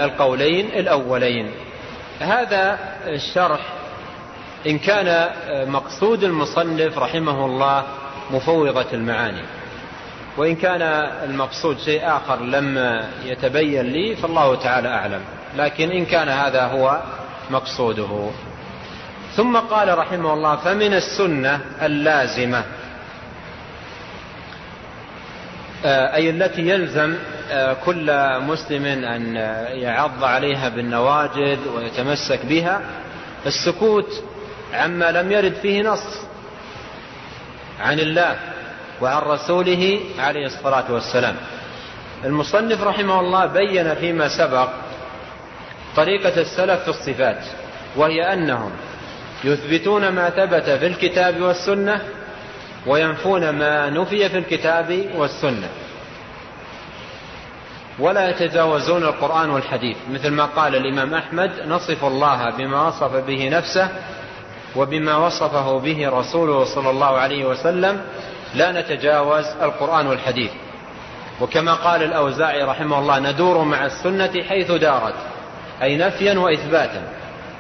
[0.04, 1.52] القولين الأولين.
[2.20, 3.60] هذا الشرح
[4.68, 5.30] إن كان
[5.68, 7.84] مقصود المصنف رحمه الله
[8.32, 9.44] مفوضة المعاني.
[10.38, 10.82] وإن كان
[11.30, 15.22] المقصود شيء آخر لم يتبين لي فالله تعالى أعلم.
[15.58, 17.02] لكن إن كان هذا هو
[17.52, 18.30] مقصوده.
[19.36, 22.64] ثم قال رحمه الله فمن السنة اللازمة
[25.86, 27.16] آه، أي التي يلزم
[27.52, 28.12] آه، كل
[28.42, 29.36] مسلم أن
[29.82, 32.82] يعض عليها بالنواجد ويتمسك بها
[33.46, 34.24] السكوت
[34.74, 36.20] عما لم يرد فيه نص
[37.80, 38.36] عن الله
[39.02, 41.36] وعن رسوله عليه الصلاة والسلام.
[42.24, 44.70] المصنف رحمه الله بين فيما سبق
[45.96, 47.44] طريقة السلف في الصفات
[47.96, 48.72] وهي أنهم
[49.44, 52.02] يثبتون ما ثبت في الكتاب والسنة
[52.88, 55.70] وينفون ما نفي في الكتاب والسنة.
[58.00, 63.90] ولا يتجاوزون القرآن والحديث مثل ما قال الإمام أحمد نصف الله بما وصف به نفسه
[64.76, 68.02] وبما وصفه به رسوله صلى الله عليه وسلم
[68.56, 70.52] لا نتجاوز القرآن والحديث.
[71.42, 75.35] وكما قال الأوزاعي رحمه الله ندور مع السنة حيث دارت.
[75.82, 77.02] أي نفيا وإثباتا.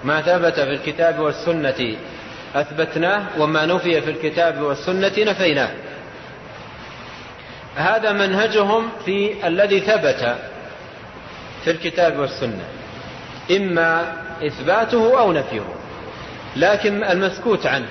[0.04, 1.96] ما ثبت في الكتاب والسنة
[2.56, 5.72] أثبتناه وما نفي في الكتاب والسنة نفيناه.
[7.76, 10.36] هذا منهجهم في الذي ثبت
[11.64, 12.64] في الكتاب والسنة.
[13.52, 14.14] إما
[14.48, 15.66] إثباته أو نفيه
[16.56, 17.88] لكن المسكوت عنه.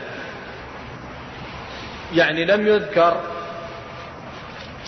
[2.15, 3.21] يعني لم يذكر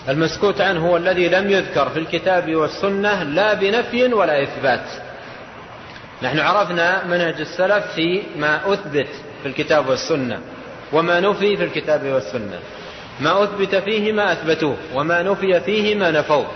[0.09, 5.06] المسكوت عنه هو الذي لم يذكر في الكتاب والسنة لا بنفي ولا إثبات.
[6.23, 9.07] نحن عرفنا منهج السلف في ما أثبت
[9.41, 10.39] في الكتاب والسنة
[10.93, 12.59] وما نفي في الكتاب والسنة.
[13.19, 16.47] ما أثبت فيه ما أثبتوه وما نفي فيه ما نفوه.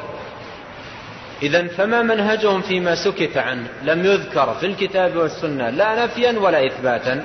[1.44, 7.24] إذا فما منهجهم فيما سكت عنه لم يذكر في الكتاب والسنة لا نفيا ولا إثباتا؟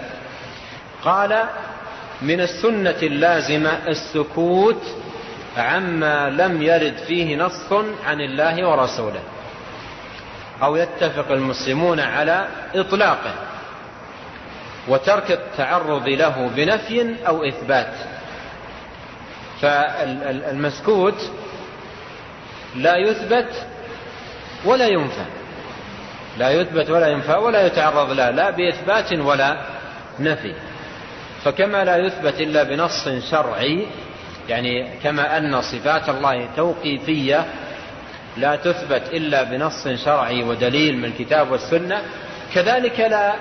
[1.03, 1.45] قال
[2.23, 4.83] من السنة اللازمة السكوت
[5.57, 7.73] عما لم يرد فيه نص
[8.07, 9.21] عن الله ورسوله.
[10.63, 13.35] أو يتفق المسلمون على إطلاقه
[14.89, 17.95] وترك التعرض له بنفي أو إثبات.
[19.61, 21.31] فالمسكوت
[22.77, 23.67] لا يثبت
[24.65, 25.25] ولا ينفى.
[26.39, 29.57] لا يثبت ولا ينفى ولا يتعرض له لا بإثبات ولا
[30.21, 30.55] نفي.
[31.45, 33.87] فكما لا يثبت إلا بنص شرعي
[34.49, 37.45] يعني كما أن صفات الله توقيفية
[38.37, 42.03] لا تثبت إلا بنص شرعي ودليل من الكتاب والسنة
[42.55, 43.35] كذلك لا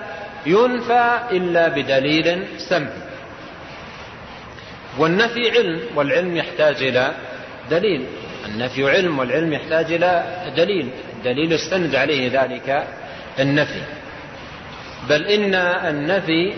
[0.46, 3.06] ينفى إلا بدليل سمعي.
[4.98, 7.12] والنفي علم والعلم يحتاج إلى
[7.70, 8.06] دليل.
[8.46, 10.24] النفي علم والعلم يحتاج إلى
[10.58, 10.90] دليل.
[11.24, 12.88] دليل استند عليه ذلك
[13.40, 13.82] النفي.
[15.10, 16.54] بل إن النفي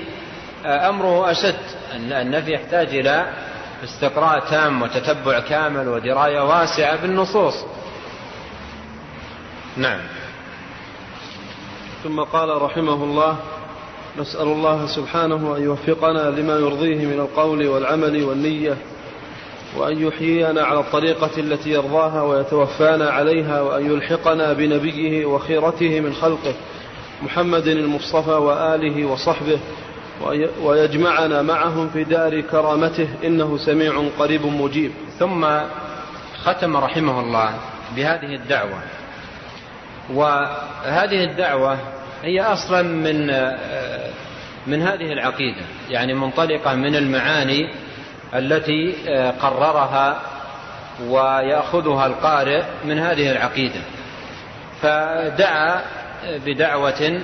[0.66, 1.56] أمره أشد.
[1.96, 3.26] النفي يحتاج إلى
[3.84, 7.66] استقراء تام وتتبع كامل ودراية واسعة بالنصوص.
[9.78, 10.00] نعم.
[12.04, 13.38] ثم قال رحمه الله
[14.18, 18.78] نسأل الله سبحانه أن يوفقنا لما يرضيه من القول والعمل والنية
[19.78, 26.54] وأن يحيينا على الطريقة التي يرضاها ويتوفانا عليها وأن يلحقنا بنبيه وخيرته من خلقه
[27.24, 29.60] محمد المصطفى وآله وصحبه
[30.62, 34.92] ويجمعنا معهم في دار كرامته إنه سميع قريب مجيب.
[35.20, 35.48] ثم
[36.44, 37.54] ختم رحمه الله
[37.96, 38.82] بهذه الدعوة.
[40.14, 41.78] وهذه الدعوة
[42.24, 43.28] هي أصلا من
[44.68, 47.70] من هذه العقيدة يعني منطلقة من المعاني
[48.36, 48.96] التي
[49.42, 50.22] قررها
[51.08, 53.80] ويأخذها القارئ من هذه العقيدة.
[54.82, 55.82] فدعا
[56.46, 57.22] بدعوة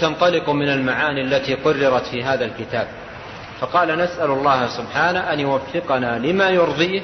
[0.00, 2.86] تنطلق من المعاني التي قررت في هذا الكتاب.
[3.60, 7.02] فقال نسأل الله سبحانه أن يوفقنا لما يرضيه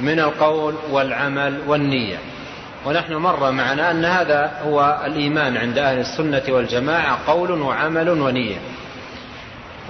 [0.00, 2.16] من القول والعمل والنية.
[2.86, 8.56] ونحن مر معنا أن هذا هو الإيمان عند أهل السنة والجماعة قول وعمل ونية.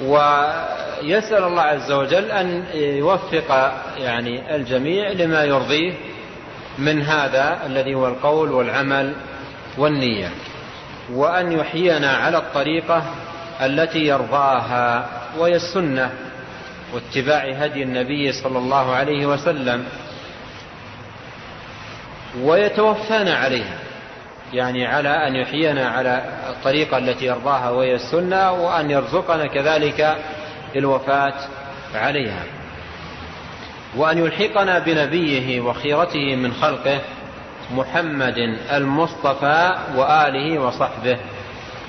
[0.02, 5.92] ويسأل الله عز وجل أن يوفق يعني الجميع لما يرضيه
[6.78, 9.14] من هذا الذي هو القول والعمل
[9.78, 10.30] والنية.
[11.12, 13.02] وأن يحيينا على الطريقة
[13.60, 15.06] التي يرضاها
[15.38, 16.10] وهي السنة
[16.94, 19.84] واتباع هدي النبي صلى الله عليه وسلم.
[22.40, 23.78] ويتوفانا عليها.
[24.52, 30.16] يعني على أن يحيينا على الطريقة التي يرضاها وهي السنة وأن يرزقنا كذلك
[30.76, 31.34] الوفاة
[31.94, 32.42] عليها.
[33.96, 37.00] وأن يلحقنا بنبيه وخيرته من خلقه
[37.74, 38.38] محمد
[38.72, 41.16] المصطفى وآله وصحبه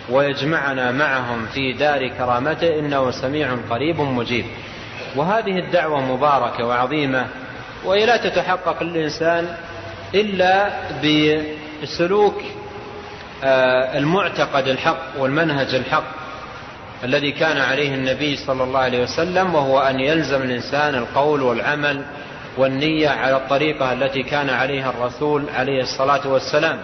[0.10, 4.46] ويجمعنا معهم في دار كرامته إنه سميع قريب مجيب.
[5.16, 7.28] وهذه الدعوة مباركة وعظيمة
[7.86, 9.56] وهي لا تتحقق الإنسان
[10.16, 10.70] إلا
[11.84, 12.42] بسلوك
[13.44, 16.04] آه، المعتقد الحق والمنهج الحق
[17.04, 22.02] الذي كان عليه النبي صلى الله عليه وسلم وهو أن يلزم الإنسان القول والعمل
[22.58, 26.80] والنية على الطريقة التي كان عليها الرسول عليه الصلاة والسلام.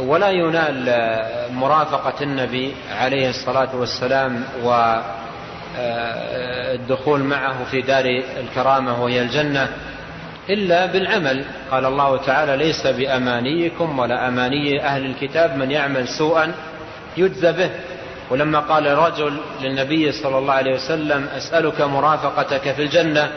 [0.00, 1.06] ولا ينال
[1.52, 4.44] مرافقة النبي عليه الصلاة والسلام
[5.78, 8.04] والدخول معه في دار
[8.40, 9.68] الكرامة وهي الجنة.
[10.50, 11.44] إلا بالعمل.
[11.70, 16.54] قال الله تعالى ليس بأمانيكم ولا أماني أهل الكتاب من يعمل سوءا
[17.16, 17.70] يجزى به.
[18.30, 23.30] ولما قال رجل للنبي صلى الله عليه وسلم أسألك مرافقتك في الجنة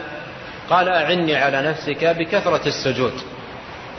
[0.70, 3.14] قال أعني على نفسك بكثرة السجود.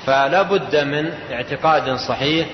[0.06, 2.46] فلا بد من اعتقاد صحيح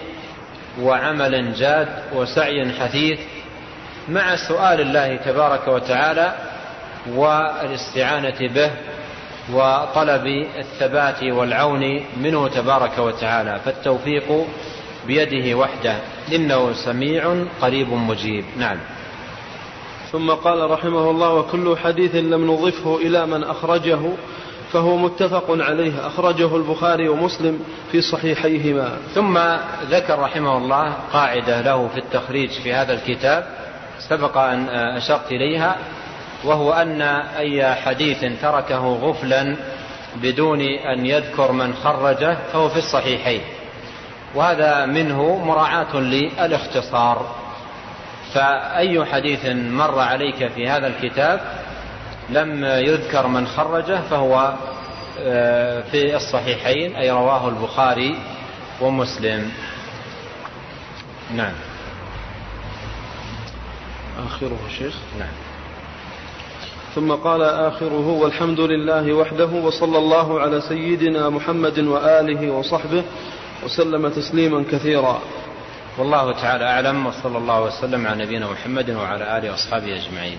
[0.81, 3.20] وعمل جاد وسعي حثيث
[4.09, 6.35] مع سؤال الله تبارك وتعالى
[7.15, 8.70] والإستعانة به
[9.52, 10.27] وطلب
[10.59, 14.47] الثبات والعون منه تبارك وتعالى فالتوفيق
[15.06, 15.97] بيده وحده.
[16.32, 18.44] إنه سميع قريب مجيب.
[18.59, 18.78] نعم.
[20.12, 23.98] ثم قال رحمه الله وكل حديث لم نضفه إلى من أخرجه
[24.73, 27.60] فهو متفق عليه أخرجه البخاري ومسلم
[27.93, 28.98] في صحيحيهما.
[29.14, 29.39] ثم
[29.90, 33.47] ذكر رحمه الله قاعدة له في التخريج في هذا الكتاب
[34.09, 35.77] سبق أن أشرت إليها.
[36.47, 39.56] وهو أن أي حديث تركه غفلا
[40.16, 43.40] بدون أن يذكر من خرجه فهو في الصحيحين.
[44.35, 47.27] وهذا منه مراعاة للاختصار.
[48.35, 51.40] فأي حديث مر عليك في هذا الكتاب
[52.31, 54.55] لم يذكر من خرجه فهو
[55.20, 58.18] آه، في الصحيحين أي رواه البخاري
[58.81, 59.52] ومسلم.
[61.36, 61.55] نعم.
[64.27, 64.94] آخره شيخ.
[65.18, 65.45] نعم.
[66.97, 73.02] ثم قال آخره والحمد لله وحده وصلى الله على سيدنا محمد وآله وصحبه
[73.64, 75.20] وسلم تسليما كثيرا.
[75.98, 80.39] والله تعالى أعلم وصلى الله وسلم على نبينا محمد وعلى آله وأصحابه أجمعين.